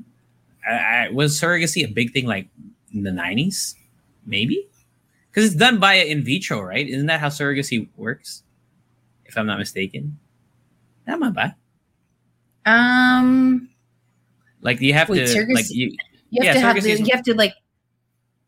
I, 0.69 1.07
I, 1.07 1.09
was 1.11 1.41
surrogacy 1.41 1.85
a 1.85 1.89
big 1.93 2.13
thing 2.13 2.27
like 2.27 2.49
in 2.93 3.03
the 3.03 3.11
90s 3.11 3.75
maybe? 4.27 4.69
Because 5.31 5.47
it's 5.47 5.57
done 5.57 5.79
by 5.79 5.95
in 5.95 6.25
vitro 6.25 6.61
right? 6.61 6.87
Isn't 6.87 7.07
that 7.07 7.21
how 7.21 7.29
surrogacy 7.29 7.89
works? 7.97 8.43
If 9.25 9.37
i'm 9.37 9.47
not 9.47 9.59
mistaken. 9.59 10.19
Tama 11.07 11.31
ba? 11.31 11.57
um 12.67 13.69
like 14.67 14.81
you 14.83 14.93
have 14.93 15.09
Wait, 15.09 15.27
to 15.27 15.47
like 15.55 15.65
you 15.71 15.97
you 16.31 16.43
have 16.45 16.45
Yeah, 16.45 16.53
to 16.55 16.61
have 16.61 16.77
is- 16.77 17.01
you 17.01 17.15
have 17.15 17.25
to 17.25 17.35
like 17.35 17.55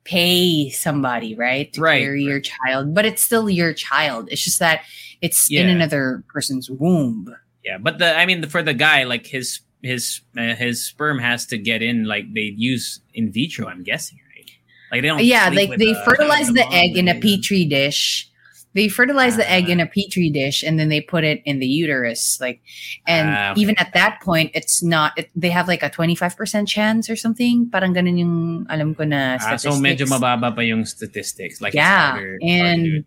pay 0.04 0.70
somebody 0.70 1.34
right 1.34 1.72
to 1.74 1.80
Right, 1.80 2.02
carry 2.02 2.22
your 2.24 2.40
child 2.40 2.94
but 2.94 3.04
it's 3.04 3.22
still 3.22 3.48
your 3.50 3.74
child 3.74 4.28
it's 4.30 4.42
just 4.42 4.58
that 4.58 4.80
it's 5.20 5.50
in 5.50 5.68
another 5.68 6.24
person's 6.32 6.70
womb 6.70 7.28
Yeah, 7.64 7.76
but 7.78 7.98
the 7.98 8.16
I 8.16 8.24
mean, 8.24 8.46
for 8.48 8.62
the 8.62 8.72
guy, 8.72 9.04
like 9.04 9.26
his 9.26 9.60
his 9.82 10.22
uh, 10.38 10.54
his 10.54 10.86
sperm 10.86 11.18
has 11.18 11.44
to 11.46 11.58
get 11.58 11.82
in 11.82 12.04
like 12.04 12.24
they 12.32 12.54
use 12.56 13.00
in 13.12 13.30
vitro. 13.30 13.66
I'm 13.68 13.82
guessing, 13.82 14.18
right? 14.34 14.50
Like 14.90 15.02
they 15.02 15.08
don't. 15.08 15.22
yeah, 15.24 15.50
like 15.52 15.70
they 15.76 15.92
the- 15.92 16.02
fertilize 16.06 16.48
the 16.48 16.64
egg 16.72 16.96
in 16.96 17.08
a 17.08 17.14
petri 17.20 17.64
dish. 17.66 18.30
They 18.74 18.88
fertilize 18.88 19.36
the 19.36 19.48
egg 19.50 19.64
Ah. 19.68 19.72
in 19.72 19.80
a 19.80 19.86
petri 19.86 20.30
dish 20.30 20.62
and 20.62 20.78
then 20.78 20.88
they 20.88 21.00
put 21.00 21.24
it 21.24 21.40
in 21.44 21.58
the 21.58 21.66
uterus. 21.66 22.38
Like, 22.40 22.60
and 23.08 23.28
Ah, 23.28 23.50
okay. 23.52 23.60
even 23.62 23.74
at 23.78 23.92
that 23.94 24.20
point, 24.22 24.52
it's 24.54 24.82
not. 24.82 25.16
It, 25.16 25.30
they 25.34 25.48
have 25.50 25.66
like 25.66 25.82
a 25.82 25.88
twenty 25.90 26.14
five 26.14 26.36
percent 26.36 26.68
chance 26.68 27.08
or 27.08 27.16
something. 27.16 27.66
Parang 27.72 27.94
ganun 27.94 28.18
yung 28.20 28.66
alam 28.68 28.94
ko 28.94 29.04
na 29.04 29.38
Ah, 29.40 29.56
so 29.56 29.72
statistics. 29.72 29.80
medyo 29.80 30.04
mababa 30.06 30.54
pa 30.54 30.60
yung 30.60 30.84
statistics. 30.84 31.60
Like 31.60 31.72
Yeah, 31.74 32.12
harder, 32.12 32.38
and 32.44 32.60
harder 32.60 32.84
to 32.84 32.90
do 32.90 32.96
it. 32.98 33.04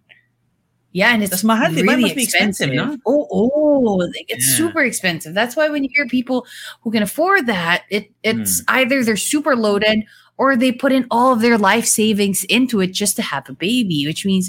Yeah, 0.94 1.14
and 1.16 1.24
it's 1.24 1.32
Tas 1.32 1.44
mahal, 1.48 1.72
di 1.72 1.84
really 1.88 2.04
Must 2.12 2.16
be 2.20 2.24
expensive, 2.28 2.74
no? 2.76 2.98
Oh, 3.08 3.24
oh, 3.32 3.96
like 4.12 4.28
it's 4.28 4.44
Yeah. 4.52 4.68
super 4.68 4.84
expensive. 4.84 5.32
That's 5.34 5.56
why 5.56 5.70
when 5.70 5.86
you 5.86 5.90
hear 5.96 6.04
people 6.06 6.44
who 6.84 6.92
can 6.92 7.00
afford 7.02 7.48
that, 7.48 7.84
it 7.90 8.12
it's 8.28 8.60
Hmm. 8.68 8.76
either 8.84 9.00
they're 9.06 9.16
super 9.16 9.56
loaded 9.56 10.04
or 10.42 10.56
they 10.58 10.72
put 10.84 10.92
in 10.98 11.04
all 11.12 11.30
of 11.34 11.40
their 11.46 11.58
life 11.70 11.86
savings 11.86 12.44
into 12.58 12.82
it 12.82 12.92
just 13.02 13.16
to 13.20 13.22
have 13.34 13.44
a 13.50 13.54
baby, 13.68 14.00
which 14.10 14.26
means 14.26 14.46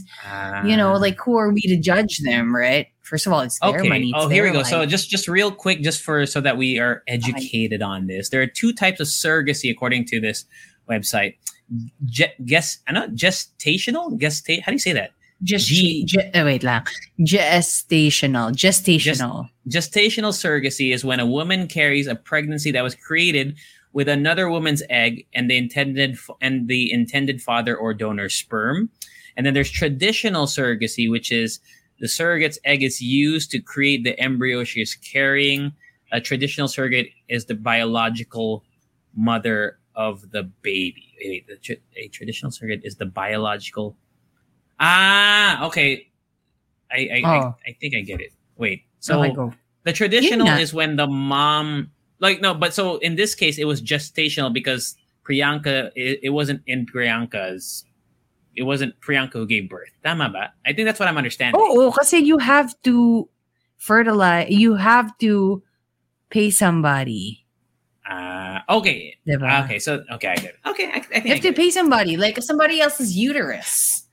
you 0.68 0.76
know, 0.80 0.93
Ah. 0.95 1.07
like 1.07 1.18
who 1.24 1.36
are 1.43 1.51
we 1.57 1.61
to 1.72 1.76
judge 1.90 2.14
them, 2.28 2.47
right? 2.64 2.86
First 3.11 3.26
of 3.26 3.32
all, 3.34 3.40
it's 3.47 3.59
their 3.61 3.84
money. 3.95 4.11
oh, 4.16 4.28
here 4.28 4.45
we 4.47 4.53
go. 4.57 4.62
So 4.62 4.86
just 4.95 5.11
just 5.14 5.26
real 5.28 5.51
quick, 5.64 5.78
just 5.88 6.01
for 6.07 6.24
so 6.34 6.40
that 6.47 6.57
we 6.57 6.78
are 6.84 6.95
educated 7.16 7.80
on 7.93 8.07
this, 8.12 8.30
there 8.30 8.40
are 8.45 8.51
two 8.61 8.72
types 8.82 8.99
of 9.05 9.07
surrogacy 9.09 9.68
according 9.74 10.03
to 10.12 10.16
this 10.26 10.38
website. 10.93 11.32
Je- 12.16 12.36
guess 12.53 12.78
I 12.88 12.93
know 12.97 13.07
gestational. 13.24 14.05
Gestate. 14.22 14.61
How 14.64 14.70
do 14.72 14.76
you 14.80 14.84
say 14.88 14.95
that? 15.01 15.11
just 15.45 15.66
G- 15.66 16.05
ge- 16.07 16.30
oh, 16.38 16.45
wait 16.45 16.62
lang. 16.62 16.84
Gestational, 17.18 18.53
gestational. 18.64 19.49
Gestational 19.68 20.32
surrogacy 20.32 20.95
is 20.95 21.05
when 21.05 21.18
a 21.20 21.26
woman 21.26 21.66
carries 21.66 22.07
a 22.07 22.14
pregnancy 22.14 22.70
that 22.70 22.82
was 22.82 22.95
created 22.95 23.57
with 23.93 24.09
another 24.09 24.49
woman's 24.49 24.82
egg 24.90 25.26
and 25.34 25.51
the 25.51 25.57
intended 25.57 26.12
f- 26.12 26.30
and 26.40 26.68
the 26.68 26.93
intended 26.93 27.43
father 27.43 27.76
or 27.76 27.93
donor 27.95 28.28
sperm. 28.28 28.90
And 29.36 29.45
then 29.47 29.55
there's 29.55 29.70
traditional 29.70 30.47
surrogacy, 30.47 31.11
which 31.11 31.30
is 31.32 31.61
the 32.01 32.09
surrogate's 32.09 32.59
egg 32.64 32.82
is 32.82 33.01
used 33.01 33.51
to 33.53 33.59
create 33.61 34.05
the 34.05 34.18
embryo 34.18 34.64
she 34.64 34.80
is 34.80 34.95
carrying. 34.95 35.72
A 36.11 36.20
traditional 36.20 36.68
surrogate 36.68 37.11
is 37.28 37.47
the 37.47 37.55
biological 37.55 38.64
mother 39.14 39.78
of 39.95 40.30
the 40.30 40.43
baby. 40.62 41.45
Tra- 41.62 41.76
a 41.97 42.09
traditional 42.09 42.51
surrogate 42.51 42.80
is 42.84 42.97
the 42.97 43.07
biological. 43.07 43.97
Ah, 44.80 45.66
okay. 45.66 46.09
I 46.90 47.09
I, 47.14 47.22
Oh. 47.24 47.28
I 47.66 47.70
I 47.70 47.76
think 47.80 47.95
I 47.97 48.01
get 48.01 48.20
it. 48.20 48.32
Wait, 48.57 48.82
so 49.01 49.16
the 49.84 49.93
traditional 49.93 50.47
is 50.61 50.74
when 50.74 50.97
the 50.97 51.07
mom, 51.07 51.90
like 52.23 52.41
no, 52.41 52.55
but 52.55 52.73
so 52.73 52.97
in 52.99 53.16
this 53.16 53.35
case 53.35 53.59
it 53.59 53.66
was 53.66 53.83
gestational 53.83 54.53
because 54.53 54.97
Priyanka, 55.29 55.91
it, 55.95 56.20
it 56.23 56.31
wasn't 56.31 56.62
in 56.66 56.87
Priyanka's, 56.87 57.85
it 58.57 58.62
wasn't 58.62 58.99
Priyanka 59.01 59.35
who 59.35 59.47
gave 59.47 59.68
birth. 59.68 59.91
Tama 60.03 60.31
ba? 60.31 60.53
I 60.64 60.73
think 60.73 60.87
that's 60.87 60.99
what 60.99 61.09
I'm 61.09 61.18
understanding. 61.18 61.61
Oh, 61.61 61.87
oh, 61.89 61.93
kasi 61.93 62.18
you 62.18 62.39
have 62.39 62.75
to 62.83 63.29
fertilize. 63.77 64.49
You 64.51 64.75
have 64.75 65.16
to 65.18 65.62
pay 66.31 66.51
somebody. 66.51 67.45
Uh, 68.09 68.61
okay, 68.68 69.16
Diba? 69.27 69.64
okay, 69.64 69.79
so 69.79 70.03
okay, 70.12 70.29
I 70.29 70.35
get 70.37 70.55
it. 70.55 70.61
Okay, 70.66 70.87
I, 70.87 70.99
I 70.99 71.01
think 71.01 71.27
You 71.27 71.33
have 71.35 71.43
to 71.43 71.53
pay 71.53 71.70
somebody, 71.70 72.16
like 72.16 72.39
somebody 72.43 72.81
else's 72.81 73.16
uterus. 73.16 74.07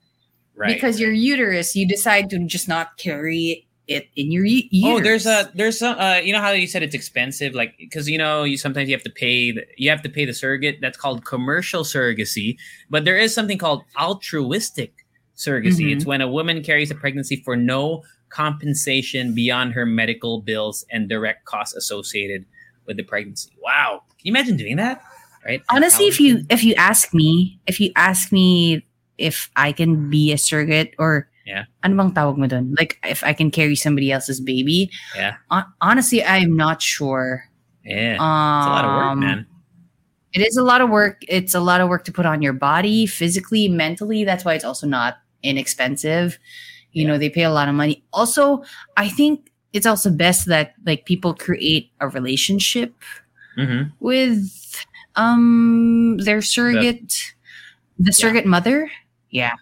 right 0.56 0.74
because 0.74 1.00
your 1.00 1.12
uterus, 1.12 1.76
you 1.76 1.88
decide 1.88 2.30
to 2.30 2.38
just 2.46 2.68
not 2.68 2.98
carry 2.98 3.68
it 3.90 4.08
in 4.16 4.32
your 4.32 4.46
uterus. 4.46 4.70
Oh, 4.86 5.00
there's 5.02 5.26
a 5.26 5.52
there's 5.56 5.80
some 5.80 5.98
uh 6.00 6.18
you 6.18 6.32
know 6.32 6.40
how 6.42 6.52
you 6.52 6.68
said 6.68 6.84
it's 6.84 6.96
expensive? 6.96 7.54
Like 7.54 7.76
because 7.78 8.08
you 8.08 8.18
know 8.18 8.44
you 8.44 8.56
sometimes 8.58 8.88
you 8.88 8.96
have 8.96 9.04
to 9.04 9.10
pay 9.10 9.52
the, 9.52 9.66
you 9.78 9.90
have 9.90 10.02
to 10.04 10.10
pay 10.10 10.26
the 10.26 10.34
surrogate 10.34 10.80
that's 10.80 10.98
called 10.98 11.26
commercial 11.26 11.84
surrogacy 11.84 12.58
but 12.90 13.04
there 13.04 13.18
is 13.18 13.34
something 13.34 13.58
called 13.58 13.84
altruistic 14.00 15.06
surrogacy. 15.36 15.88
Mhm. 15.88 15.96
it's 15.96 16.06
when 16.06 16.22
a 16.22 16.28
woman 16.28 16.62
carries 16.64 16.92
a 16.92 16.96
pregnancy 16.96 17.38
for 17.44 17.56
no 17.56 18.04
compensation 18.30 19.34
beyond 19.34 19.74
her 19.74 19.86
medical 19.86 20.42
bills 20.42 20.86
and 20.92 21.10
direct 21.10 21.46
costs 21.46 21.76
associated 21.76 22.46
with 22.86 22.98
the 22.98 23.04
pregnancy. 23.04 23.52
Wow. 23.62 24.04
Can 24.18 24.28
you 24.28 24.32
imagine 24.32 24.58
doing 24.58 24.76
that? 24.78 25.02
Right? 25.46 25.62
Honestly 25.70 26.08
if 26.08 26.20
you 26.20 26.46
if 26.50 26.64
you 26.64 26.76
ask 26.76 27.14
me 27.14 27.60
if 27.66 27.80
you 27.80 27.92
ask 27.96 28.32
me 28.32 28.86
if 29.18 29.50
i 29.56 29.72
can 29.72 30.10
be 30.10 30.32
a 30.32 30.38
surrogate 30.38 30.94
or 30.98 31.29
Yeah. 31.50 31.66
ano 31.82 31.98
bang 31.98 32.14
tawag 32.14 32.38
mo 32.38 32.46
dun? 32.46 32.78
like 32.78 33.02
if 33.02 33.26
i 33.26 33.34
can 33.34 33.50
carry 33.50 33.74
somebody 33.74 34.14
else's 34.14 34.38
baby? 34.38 34.94
Yeah. 35.18 35.42
hon- 35.50 35.66
honestly 35.82 36.22
i'm 36.22 36.54
not 36.54 36.78
sure. 36.86 37.50
Yeah. 37.82 38.22
Um, 38.22 38.62
it's 38.62 38.70
a 38.70 38.76
lot 38.78 38.86
of 38.86 38.92
work 38.94 39.18
man. 39.18 39.40
it 40.38 40.42
is 40.46 40.58
a 40.58 40.62
lot 40.62 40.82
of 40.86 40.94
work. 40.94 41.26
It's 41.26 41.58
a 41.58 41.60
lot 41.60 41.82
of 41.82 41.90
work 41.90 42.06
to 42.06 42.14
put 42.14 42.30
on 42.30 42.46
your 42.46 42.54
body 42.54 43.10
physically 43.10 43.66
mentally. 43.66 44.22
That's 44.22 44.46
why 44.46 44.54
it's 44.54 44.68
also 44.68 44.86
not 44.86 45.18
inexpensive. 45.42 46.38
You 46.94 47.10
know 47.10 47.18
they 47.18 47.34
pay 47.34 47.50
a 47.50 47.50
lot 47.50 47.66
of 47.66 47.74
money. 47.74 48.06
Also 48.14 48.62
i 48.94 49.10
think 49.10 49.50
it's 49.74 49.90
also 49.90 50.14
best 50.14 50.46
that 50.46 50.74
like 50.86 51.06
people 51.10 51.34
create 51.34 51.90
a 51.98 52.10
relationship 52.10 52.94
hmm 53.58 53.90
with 54.00 54.86
um 55.18 56.18
their 56.22 56.46
surrogate 56.46 57.34
the, 57.98 58.14
surrogate 58.14 58.46
mother. 58.46 58.86
Yeah 59.34 59.58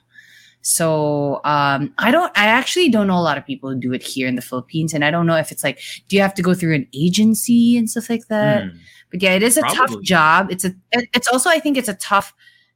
so 0.62 1.40
um 1.46 1.94
i 1.98 2.12
don't 2.12 2.32
i 2.38 2.46
actually 2.46 2.90
don't 2.90 3.08
know 3.08 3.18
a 3.18 3.22
lot 3.24 3.38
of 3.38 3.46
people 3.46 3.70
who 3.70 3.80
do 3.80 3.94
it 3.94 4.04
here 4.04 4.28
in 4.28 4.36
the 4.36 4.42
philippines 4.42 4.94
and 4.94 5.06
i 5.06 5.12
don't 5.12 5.26
know 5.26 5.36
if 5.38 5.52
it's 5.52 5.64
like 5.64 5.80
do 6.10 6.16
you 6.16 6.22
have 6.22 6.34
to 6.34 6.42
go 6.42 6.54
through 6.54 6.74
an 6.76 6.86
agency 6.94 7.78
and 7.78 7.90
stuff 7.90 8.10
like 8.10 8.28
that? 8.28 8.64
Mm. 8.64 8.78
but 9.12 9.22
yeah 9.22 9.32
it 9.32 9.44
is 9.44 9.56
a 9.58 9.62
tough 9.62 9.94
job. 10.02 10.52
It's 10.52 10.66
a 10.66 10.74
it's 10.92 11.28
also 11.30 11.50
i 11.50 11.60
think 11.60 11.78
it's 11.78 11.88
a 11.90 11.94
tough 11.96 12.34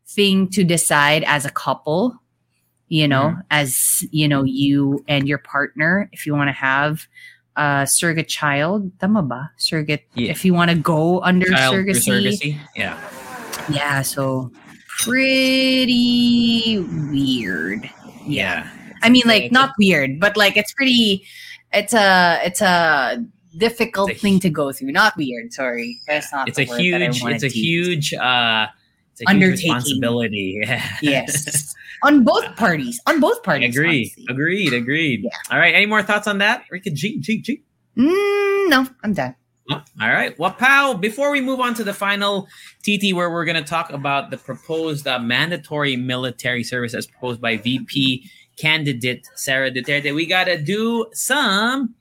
thing 0.08 0.48
to 0.50 0.64
decide 0.64 1.24
as 1.26 1.46
a 1.46 1.50
couple 1.52 2.16
you 2.88 3.08
know 3.08 3.30
Mm-hmm. 3.32 3.42
as 3.52 4.04
you 4.12 4.28
know 4.28 4.44
you 4.44 5.04
and 5.08 5.28
your 5.28 5.38
partner 5.40 6.10
if 6.12 6.26
you 6.26 6.34
want 6.34 6.48
to 6.50 6.54
have 6.54 7.08
a 7.58 7.86
surrogate 7.86 8.30
child 8.30 8.90
tama 9.00 9.22
ba? 9.24 9.52
Surrogate 9.58 10.04
Yeah. 10.16 10.32
if 10.32 10.46
you 10.46 10.54
want 10.54 10.72
to 10.72 10.78
go 10.78 11.20
under 11.22 11.48
surrogacy. 11.48 12.08
surrogacy? 12.08 12.58
Yeah. 12.76 12.98
Yeah 13.70 14.02
so 14.02 14.50
pretty 15.00 16.80
weird. 17.10 17.90
Yeah. 18.26 18.70
I 19.04 19.10
mean 19.10 19.24
like 19.26 19.52
not 19.52 19.74
weird 19.80 20.20
but 20.20 20.38
like 20.38 20.56
it's 20.58 20.74
pretty 20.74 21.26
it's 21.74 21.94
a 21.94 22.40
it's 22.44 22.62
a 22.62 23.24
difficult 23.58 24.10
It's 24.12 24.20
a- 24.20 24.22
thing 24.22 24.40
to 24.42 24.50
go 24.50 24.72
through. 24.72 24.92
Not 24.92 25.18
weird 25.18 25.54
sorry. 25.54 26.00
That's 26.08 26.32
not 26.32 26.48
it's 26.48 26.60
a 26.60 26.66
word 26.66 26.78
that 26.94 27.02
I 27.02 27.08
huge 27.10 27.24
it's 27.34 27.44
a 27.44 27.48
huge 27.48 28.14
uh 28.14 28.68
it's 29.14 29.22
a 29.22 29.24
huge 29.24 29.30
Undertaking. 29.44 29.74
responsibility. 29.74 30.60
Yeah 30.64 30.86
yes. 31.02 31.74
On 32.04 32.24
both 32.24 32.56
parties. 32.56 33.00
On 33.08 33.20
both 33.20 33.44
parties 33.44 33.76
agreed. 33.76 34.12
honestly. 34.18 34.26
agreed 34.30 34.74
agreed. 34.74 35.28
All 35.50 35.58
right 35.60 35.74
any 35.74 35.86
more 35.88 36.04
thoughts 36.04 36.28
on 36.28 36.38
that? 36.40 36.64
Rika 36.70 36.92
g 36.92 37.20
g 37.20 37.42
g 37.42 37.64
Mm, 37.98 38.70
no 38.70 38.88
i'm 39.04 39.12
done 39.14 39.36
all 39.74 40.10
right. 40.10 40.38
Well 40.38 40.52
pal 40.52 40.96
before 40.96 41.32
we 41.32 41.42
move 41.42 41.60
on 41.60 41.74
to 41.76 41.84
the 41.84 41.94
final 41.94 42.48
tt 42.84 43.14
where 43.14 43.30
we're 43.30 43.46
going 43.46 43.62
to 43.62 43.70
talk 43.70 43.92
about 43.92 44.32
the 44.32 44.38
proposed 44.38 45.08
uh, 45.08 45.20
mandatory 45.20 45.96
military 45.96 46.64
service 46.64 46.94
as 46.94 47.08
proposed 47.08 47.42
by 47.42 47.58
vp 47.58 48.30
candidate 48.58 49.28
Sara 49.36 49.72
Duterte 49.72 50.14
we 50.14 50.26
gotta 50.26 50.62
do 50.62 51.06
some 51.14 51.96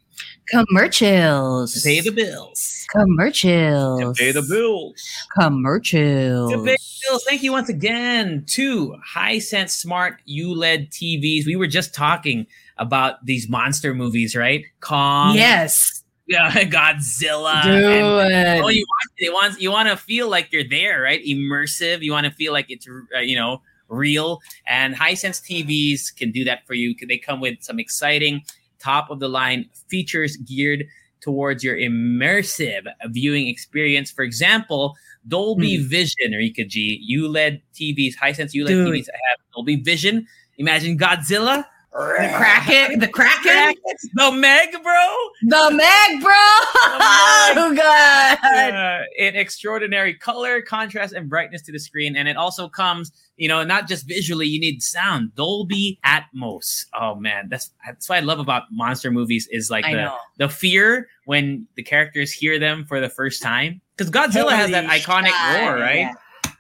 commercials. 0.51 1.75
To 1.75 1.81
pay 1.81 2.01
the 2.01 2.13
bills. 2.13 2.87
Commercials. 2.91 4.01
To 4.01 4.13
pay 4.15 4.33
the 4.33 4.43
bills. 4.43 4.95
Commercials. 5.39 6.51
To 6.53 6.59
pay 6.59 6.77
the 6.77 7.09
bills, 7.09 7.25
thank 7.25 7.43
you 7.43 7.53
once 7.53 7.69
again 7.69 8.45
to 8.49 8.97
Hisense 9.15 9.71
Smart 9.71 10.21
ULED 10.29 10.91
TVs. 10.91 11.47
We 11.47 11.57
were 11.57 11.67
just 11.67 11.95
talking 11.95 12.47
about 12.79 13.25
these 13.25 13.49
monster 13.49 13.95
movies, 13.95 14.35
right? 14.35 14.65
Kong, 14.81 15.35
yes 15.35 16.00
yeah, 16.31 16.51
Godzilla. 16.65 17.63
Dude. 17.65 17.75
and- 17.75 18.65
oh, 18.65 18.69
you 18.69 18.87
want 18.87 19.11
they 19.21 19.29
want 19.29 19.61
you 19.61 19.71
want 19.71 19.89
to 19.89 19.97
feel 19.97 20.29
like 20.29 20.53
you're 20.53 20.65
there, 20.69 21.03
right? 21.03 21.23
Immersive. 21.25 22.03
You 22.03 22.13
want 22.13 22.27
to 22.27 22.33
feel 22.33 22.53
like 22.53 22.67
it's 22.71 22.87
uh, 23.15 23.19
you 23.19 23.37
know 23.37 23.61
real. 23.89 24.41
And 24.67 24.95
Hisense 24.95 25.43
TVs 25.43 26.15
can 26.17 26.31
do 26.31 26.45
that 26.45 26.67
for 26.67 26.75
you. 26.75 26.95
They 27.07 27.19
come 27.19 27.41
with 27.41 27.61
some 27.61 27.79
exciting 27.81 28.43
top 28.79 29.11
of 29.11 29.19
the 29.19 29.29
line 29.29 29.69
features 29.89 30.37
geared 30.37 30.85
towards 31.21 31.63
your 31.63 31.77
immersive 31.77 32.85
viewing 33.09 33.49
experience. 33.49 34.11
For 34.11 34.23
example, 34.23 34.97
Dolby 35.29 35.77
Vision, 35.79 36.33
Rika 36.33 36.65
G, 36.65 37.05
ULED 37.11 37.61
TVs, 37.75 38.17
Hisense 38.17 38.55
ULED 38.55 38.69
Dude. 38.69 38.89
TVs 38.89 39.07
have 39.07 39.39
Dolby 39.55 39.77
Vision. 39.77 40.27
Imagine 40.57 40.97
Godzilla. 40.97 41.65
The 41.93 42.33
kraken 42.37 42.99
the 43.01 43.09
kraken 43.09 43.75
The 44.15 44.31
Meg, 44.33 44.71
bro. 44.83 45.07
the 45.43 45.71
meg 45.75 46.21
bro 46.23 46.33
oh 46.33 47.75
god 47.77 48.39
uh, 48.45 49.03
in 49.19 49.35
extraordinary 49.35 50.15
color, 50.15 50.63
contrast, 50.63 51.13
and 51.15 51.29
brightness 51.29 51.63
to 51.63 51.73
the 51.73 51.79
screen. 51.79 52.17
And 52.17 52.29
it 52.29 52.37
also 52.37 52.69
comes, 52.69 53.11
you 53.37 53.49
know, 53.49 53.65
not 53.65 53.89
just 53.89 54.07
visually, 54.07 54.47
you 54.47 54.61
need 54.61 54.83
sound. 54.83 55.35
Dolby 55.35 55.99
Atmos. 56.05 56.87
Oh 56.95 57.17
man, 57.17 57.49
that's 57.49 57.71
that's 57.85 58.09
what 58.09 58.19
I 58.19 58.21
love 58.21 58.39
about 58.39 58.65
monster 58.71 59.11
movies 59.11 59.49
is 59.51 59.71
like 59.71 59.85
I 59.85 59.93
the 59.93 59.97
know. 60.03 60.17
the 60.39 60.49
fear 60.49 61.09
when 61.25 61.67
the 61.75 61.83
characters 61.83 62.33
hear 62.33 62.59
them 62.59 62.85
for 62.85 63.01
the 63.01 63.09
first 63.09 63.43
time. 63.43 63.81
Because 63.97 64.11
Godzilla 64.11 64.53
has 64.53 64.71
that 64.71 64.87
iconic 64.87 65.33
roar, 65.61 65.75
right? 65.79 65.99
yeah. 65.99 66.15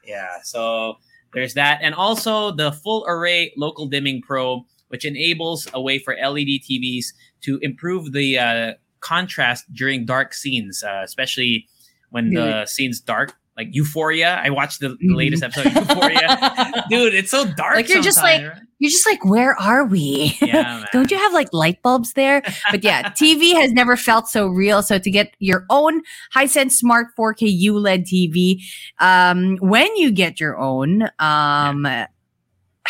Yeah, 0.04 0.28
so 0.42 0.96
there's 1.34 1.54
that. 1.54 1.78
And 1.82 1.94
also 1.94 2.50
the 2.50 2.72
full 2.72 3.04
array 3.06 3.52
local 3.56 3.86
dimming 3.86 4.22
probe, 4.22 4.64
which 4.91 5.05
enables 5.05 5.66
a 5.74 5.80
way 5.80 5.99
for 5.99 6.14
LED 6.14 6.61
TVs 6.68 7.07
to 7.43 7.59
improve 7.62 8.12
the 8.12 8.38
uh, 8.38 8.72
contrast 9.01 9.64
during 9.72 10.05
dark 10.05 10.34
scenes, 10.34 10.84
uh, 10.84 11.01
especially 11.03 11.66
when 12.11 12.30
the 12.34 12.66
scene's 12.66 13.01
dark. 13.01 13.34
Like 13.57 13.68
Euphoria, 13.72 14.41
I 14.43 14.49
watched 14.51 14.80
the, 14.80 14.91
the 14.91 15.09
Mhm. 15.09 15.16
latest 15.16 15.43
episode 15.43 15.66
of 15.66 15.74
Euphoria. 15.76 16.84
Dude, 16.88 17.12
it's 17.14 17.30
so 17.30 17.45
dark. 17.45 17.76
Like, 17.76 17.88
you're 17.91 18.01
just 18.03 18.22
like- 18.22 18.43
right? 18.47 18.59
You're 18.78 18.91
just 18.91 19.07
like, 19.07 19.22
where 19.26 19.55
are 19.61 19.84
we? 19.84 20.34
yeah. 20.41 20.84
Don't 20.93 21.11
you 21.11 21.18
have 21.18 21.34
like 21.34 21.53
light 21.53 21.82
bulbs 21.82 22.14
there? 22.14 22.41
But 22.70 22.82
yeah, 22.82 23.11
TV 23.11 23.53
has 23.53 23.72
never 23.72 23.95
felt 23.95 24.26
so 24.28 24.47
real. 24.47 24.82
So 24.82 24.99
to 24.99 25.11
get 25.11 25.34
your 25.38 25.66
own 25.68 26.01
Hisense 26.34 26.72
Smart 26.72 27.09
4K 27.18 27.55
ULED 27.64 28.07
TV, 28.07 28.62
um, 28.99 29.59
when 29.61 29.95
you 29.97 30.11
get 30.11 30.41
your 30.41 30.59
own 30.59 31.11
um, 31.18 31.86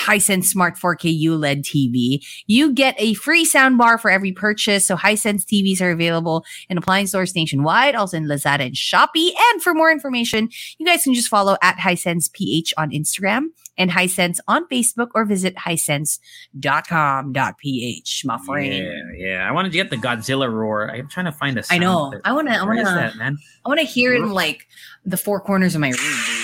Hisense 0.00 0.44
Smart 0.44 0.76
4K 0.76 1.20
ULED 1.22 1.62
TV, 1.62 2.24
you 2.46 2.72
get 2.72 2.94
a 2.98 3.14
free 3.14 3.44
soundbar 3.44 4.00
for 4.00 4.10
every 4.10 4.32
purchase. 4.32 4.86
So 4.86 4.96
Hisense 4.96 5.44
TVs 5.44 5.80
are 5.80 5.90
available 5.90 6.44
in 6.68 6.78
appliance 6.78 7.10
stores 7.10 7.34
nationwide, 7.34 7.94
also 7.94 8.16
in 8.16 8.26
Lazada 8.26 8.66
and 8.66 8.74
Shopee. 8.74 9.30
And 9.52 9.62
for 9.62 9.74
more 9.74 9.90
information, 9.90 10.48
you 10.78 10.86
guys 10.86 11.04
can 11.04 11.14
just 11.14 11.28
follow 11.28 11.56
at 11.62 11.76
Hisense 11.76 12.32
PH 12.32 12.72
on 12.78 12.90
Instagram 12.90 13.46
and 13.76 13.90
Hisense 13.90 14.38
on 14.46 14.66
Facebook 14.68 15.08
or 15.14 15.24
visit 15.24 15.54
hisense.com.ph, 15.56 18.22
my 18.24 18.38
friend. 18.38 18.74
Yeah, 18.74 19.02
yeah. 19.16 19.48
I 19.48 19.52
wanted 19.52 19.72
to 19.72 19.78
get 19.78 19.90
the 19.90 19.96
Godzilla 19.96 20.52
roar. 20.52 20.90
I'm 20.90 21.08
trying 21.08 21.26
to 21.26 21.32
find 21.32 21.58
a 21.58 21.62
I 21.70 21.78
know. 21.78 22.10
clip. 22.10 22.20
I 22.24 22.32
wanna 22.32 22.52
I 22.52 22.64
wanna 22.64 22.84
that, 22.84 23.16
man? 23.16 23.38
I 23.64 23.68
wanna 23.68 23.82
hear 23.82 24.14
it 24.14 24.20
in 24.20 24.32
like 24.32 24.66
the 25.04 25.16
four 25.16 25.40
corners 25.40 25.74
of 25.74 25.80
my 25.80 25.90
room, 25.90 26.39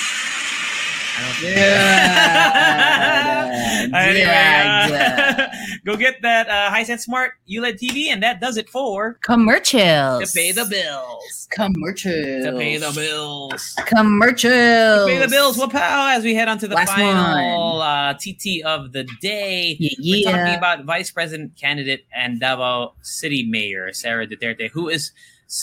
dude. 1.41 1.57
Yeah. 1.57 3.53
Anyway, 3.95 4.25
uh, 4.33 5.47
go 5.85 5.97
get 5.97 6.21
that 6.23 6.49
uh, 6.49 6.75
Hisense 6.75 7.01
Smart 7.01 7.33
ULED 7.49 7.79
TV, 7.79 8.07
and 8.11 8.23
that 8.23 8.41
does 8.41 8.57
it 8.57 8.69
for 8.69 9.15
Commercials. 9.23 10.33
to 10.33 10.39
pay 10.39 10.51
the 10.53 10.65
bills. 10.65 11.49
Commercials. 11.51 12.45
To 12.45 12.53
pay 12.57 12.77
the 12.79 12.91
bills. 12.93 13.75
Commercials. 13.87 14.53
To 14.53 15.05
pay 15.07 15.19
the 15.19 15.29
bills. 15.29 15.57
Well, 15.57 15.69
pal, 15.69 16.07
as 16.09 16.25
we 16.25 16.35
head 16.35 16.49
on 16.49 16.59
to 16.59 16.69
the 16.69 16.75
Last 16.75 16.93
final 16.93 17.81
uh, 17.81 18.15
TT 18.15 18.63
of 18.65 18.93
the 18.93 19.05
day, 19.21 19.77
Yeah, 19.79 19.91
we're 20.01 20.33
talking 20.33 20.57
about 20.57 20.85
Vice 20.85 21.11
President 21.13 21.57
candidate 21.57 22.07
and 22.13 22.41
Davao 22.41 22.95
City 23.03 23.47
Mayor 23.49 23.93
Sara 23.93 24.27
Duterte, 24.27 24.71
who 24.71 24.89
is 24.89 25.13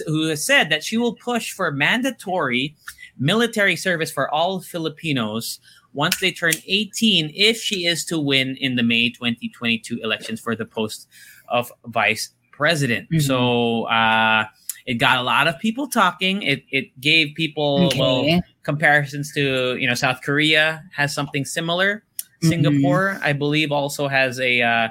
who 0.08 0.28
has 0.30 0.46
said 0.46 0.70
that 0.70 0.82
she 0.84 0.96
will 0.98 1.14
push 1.16 1.52
for 1.52 1.70
mandatory 1.72 2.76
military 3.18 3.76
service 3.76 4.12
for 4.12 4.30
all 4.34 4.60
Filipinos 4.60 5.60
once 5.94 6.20
they 6.20 6.32
turn 6.32 6.54
18 6.68 7.32
if 7.36 7.58
she 7.58 7.86
is 7.86 8.04
to 8.06 8.20
win 8.20 8.58
in 8.58 8.76
the 8.76 8.84
May 8.84 9.10
2022 9.10 10.00
elections 10.04 10.40
for 10.40 10.56
the 10.56 10.66
post 10.66 11.08
of 11.50 11.72
vice 11.86 12.30
president. 12.52 13.10
Mhm. 13.12 13.22
So 13.22 13.84
uh, 13.84 14.46
it 14.86 14.96
got 14.96 15.18
a 15.18 15.22
lot 15.22 15.48
of 15.48 15.60
people 15.60 15.88
talking. 15.88 16.42
It 16.42 16.64
it 16.72 17.00
gave 17.00 17.36
people 17.36 17.92
well 17.98 18.42
comparisons 18.64 19.32
to 19.34 19.78
you 19.78 19.88
know 19.88 19.94
South 19.94 20.22
Korea 20.22 20.84
has 20.96 21.14
something 21.14 21.46
similar. 21.46 22.04
Mhm. 22.42 22.50
Singapore, 22.50 23.20
I 23.22 23.34
believe, 23.34 23.72
also 23.72 24.08
has 24.08 24.40
a 24.40 24.62
uh, 24.62 24.88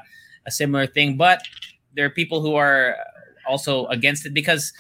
a 0.47 0.51
similar 0.51 0.87
thing, 0.87 1.17
but 1.17 1.43
there 1.95 2.07
are 2.07 2.11
people 2.11 2.41
who 2.41 2.55
are 2.55 2.97
also 3.47 3.87
against 3.87 4.25
it 4.25 4.33
because, 4.35 4.73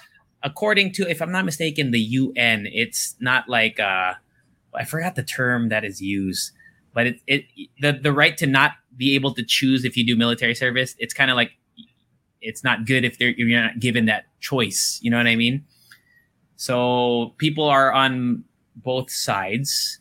according 0.42 0.92
to, 0.92 1.08
if 1.08 1.20
I'm 1.22 1.32
not 1.32 1.44
mistaken, 1.44 1.90
the 1.90 2.00
UN, 2.00 2.66
it's 2.72 3.14
not 3.20 3.48
like 3.48 3.78
uh, 3.80 4.14
I 4.74 4.84
forgot 4.84 5.14
the 5.14 5.22
term 5.22 5.68
that 5.68 5.84
is 5.84 6.00
used, 6.00 6.52
but 6.94 7.06
it 7.06 7.20
it 7.26 7.44
the 7.80 7.92
the 7.92 8.12
right 8.12 8.36
to 8.38 8.46
not 8.46 8.72
be 8.96 9.14
able 9.14 9.34
to 9.34 9.44
choose 9.44 9.84
if 9.84 9.96
you 9.96 10.06
do 10.06 10.16
military 10.16 10.54
service. 10.54 10.94
It's 10.98 11.14
kind 11.14 11.30
of 11.30 11.36
like 11.36 11.52
it's 12.40 12.64
not 12.64 12.86
good 12.86 13.04
if 13.04 13.18
they're 13.18 13.30
you're 13.30 13.60
not 13.60 13.78
given 13.80 14.06
that 14.06 14.24
choice. 14.40 14.98
You 15.02 15.10
know 15.10 15.16
what 15.16 15.26
I 15.26 15.36
mean? 15.36 15.64
So 16.56 17.34
people 17.38 17.64
are 17.68 17.92
on 17.92 18.44
both 18.76 19.10
sides. 19.10 19.98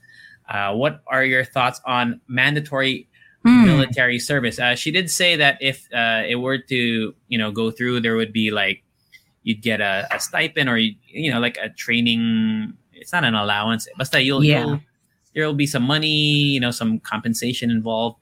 Uh, 0.49 0.73
what 0.73 1.01
are 1.07 1.23
your 1.23 1.43
thoughts 1.45 1.81
on 1.85 2.21
mandatory 2.27 3.07
Hmm. 3.43 3.65
military 3.65 4.19
service? 4.19 4.59
Uh, 4.59 4.75
she 4.75 4.91
did 4.91 5.09
say 5.09 5.35
that 5.35 5.57
if 5.61 5.87
uh, 5.91 6.21
it 6.27 6.35
were 6.35 6.59
to, 6.59 7.15
you 7.27 7.37
know, 7.39 7.51
go 7.51 7.71
through, 7.71 8.01
there 8.01 8.15
would 8.15 8.31
be 8.31 8.51
like 8.51 8.83
you'd 9.43 9.61
get 9.61 9.81
a, 9.81 10.07
a 10.11 10.19
stipend 10.19 10.69
or 10.69 10.77
you, 10.77 10.95
you 11.07 11.31
know, 11.31 11.39
like 11.39 11.57
a 11.57 11.69
training. 11.69 12.73
It's 12.93 13.11
not 13.11 13.23
an 13.23 13.33
allowance, 13.35 13.87
but 13.97 14.13
you'll, 14.23 14.43
Yeah. 14.43 14.65
you'll 14.65 14.79
there 15.33 15.45
will 15.45 15.53
be 15.53 15.65
some 15.67 15.83
money, 15.83 16.07
you 16.07 16.59
know, 16.59 16.71
some 16.71 16.99
compensation 16.99 17.71
involved. 17.71 18.17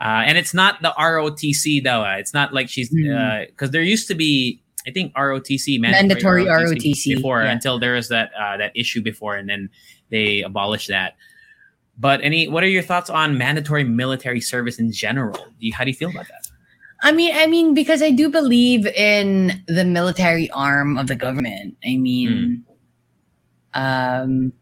Uh, 0.00 0.22
and 0.26 0.38
it's 0.38 0.54
not 0.54 0.82
the 0.82 0.94
ROTC 0.98 1.82
though. 1.82 2.04
Uh, 2.04 2.16
it's 2.18 2.34
not 2.34 2.52
like 2.54 2.68
she's 2.68 2.92
Mm. 2.92 3.46
because 3.48 3.70
there 3.70 3.82
used 3.82 4.08
to 4.08 4.14
be, 4.14 4.60
I 4.86 4.90
think 4.90 5.14
ROTC 5.14 5.80
Mandatory 5.80 6.44
ROTC, 6.44 7.16
before 7.16 7.42
yeah. 7.42 7.50
until 7.50 7.78
there 7.78 7.94
was 7.94 8.08
that 8.08 8.30
uh, 8.38 8.56
that 8.58 8.72
issue 8.76 9.02
before, 9.02 9.34
and 9.34 9.48
then 9.48 9.70
they 10.10 10.42
abolished 10.42 10.88
that. 10.88 11.16
But 11.98 12.20
any, 12.22 12.48
what 12.48 12.62
are 12.64 12.68
your 12.68 12.82
thoughts 12.82 13.08
on 13.08 13.38
mandatory 13.38 13.84
military 13.84 14.40
service 14.40 14.78
in 14.78 14.92
general? 14.92 15.34
Do 15.34 15.66
you, 15.66 15.72
how 15.72 15.84
do 15.84 15.90
you 15.90 15.96
feel 15.96 16.10
about 16.10 16.26
that? 16.28 16.43
I 17.04 17.12
mean, 17.12 17.36
I 17.36 17.46
mean, 17.46 17.74
because 17.74 18.02
I 18.02 18.10
do 18.10 18.30
believe 18.30 18.86
in 18.86 19.62
the 19.68 19.84
military 19.84 20.50
arm 20.50 20.96
of 20.96 21.06
the 21.06 21.14
government. 21.14 21.76
I 21.86 21.98
mean, 21.98 22.64
um, 23.74 24.54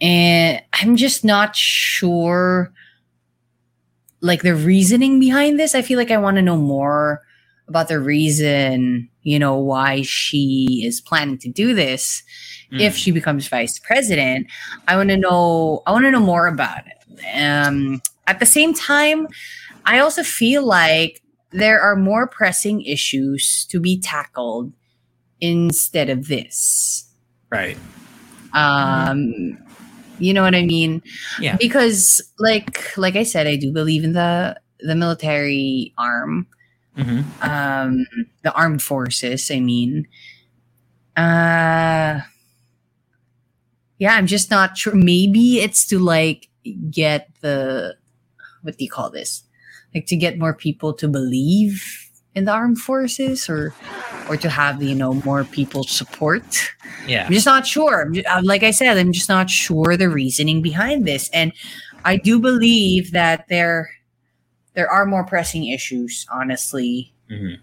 and 0.00 0.62
I'm 0.74 0.94
just 0.94 1.24
not 1.24 1.56
sure, 1.56 2.72
like 4.20 4.42
the 4.42 4.54
reasoning 4.54 5.18
behind 5.18 5.58
this. 5.58 5.74
I 5.74 5.82
feel 5.82 5.98
like 5.98 6.12
I 6.12 6.18
want 6.18 6.36
to 6.36 6.42
know 6.42 6.56
more 6.56 7.22
about 7.66 7.88
the 7.88 7.98
reason, 7.98 9.08
you 9.22 9.40
know, 9.40 9.58
why 9.58 10.02
she 10.02 10.84
is 10.86 11.00
planning 11.00 11.38
to 11.38 11.48
do 11.48 11.74
this. 11.74 12.22
Mm. 12.72 12.80
If 12.80 12.96
she 12.96 13.10
becomes 13.10 13.48
vice 13.48 13.80
president, 13.80 14.46
I 14.86 14.94
want 14.94 15.08
to 15.08 15.16
know. 15.16 15.82
I 15.84 15.90
want 15.90 16.04
to 16.04 16.12
know 16.12 16.20
more 16.20 16.46
about 16.46 16.82
it. 16.86 17.24
Um, 17.34 18.00
at 18.28 18.38
the 18.38 18.46
same 18.46 18.72
time, 18.72 19.26
I 19.88 20.00
also 20.00 20.22
feel 20.22 20.66
like 20.66 21.22
there 21.50 21.80
are 21.80 21.96
more 21.96 22.26
pressing 22.26 22.82
issues 22.82 23.64
to 23.70 23.80
be 23.80 23.98
tackled 23.98 24.72
instead 25.40 26.10
of 26.10 26.28
this. 26.28 27.10
right, 27.50 27.78
Um, 28.52 29.56
you 30.18 30.34
know 30.34 30.42
what 30.42 30.54
I 30.54 30.62
mean? 30.62 31.02
Yeah. 31.40 31.56
Because, 31.56 32.20
like, 32.38 32.96
like 32.98 33.16
I 33.16 33.22
said, 33.22 33.46
I 33.46 33.56
do 33.56 33.72
believe 33.72 34.04
in 34.04 34.12
the 34.12 34.60
the 34.80 34.94
military 34.94 35.94
arm, 35.96 36.46
hmm 36.94 37.22
um, 37.40 38.06
the 38.42 38.52
armed 38.52 38.82
forces. 38.82 39.50
I 39.50 39.60
mean, 39.60 40.06
uh, 41.16 42.20
yeah, 43.98 44.14
I'm 44.14 44.26
just 44.26 44.50
not 44.50 44.76
sure. 44.76 44.94
Maybe 44.94 45.60
it's 45.60 45.86
to 45.86 45.98
like 45.98 46.48
get 46.90 47.30
the 47.40 47.96
what 48.62 48.76
do 48.76 48.84
you 48.84 48.90
call 48.90 49.08
this? 49.08 49.47
Like 49.94 50.06
to 50.06 50.16
get 50.16 50.38
more 50.38 50.52
people 50.54 50.92
to 50.94 51.08
believe 51.08 51.82
in 52.34 52.44
the 52.44 52.52
armed 52.52 52.78
forces, 52.78 53.48
or 53.48 53.74
or 54.28 54.36
to 54.36 54.48
have 54.50 54.82
you 54.82 54.94
know 54.94 55.14
more 55.24 55.44
people 55.44 55.82
support. 55.84 56.44
yeah, 57.06 57.26
I'm 57.26 57.32
just 57.32 57.46
not 57.46 57.66
sure. 57.66 58.02
I'm 58.02 58.12
ju- 58.14 58.22
uh, 58.28 58.42
like 58.44 58.62
I 58.62 58.70
said, 58.70 58.96
I'm 58.98 59.12
just 59.12 59.28
not 59.28 59.48
sure 59.50 59.96
the 59.96 60.08
reasoning 60.10 60.60
behind 60.62 61.06
this, 61.06 61.30
and 61.32 61.52
I 62.04 62.16
do 62.16 62.38
believe 62.38 63.12
that 63.12 63.46
there 63.48 63.90
there 64.74 64.88
are 64.90 65.06
more 65.06 65.24
pressing 65.24 65.66
issues. 65.66 66.26
Honestly, 66.30 67.12
hmm 67.28 67.54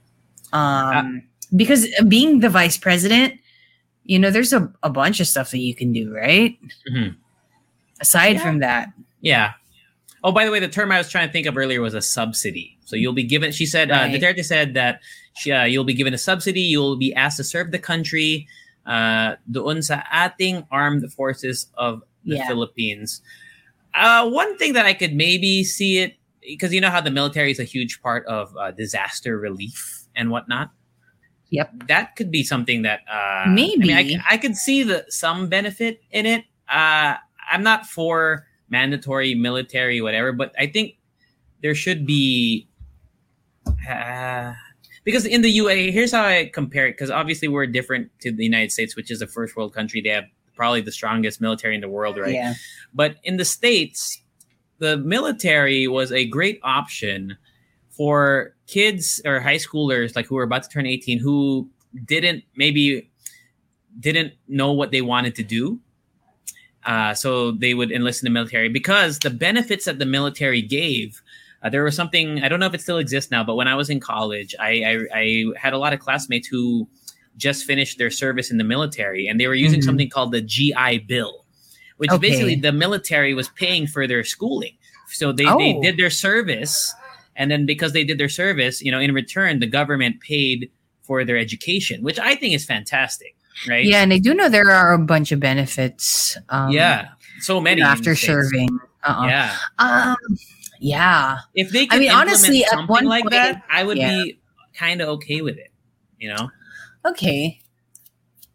um, 0.54 1.24
because 1.56 1.88
being 2.08 2.40
the 2.40 2.50
vice 2.50 2.78
president, 2.78 3.40
you 4.04 4.18
know, 4.20 4.32
there's 4.32 4.54
a, 4.54 4.72
a 4.84 4.90
bunch 4.90 5.20
of 5.20 5.28
stuff 5.28 5.52
that 5.52 5.60
you 5.60 5.76
can 5.76 5.92
do, 5.94 6.14
right? 6.14 6.58
Mhm. 6.92 7.16
Aside 8.02 8.36
Yeah. 8.38 8.44
from 8.44 8.60
that, 8.60 8.90
yeah. 9.22 9.54
Oh, 10.26 10.32
by 10.34 10.44
the 10.44 10.50
way, 10.50 10.58
the 10.60 10.68
term 10.68 10.92
I 10.92 10.98
was 10.98 11.08
trying 11.10 11.28
to 11.30 11.32
think 11.32 11.46
of 11.46 11.56
earlier 11.56 11.82
was 11.86 11.94
a 11.94 12.02
subsidy. 12.02 12.78
So 12.86 12.96
you'll 12.98 13.14
be 13.14 13.24
given. 13.24 13.52
She 13.54 13.68
said, 13.68 13.92
uh, 13.92 14.10
Right. 14.10 14.12
Duterte 14.20 14.44
said 14.44 14.74
that 14.74 15.02
she, 15.38 15.52
uh, 15.54 15.66
you'll 15.66 15.84
be 15.86 15.94
given 15.94 16.14
a 16.16 16.18
subsidy. 16.18 16.62
You'll 16.62 16.98
be 16.98 17.14
asked 17.14 17.38
to 17.38 17.44
serve 17.44 17.70
the 17.70 17.78
country 17.78 18.48
uh, 18.90 19.36
doon 19.50 19.82
sa 19.86 20.02
ating 20.12 20.66
armed 20.72 21.06
forces 21.14 21.70
of 21.78 22.02
the 22.26 22.38
Yeah. 22.38 22.48
Philippines. 22.48 23.22
Uh, 23.94 24.28
one 24.30 24.58
thing 24.58 24.74
that 24.74 24.86
I 24.90 24.94
could 24.98 25.14
maybe 25.14 25.64
see 25.64 26.00
it 26.00 26.18
because 26.42 26.74
you 26.74 26.82
know 26.82 26.90
how 26.90 27.02
the 27.02 27.12
military 27.14 27.52
is 27.52 27.60
a 27.60 27.64
huge 27.64 28.02
part 28.02 28.26
of 28.26 28.50
uh, 28.58 28.72
disaster 28.72 29.38
relief 29.38 30.06
and 30.16 30.30
whatnot. 30.34 30.72
Yep. 31.54 31.88
that 31.88 32.16
could 32.18 32.32
be 32.32 32.42
something 32.44 32.82
that 32.82 33.02
uh 33.08 33.46
Maybe. 33.48 33.94
I, 33.94 34.04
mean, 34.04 34.22
I, 34.28 34.34
I 34.34 34.38
could 34.38 34.58
see 34.58 34.82
the 34.84 35.06
some 35.10 35.48
benefit 35.48 36.02
in 36.12 36.26
it. 36.26 36.44
Uh 36.68 37.16
I'm 37.50 37.62
not 37.64 37.86
for 37.86 38.46
mandatory 38.70 39.36
military 39.36 40.02
whatever, 40.02 40.32
but 40.32 40.54
I 40.58 40.68
think 40.68 40.98
there 41.62 41.76
should 41.76 42.06
be 42.06 42.68
uh, 43.90 44.54
because 45.06 45.26
in 45.26 45.44
the 45.44 45.50
UA, 45.50 45.92
here's 45.92 46.12
how 46.12 46.26
I 46.26 46.50
compare 46.52 46.88
it. 46.88 46.94
Because 46.94 47.12
obviously 47.12 47.48
we're 47.48 47.68
different 47.68 48.10
to 48.22 48.32
the 48.32 48.44
United 48.44 48.72
States, 48.72 48.96
which 48.96 49.12
is 49.12 49.22
a 49.22 49.28
first 49.28 49.56
world 49.56 49.74
country. 49.74 50.02
They 50.02 50.10
have 50.10 50.26
probably 50.56 50.82
the 50.82 50.92
strongest 50.92 51.40
military 51.40 51.76
in 51.76 51.82
the 51.82 51.90
world, 51.90 52.18
right? 52.18 52.34
Yeah. 52.34 52.56
But 52.94 53.18
in 53.24 53.38
the 53.38 53.46
States, 53.46 54.22
the 54.80 54.98
military 54.98 55.88
was 55.88 56.12
a 56.12 56.26
great 56.26 56.60
option 56.64 57.38
for 57.90 58.56
kids 58.68 59.22
or 59.26 59.40
high 59.40 59.56
schoolers 59.58 60.16
like 60.16 60.26
who 60.26 60.36
were 60.36 60.44
about 60.44 60.64
to 60.64 60.70
turn 60.70 60.86
18 60.86 61.20
who 61.20 61.70
didn't 62.04 62.44
maybe 62.56 63.10
didn't 64.00 64.34
know 64.48 64.74
what 64.74 64.92
they 64.92 65.02
wanted 65.02 65.36
to 65.36 65.44
do. 65.44 65.80
Uh, 66.86 67.14
so 67.14 67.52
they 67.52 67.74
would 67.74 67.92
enlist 67.92 68.22
in 68.22 68.26
the 68.28 68.30
military 68.32 68.70
because 68.70 69.20
the 69.20 69.30
benefits 69.30 69.86
that 69.86 69.98
the 70.00 70.06
military 70.06 70.62
gave. 70.62 71.22
Uh, 71.64 71.70
there 71.70 71.84
was 71.84 71.96
something 71.96 72.44
I 72.44 72.48
don't 72.48 72.60
know 72.60 72.68
if 72.68 72.76
it 72.76 72.82
still 72.82 73.00
exists 73.00 73.32
now, 73.32 73.44
but 73.44 73.56
when 73.56 73.68
I 73.68 73.74
was 73.76 73.90
in 73.90 74.00
college, 74.00 74.54
I, 74.60 74.84
I, 75.14 75.20
I 75.22 75.44
had 75.58 75.74
a 75.74 75.80
lot 75.80 75.94
of 75.94 76.00
classmates 76.00 76.48
who 76.48 76.88
just 77.38 77.66
finished 77.66 77.98
their 77.98 78.12
service 78.12 78.52
in 78.52 78.58
the 78.60 78.64
military, 78.64 79.28
and 79.28 79.40
they 79.40 79.48
were 79.48 79.56
using 79.56 79.80
Mhm. 79.82 79.84
something 79.86 80.10
called 80.10 80.32
the 80.32 80.42
GI 80.42 81.00
Bill, 81.08 81.44
which 81.98 82.12
Okay. 82.12 82.30
basically 82.30 82.56
the 82.56 82.72
military 82.72 83.34
was 83.34 83.50
paying 83.50 83.88
for 83.88 84.06
their 84.08 84.24
schooling. 84.24 84.76
So 85.10 85.32
they, 85.32 85.44
they 85.44 85.74
Oh. 85.76 85.82
did 85.82 85.98
their 85.98 86.10
service, 86.12 86.94
and 87.36 87.50
then 87.52 87.66
because 87.66 87.94
they 87.94 88.04
did 88.04 88.18
their 88.20 88.30
service, 88.30 88.82
you 88.82 88.92
know, 88.92 89.00
in 89.00 89.12
return, 89.14 89.60
the 89.60 89.68
government 89.68 90.22
paid 90.22 90.70
for 91.02 91.26
their 91.26 91.38
education, 91.38 92.04
which 92.04 92.20
I 92.20 92.36
think 92.36 92.54
is 92.54 92.64
fantastic, 92.66 93.35
right? 93.68 93.86
Yeah, 93.86 94.02
and 94.02 94.12
I 94.14 94.20
do 94.20 94.34
know 94.34 94.50
there 94.50 94.70
are 94.70 94.94
a 94.94 95.00
bunch 95.00 95.32
of 95.32 95.40
benefits. 95.40 96.38
Um, 96.50 96.72
yeah, 96.72 97.10
so 97.40 97.60
many 97.62 97.82
after 97.82 98.16
serving. 98.16 98.70
Uh-uh. 99.04 99.28
Yeah, 99.28 99.58
Um. 99.80 100.16
Yeah. 100.80 101.40
if 101.54 101.70
they 101.72 101.88
I 101.92 102.00
mean, 102.00 102.12
honestly, 102.12 102.64
at 102.66 102.88
one 102.90 103.06
like 103.06 103.24
point- 103.24 103.32
that, 103.34 103.64
I 103.70 103.84
would 103.84 103.98
yeah. 103.98 104.10
be 104.24 104.40
kind 104.74 105.02
of 105.02 105.10
okay 105.10 105.42
with 105.42 105.58
it. 105.58 105.72
You 106.20 106.34
know, 106.34 106.50
Okay. 107.06 107.62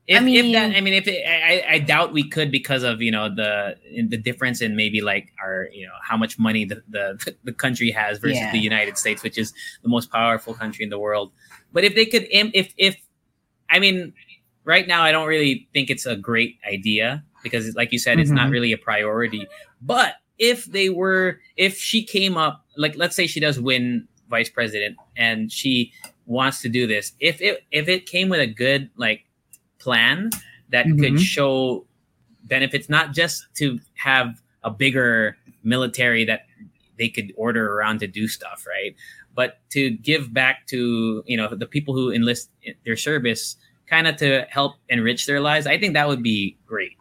if, 0.07 0.21
I 0.21 0.27
if 0.27 0.53
that, 0.53 0.69
mean- 0.69 0.77
I 0.77 0.81
mean, 0.81 0.95
if 0.95 1.07
it, 1.07 1.25
I, 1.27 1.75
I- 1.75 1.79
doubt 1.79 2.13
we 2.13 2.29
could 2.29 2.51
because 2.51 2.83
of 2.83 3.01
you 3.01 3.11
know 3.13 3.33
the 3.35 3.77
in 3.91 4.09
the 4.09 4.17
difference 4.17 4.61
in 4.61 4.75
maybe 4.77 5.01
like 5.01 5.33
our 5.43 5.69
you 5.73 5.87
know 5.87 5.95
how 6.07 6.17
much 6.17 6.39
money 6.39 6.65
the 6.65 6.83
the, 6.89 7.35
the 7.45 7.53
country 7.53 7.91
has 7.93 8.19
versus 8.19 8.39
Yeah. 8.39 8.51
the 8.53 8.59
United 8.59 8.99
States, 8.99 9.23
which 9.23 9.39
is 9.39 9.53
the 9.83 9.89
most 9.89 10.11
powerful 10.11 10.53
country 10.55 10.83
in 10.85 10.91
the 10.91 10.99
world. 10.99 11.33
But 11.73 11.85
if 11.85 11.95
they 11.95 12.07
could, 12.07 12.27
if 12.31 12.75
if 12.77 12.97
I 13.71 13.79
mean, 13.79 14.13
right 14.65 14.87
now 14.87 15.03
I 15.03 15.13
don't 15.13 15.27
really 15.29 15.69
think 15.73 15.91
it's 15.91 16.07
a 16.07 16.17
great 16.17 16.59
idea 16.71 17.25
because, 17.43 17.75
like 17.75 17.93
you 17.93 17.99
said, 17.99 18.19
it's 18.19 18.31
not 18.31 18.49
Mhm. 18.49 18.53
really 18.53 18.73
a 18.73 18.79
priority. 18.79 19.47
But 19.81 20.15
if 20.39 20.65
they 20.67 20.89
were, 20.91 21.41
if 21.57 21.77
she 21.79 22.03
came 22.05 22.37
up, 22.37 22.67
like 22.77 22.97
let's 22.97 23.17
say 23.17 23.27
she 23.27 23.41
does 23.41 23.59
win 23.61 24.07
vice 24.29 24.49
president 24.51 24.97
and 25.17 25.51
she 25.51 25.93
wants 26.27 26.61
to 26.63 26.69
do 26.69 26.87
this, 26.87 27.13
if 27.21 27.41
it 27.41 27.65
if 27.73 27.89
it 27.89 28.07
came 28.07 28.29
with 28.29 28.41
a 28.41 28.47
good 28.47 28.91
like 28.97 29.25
plan 29.79 30.31
that 30.71 30.85
could 30.85 31.15
Mhm. 31.15 31.19
show 31.19 31.87
benefits, 32.45 32.89
not 32.89 33.13
just 33.13 33.47
to 33.57 33.79
have 33.95 34.41
a 34.63 34.71
bigger 34.71 35.37
military 35.65 36.25
that 36.25 36.47
they 36.99 37.09
could 37.09 37.33
order 37.37 37.73
around 37.73 37.99
to 38.01 38.07
do 38.07 38.29
stuff, 38.29 38.67
right? 38.67 38.95
But 39.35 39.59
to 39.71 39.91
give 39.91 40.33
back 40.35 40.67
to 40.69 41.23
you 41.27 41.37
know 41.37 41.49
the 41.55 41.67
people 41.67 41.95
who 41.95 42.11
enlist 42.13 42.51
their 42.85 42.97
service, 42.97 43.57
kind 43.91 44.07
of 44.07 44.17
to 44.17 44.47
help 44.49 44.77
enrich 44.89 45.27
their 45.27 45.41
lives. 45.41 45.67
I 45.67 45.79
think 45.79 45.95
that 45.95 46.09
would 46.09 46.23
be 46.23 46.57
great. 46.67 46.97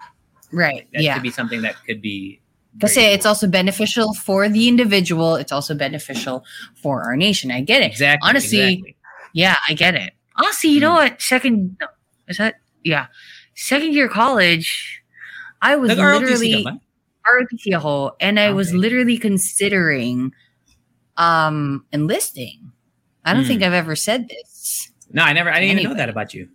Right. 0.52 0.88
That 0.94 1.04
yeah. 1.04 1.14
could 1.14 1.24
be 1.24 1.30
something 1.32 1.62
that 1.62 1.76
could 1.86 2.02
be. 2.02 2.42
Very 2.76 3.06
it's 3.14 3.26
also 3.26 3.48
beneficial 3.48 4.14
for 4.14 4.48
the 4.50 4.68
individual. 4.68 5.36
It's 5.36 5.52
also 5.52 5.76
beneficial 5.76 6.44
for 6.82 7.04
our 7.04 7.16
nation. 7.18 7.52
I 7.52 7.62
get 7.62 7.82
it. 7.82 7.92
exactly 7.92 8.28
honestly, 8.30 8.60
exactly. 8.60 8.96
Yeah, 9.34 9.56
I 9.68 9.74
get 9.74 9.96
it. 9.96 10.14
Honestly, 10.38 10.70
you 10.70 10.80
know 10.80 10.92
Mm. 10.92 10.96
what? 11.10 11.22
Second, 11.22 11.78
no, 11.82 11.88
is 12.28 12.38
that? 12.38 12.56
Yeah. 12.84 13.08
Second 13.56 13.94
year 13.94 14.08
college, 14.08 15.02
I 15.62 15.76
was 15.76 15.90
literally? 15.98 16.66
ROTC 17.28 17.76
ako, 17.76 18.16
and 18.20 18.40
I 18.40 18.52
was 18.52 18.74
literally 18.74 19.18
considering 19.18 20.32
um 21.18 21.86
enlisting. 21.92 22.72
I 23.26 23.34
don't 23.34 23.44
Hmm. 23.44 23.48
think 23.50 23.64
I've 23.64 23.74
ever 23.74 23.96
said 23.96 24.30
this. 24.30 24.90
No, 25.12 25.24
I 25.24 25.34
never. 25.34 25.52
I 25.52 25.60
didn't 25.60 25.80
even 25.80 25.92
know 25.92 25.98
that 25.98 26.10
about 26.10 26.34
you. 26.34 26.48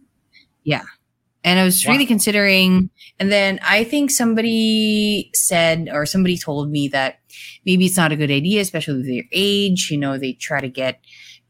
And 1.47 1.59
I 1.59 1.65
was 1.65 1.85
Wow. 1.85 1.93
really 1.93 2.07
considering, 2.07 2.89
and 3.21 3.31
then 3.31 3.61
I 3.63 3.85
think 3.85 4.11
somebody 4.11 5.31
said, 5.35 5.91
or 5.93 6.07
somebody 6.07 6.39
told 6.39 6.71
me 6.71 6.89
that 6.89 7.19
maybe 7.67 7.85
it's 7.85 7.99
not 7.99 8.13
a 8.13 8.17
good 8.17 8.31
idea, 8.31 8.63
especially 8.63 8.97
with 8.97 9.07
their 9.07 9.25
age. 9.31 9.89
You 9.91 9.99
know, 9.99 10.17
they 10.17 10.33
try 10.33 10.61
to 10.61 10.69
get 10.71 11.01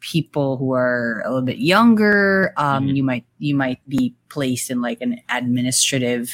people 0.01 0.57
who 0.57 0.73
are 0.73 1.23
a 1.25 1.29
little 1.29 1.45
bit 1.47 1.59
younger. 1.59 2.53
Um, 2.57 2.89
Mhm. 2.89 2.97
You 2.97 3.05
might 3.05 3.25
you 3.39 3.55
might 3.55 3.79
be 3.89 4.15
placed 4.31 4.69
in 4.71 4.83
like 4.83 5.01
an 5.01 5.21
administrative 5.31 6.29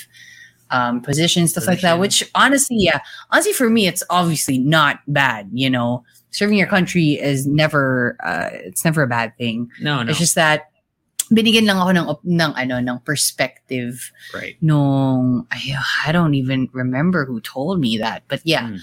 um, 0.71 1.01
position, 1.03 1.47
stuff 1.49 1.67
like 1.67 1.81
that. 1.83 1.99
Which 1.99 2.25
honestly, 2.35 2.77
yeah, 2.79 3.01
honestly 3.31 3.53
for 3.53 3.69
me, 3.69 3.87
it's 3.89 4.03
obviously 4.09 4.57
not 4.59 5.01
bad. 5.09 5.51
You 5.53 5.69
know, 5.69 6.05
serving 6.31 6.57
your 6.57 6.67
country 6.69 7.19
is 7.21 7.47
never 7.47 8.17
uh, 8.25 8.49
it's 8.53 8.85
never 8.85 9.03
a 9.03 9.07
bad 9.09 9.37
thing. 9.37 9.69
No, 9.83 10.03
no, 10.03 10.11
It's 10.11 10.19
just 10.19 10.35
that 10.37 10.71
binigyan 11.31 11.65
lang 11.67 11.79
ako 11.79 11.91
ng 11.95 12.07
ng 12.39 12.53
ano 12.59 12.77
ng 12.83 12.99
perspective 13.07 14.11
right. 14.35 14.59
nung 14.61 15.47
I, 15.51 15.79
I 16.07 16.13
don't 16.13 16.35
even 16.35 16.69
remember 16.75 17.25
who 17.25 17.41
told 17.41 17.79
me 17.81 17.99
that 17.99 18.27
but 18.27 18.43
yeah 18.45 18.67
Mm. 18.69 18.79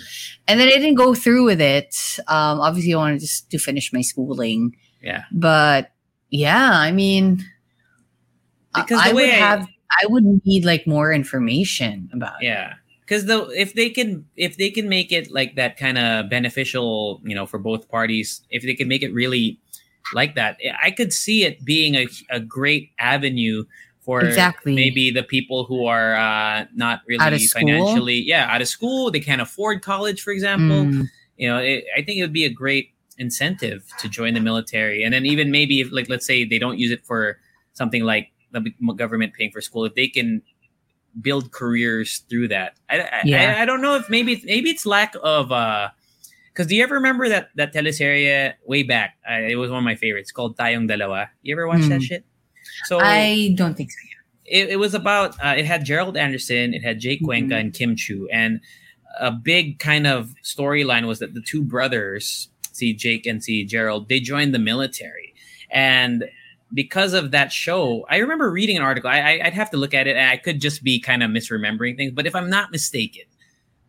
and 0.47 0.55
then 0.59 0.67
I 0.71 0.79
didn't 0.79 0.95
go 0.95 1.13
through 1.13 1.43
with 1.45 1.59
it 1.59 1.91
um 2.31 2.63
obviously 2.63 2.93
I 2.95 2.97
wanted 2.97 3.19
just 3.19 3.51
to 3.51 3.59
finish 3.59 3.91
my 3.91 4.01
schooling 4.01 4.75
Yeah, 5.03 5.27
but 5.31 5.91
yeah 6.31 6.71
I 6.73 6.91
mean 6.91 7.43
Because 8.75 8.99
I 9.01 9.13
way 9.13 9.27
would 9.27 9.29
I- 9.29 9.37
have 9.37 9.67
I 9.87 10.05
would 10.07 10.25
need 10.45 10.65
like 10.65 10.85
more 10.85 11.13
information 11.13 12.09
about 12.13 12.43
yeah. 12.43 12.75
Because 13.01 13.23
though, 13.25 13.47
if 13.49 13.71
they 13.71 13.89
can, 13.89 14.27
if 14.35 14.57
they 14.59 14.67
can 14.69 14.89
make 14.91 15.13
it 15.15 15.31
like 15.31 15.55
that 15.55 15.77
kind 15.79 15.97
of 15.97 16.29
beneficial, 16.29 17.21
you 17.23 17.33
know, 17.33 17.45
for 17.47 17.55
both 17.57 17.87
parties, 17.87 18.43
if 18.51 18.63
they 18.67 18.75
can 18.75 18.89
make 18.91 18.99
it 19.01 19.13
really 19.15 19.63
like 20.13 20.35
that, 20.35 20.57
I 20.81 20.91
could 20.91 21.13
see 21.13 21.43
it 21.43 21.63
being 21.63 21.95
a, 21.95 22.07
a 22.29 22.39
great 22.39 22.91
avenue 22.99 23.65
for 24.01 24.21
Exactly. 24.21 24.73
maybe 24.73 25.11
the 25.11 25.23
people 25.23 25.65
who 25.65 25.85
are 25.85 26.15
uh, 26.15 26.65
not 26.73 27.01
really 27.07 27.45
financially, 27.47 28.15
yeah, 28.15 28.47
out 28.49 28.61
of 28.61 28.67
school, 28.67 29.11
they 29.11 29.19
can't 29.19 29.41
afford 29.41 29.81
college, 29.81 30.21
for 30.21 30.31
example. 30.31 30.85
Mm, 30.85 31.09
you 31.37 31.47
know 31.47 31.57
it, 31.57 31.85
i 31.95 32.01
think 32.01 32.17
it 32.17 32.21
would 32.21 32.33
be 32.33 32.45
a 32.45 32.49
great 32.49 32.91
incentive 33.17 33.85
to 33.99 34.09
join 34.09 34.33
the 34.33 34.39
military 34.39 35.03
and 35.03 35.13
then 35.13 35.25
even 35.25 35.49
maybe 35.49 35.79
if 35.79 35.91
like 35.91 36.09
let's 36.09 36.25
say 36.25 36.43
they 36.43 36.59
don't 36.59 36.77
use 36.77 36.91
it 36.91 37.05
for 37.05 37.39
something 37.73 38.03
like 38.03 38.31
the 38.51 38.71
government 38.95 39.33
paying 39.33 39.51
for 39.51 39.61
school 39.61 39.85
if 39.85 39.95
they 39.95 40.07
can 40.07 40.41
build 41.21 41.51
careers 41.51 42.19
through 42.29 42.47
that 42.47 42.75
i 42.89 42.99
I, 42.99 43.21
Yeah. 43.23 43.55
I, 43.57 43.61
I 43.61 43.65
don't 43.65 43.81
know 43.81 43.95
if 43.95 44.09
maybe 44.09 44.33
it's, 44.33 44.45
maybe 44.45 44.69
it's 44.69 44.85
lack 44.85 45.15
of 45.23 45.51
uh 45.51 45.89
because 46.57 46.67
do 46.67 46.75
you 46.75 46.81
ever 46.83 46.95
remember 46.95 47.29
that 47.29 47.49
that 47.55 47.71
teleserie 47.73 48.53
way 48.65 48.81
back 48.81 49.17
uh, 49.29 49.33
it 49.53 49.55
was 49.57 49.69
one 49.69 49.77
of 49.77 49.83
my 49.85 49.93
favorites 49.95 50.31
called 50.31 50.57
tayong 50.57 50.89
dalawa 50.89 51.27
you 51.43 51.53
ever 51.53 51.67
watch 51.67 51.81
that 51.93 52.01
Mm. 52.01 52.09
shit 52.09 52.25
so 52.85 52.97
I 52.99 53.53
don't 53.55 53.75
think 53.77 53.91
so 53.91 53.97
it, 54.45 54.69
it 54.69 54.79
was 54.79 54.93
about 54.93 55.35
uh, 55.43 55.53
it 55.57 55.65
had 55.65 55.83
Gerald 55.85 56.15
Anderson, 56.17 56.73
it 56.73 56.81
had 56.81 56.99
Jake 56.99 57.21
Cuenca 57.21 57.55
Mhm. 57.55 57.59
and 57.59 57.73
Kim 57.73 57.95
Chiu, 57.97 58.27
and 58.31 58.61
a 59.19 59.29
big 59.31 59.77
kind 59.79 60.07
of 60.07 60.33
storyline 60.43 61.05
was 61.05 61.19
that 61.19 61.33
the 61.33 61.41
two 61.41 61.61
brothers, 61.63 62.47
see 62.71 62.93
Jake 62.93 63.25
and 63.25 63.43
see 63.43 63.65
Gerald, 63.65 64.07
they 64.07 64.19
joined 64.21 64.53
the 64.55 64.59
military, 64.71 65.33
and 65.69 66.25
because 66.73 67.11
of 67.13 67.31
that 67.31 67.51
show, 67.51 68.05
I 68.09 68.17
remember 68.17 68.49
reading 68.49 68.77
an 68.77 68.83
article. 68.83 69.09
I, 69.09 69.19
I, 69.19 69.33
I'd 69.45 69.53
have 69.53 69.69
to 69.71 69.77
look 69.77 69.93
at 69.93 70.07
it, 70.07 70.15
and 70.15 70.29
I 70.29 70.37
could 70.37 70.59
just 70.61 70.81
be 70.83 70.99
kind 70.99 71.23
of 71.23 71.29
misremembering 71.31 71.97
things. 71.97 72.11
But 72.13 72.25
if 72.27 72.33
I'm 72.35 72.49
not 72.49 72.71
mistaken, 72.71 73.23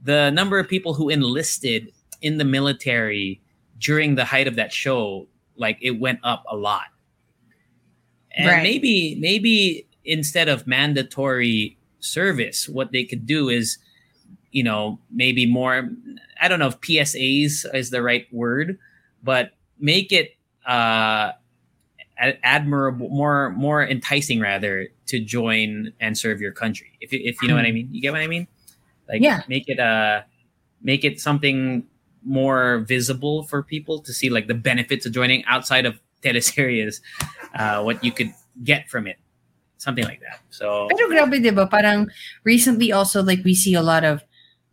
the 0.03 0.31
number 0.31 0.59
of 0.59 0.67
people 0.69 0.95
who 0.95 1.09
enlisted 1.09 1.93
in 2.21 2.39
the 2.39 2.45
military 2.45 3.41
during 3.79 4.15
the 4.17 4.25
height 4.25 4.47
of 4.49 4.57
that 4.57 4.73
show, 4.73 5.27
like 5.57 5.79
it 5.81 5.93
went 6.01 6.21
up 6.23 6.45
a 6.51 6.57
lot. 6.57 6.87
And 8.37 8.47
Right. 8.47 8.63
maybe 8.63 9.17
maybe 9.19 9.87
instead 10.05 10.49
of 10.49 10.67
mandatory 10.67 11.77
service, 12.01 12.69
what 12.69 12.93
they 12.93 13.05
could 13.05 13.27
do 13.27 13.49
is, 13.49 13.79
you 14.53 14.63
know, 14.63 14.99
maybe 15.11 15.47
more. 15.47 15.91
I 16.41 16.49
don't 16.49 16.59
know 16.59 16.69
if 16.69 16.81
PSAs 16.81 17.65
is 17.75 17.91
the 17.91 18.03
right 18.03 18.27
word, 18.33 18.79
but 19.23 19.53
make 19.79 20.13
it 20.13 20.35
uh, 20.67 21.33
admirable, 22.43 23.09
more 23.09 23.51
more 23.51 23.87
enticing 23.87 24.41
rather 24.41 24.89
to 25.07 25.19
join 25.21 25.93
and 26.01 26.17
serve 26.19 26.41
your 26.41 26.53
country. 26.53 26.99
If 27.01 27.13
you- 27.13 27.21
if 27.25 27.41
you 27.43 27.49
know 27.49 27.55
what 27.55 27.65
I 27.65 27.73
mean, 27.73 27.89
you 27.93 28.01
get 28.03 28.13
what 28.13 28.21
I 28.21 28.27
mean. 28.27 28.47
Like, 29.09 29.23
Yeah. 29.23 29.43
make 29.49 29.69
it 29.69 29.79
uh 29.81 30.23
make 30.83 31.05
it 31.05 31.19
something 31.21 31.85
more 32.25 32.85
visible 32.87 33.45
for 33.45 33.63
people 33.63 34.01
to 34.01 34.13
see, 34.13 34.31
like 34.31 34.47
the 34.47 34.55
benefits 34.55 35.07
of 35.07 35.13
joining 35.13 35.45
outside 35.45 35.87
of 35.87 35.99
teleseries. 36.23 37.01
Uh, 37.55 37.83
what 37.83 38.03
you 38.03 38.13
could 38.13 38.33
get 38.65 38.89
from 38.89 39.07
it. 39.07 39.17
Something 39.79 40.05
like 40.05 40.21
that. 40.21 40.41
So 40.51 40.89
Pero 40.91 41.09
grabe, 41.09 41.43
di 41.43 41.51
ba? 41.51 41.67
Parang 41.67 42.09
recently 42.45 42.91
also, 42.91 43.23
like, 43.23 43.45
we 43.45 43.55
see 43.55 43.75
a 43.75 43.83
lot 43.83 44.05
of, 44.05 44.25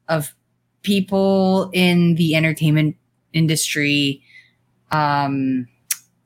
of 0.10 0.34
people 0.82 1.70
in 1.74 2.16
the 2.16 2.36
entertainment 2.36 2.96
industry, 3.34 4.24
um, 4.92 5.68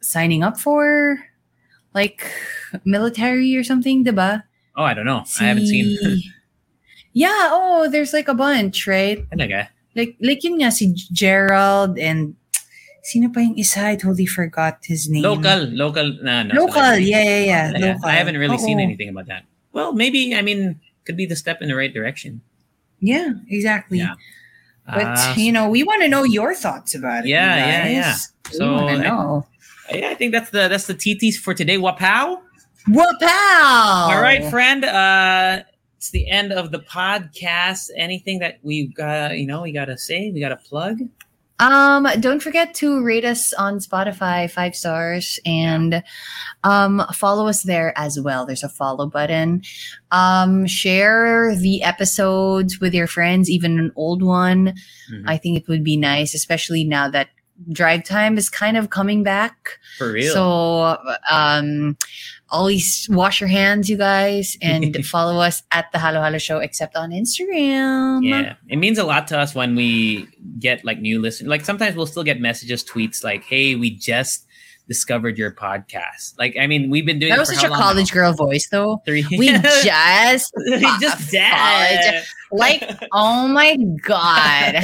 signing 0.01 0.43
up 0.43 0.57
for, 0.57 1.20
like, 1.93 2.24
military 2.86 3.55
or 3.57 3.63
something, 3.63 4.03
di 4.03 4.11
ba? 4.11 4.45
oh, 4.80 4.84
I 4.84 4.93
don't 4.93 5.05
know. 5.05 5.24
I 5.39 5.43
haven't 5.43 5.67
seen. 5.67 5.97
Yeah, 7.11 7.49
oh, 7.51 7.89
there's 7.89 8.13
like 8.13 8.28
a 8.28 8.36
bunch, 8.36 8.86
right? 8.86 9.28
Talaga. 9.32 9.67
Like, 9.96 10.16
like 10.22 10.44
yun 10.44 10.60
nga, 10.62 10.72
si 10.72 10.94
Gerald 11.12 11.98
and 11.98 12.36
sino 13.04 13.30
pa 13.30 13.40
yung 13.42 13.58
isa? 13.58 13.88
I 13.88 13.96
totally 13.96 14.26
forgot 14.28 14.80
his 14.84 15.10
name. 15.10 15.24
Local, 15.24 15.66
local, 15.74 16.14
na, 16.22 16.44
na 16.44 16.54
Local, 16.56 16.74
celebrity. 16.74 17.06
yeah, 17.12 17.24
yeah, 17.24 17.40
yeah. 17.40 17.66
Yeah, 17.78 17.94
Local. 17.94 18.10
I 18.10 18.14
haven't 18.14 18.38
really 18.38 18.58
seen 18.58 18.80
anything 18.80 19.10
about 19.10 19.28
that. 19.28 19.46
Well, 19.74 19.94
maybe 19.94 20.36
I 20.36 20.42
mean 20.42 20.80
could 21.06 21.18
be 21.18 21.26
the 21.26 21.36
step 21.36 21.62
in 21.62 21.68
the 21.70 21.76
right 21.76 21.94
direction. 21.94 22.42
Yeah, 23.00 23.34
exactly. 23.50 24.00
Yeah. 24.00 24.16
But 24.86 25.18
Uh, 25.18 25.34
you 25.38 25.52
know, 25.52 25.70
we 25.70 25.84
want 25.84 26.02
to 26.02 26.10
know 26.10 26.24
your 26.26 26.54
thoughts 26.54 26.94
about 26.96 27.26
it. 27.26 27.30
Yeah, 27.30 27.56
yeah, 27.58 27.86
yeah. 27.88 28.16
We 28.50 28.58
So, 28.58 28.66
I- 28.90 28.98
know. 28.98 29.46
yeah, 29.94 30.10
I 30.10 30.16
think 30.18 30.34
that's 30.34 30.50
the 30.50 30.68
that's 30.68 30.86
the 30.90 30.94
TTs 30.98 31.38
for 31.38 31.54
today. 31.54 31.78
Wapow. 31.78 32.42
Wapow! 32.90 34.10
All 34.10 34.22
right, 34.22 34.44
friend. 34.50 34.86
Uh, 34.86 35.62
it's 36.00 36.12
the 36.12 36.30
end 36.30 36.54
of 36.54 36.72
the 36.72 36.80
podcast. 36.80 37.89
Anything 37.97 38.39
that 38.39 38.60
we 38.64 38.88
got, 38.88 39.38
you 39.38 39.45
know, 39.45 39.64
we 39.64 39.74
gotta 39.74 39.97
say, 39.97 40.32
we 40.32 40.39
gotta 40.39 40.56
plug. 40.56 41.02
Um, 41.60 42.08
don't 42.22 42.41
forget 42.41 42.74
to 42.76 43.04
rate 43.04 43.26
us 43.26 43.52
on 43.52 43.80
Spotify 43.80 44.50
five 44.50 44.78
stars 44.78 45.41
and 45.45 46.02
um 46.64 47.04
follow 47.14 47.50
us 47.50 47.64
there 47.64 47.91
as 47.97 48.18
well. 48.18 48.45
There's 48.45 48.64
a 48.64 48.70
follow 48.70 49.08
button. 49.08 49.62
Um, 50.12 50.66
share 50.68 51.54
the 51.54 51.84
episodes 51.84 52.80
with 52.80 52.93
your 52.93 53.08
friends, 53.08 53.50
even 53.50 53.78
an 53.78 53.91
old 53.97 54.24
one. 54.24 54.76
Mhm. 55.12 55.24
I 55.28 55.36
think 55.36 55.58
it 55.58 55.68
would 55.68 55.84
be 55.84 55.97
nice, 55.97 56.34
especially 56.34 56.86
now 56.86 57.10
that 57.10 57.28
drive 57.72 58.03
time 58.03 58.38
is 58.38 58.49
kind 58.49 58.78
of 58.78 58.89
coming 58.89 59.24
back. 59.24 59.80
For 59.97 60.12
real. 60.12 60.34
So 60.34 60.97
um 61.30 61.97
always 62.51 63.07
wash 63.12 63.39
your 63.39 63.47
hands, 63.49 63.89
you 63.89 63.97
guys, 63.97 64.57
and 64.62 65.05
follow 65.05 65.39
us 65.39 65.62
at 65.72 65.91
the 65.91 65.99
Halo 65.99 66.22
Halo 66.22 66.38
Show, 66.38 66.60
except 66.60 66.95
on 66.95 67.12
Instagram. 67.12 68.24
yeah, 68.24 68.55
it 68.68 68.78
means 68.78 68.97
a 68.97 69.03
lot 69.03 69.28
to 69.28 69.38
us 69.38 69.53
when 69.53 69.76
we 69.76 70.28
get 70.57 70.84
like 70.84 70.99
new 70.99 71.22
listeners. 71.22 71.49
Like 71.49 71.64
sometimes 71.66 71.95
we'll 71.95 72.07
still 72.07 72.24
get 72.24 72.39
messages, 72.39 72.84
tweets 72.84 73.24
like, 73.24 73.43
"Hey, 73.43 73.76
we 73.76 73.91
just 73.91 74.47
discovered 74.90 75.38
your 75.38 75.52
podcast." 75.52 76.38
Like, 76.38 76.58
I 76.60 76.68
mean, 76.68 76.90
we've 76.90 77.06
been 77.06 77.20
doing 77.20 77.30
That 77.30 77.40
was 77.40 77.54
such 77.54 77.64
a 77.64 77.70
college 77.70 78.14
now? 78.14 78.22
girl 78.22 78.34
voice, 78.34 78.68
though. 78.68 79.02
Three. 79.06 79.26
We 79.32 79.48
just 79.84 80.52
we 80.68 80.82
just 81.00 81.32
college. 81.32 82.26
like, 82.52 83.08
oh 83.14 83.48
my 83.48 83.78
god. 84.02 84.84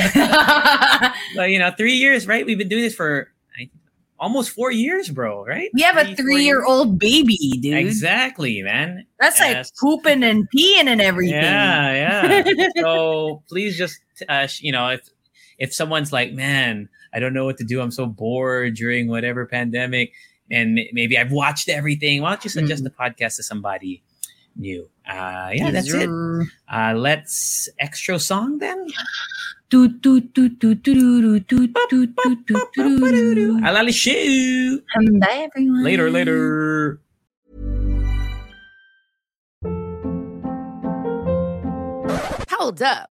Well, 1.35 1.47
you 1.47 1.59
know, 1.59 1.71
three 1.77 1.95
years, 1.95 2.25
right? 2.25 2.45
We've 2.45 2.57
been 2.57 2.69
doing 2.69 2.83
this 2.83 2.95
for 2.95 3.29
almost 4.19 4.51
four 4.51 4.71
years, 4.71 5.09
bro. 5.09 5.45
Right? 5.45 5.69
We 5.73 5.81
have 5.81 5.97
a 5.97 6.15
three-year-old 6.15 6.97
baby, 6.99 7.37
dude. 7.59 7.73
Exactly, 7.77 8.61
man. 8.61 9.05
That's 9.19 9.39
like 9.39 9.65
pooping 9.79 10.23
and 10.23 10.47
peeing 10.55 10.87
and 10.87 11.01
everything. 11.01 11.41
Yeah, 11.41 12.43
yeah. 12.43 12.67
so 12.77 13.43
please 13.49 13.77
just, 13.77 13.99
uh, 14.29 14.47
you 14.59 14.71
know, 14.71 14.89
if 14.89 15.09
if 15.57 15.73
someone's 15.73 16.11
like, 16.11 16.33
man, 16.33 16.89
I 17.15 17.19
don't 17.19 17.33
know 17.33 17.45
what 17.45 17.57
to 17.57 17.63
do. 17.63 17.79
I'm 17.79 17.91
so 17.91 18.05
bored 18.05 18.75
during 18.75 19.07
whatever 19.07 19.45
pandemic, 19.45 20.11
and 20.51 20.79
maybe 20.91 21.17
I've 21.17 21.31
watched 21.31 21.69
everything. 21.69 22.21
Why 22.21 22.31
don't 22.31 22.43
you 22.43 22.49
suggest 22.49 22.83
mm. 22.83 22.87
a 22.87 22.89
podcast 22.89 23.37
to 23.37 23.43
somebody 23.43 24.03
new? 24.57 24.89
Uh, 25.07 25.51
yeah, 25.53 25.71
that's 25.71 25.93
it. 25.93 26.09
Uh, 26.67 26.93
let's 26.93 27.69
extra 27.79 28.19
song 28.19 28.57
then. 28.57 28.87
Bye, 35.19 35.47
everyone. 35.47 35.83
Later, 35.83 36.11
later. 36.11 36.99
Hold 42.51 42.81
up. 42.81 43.14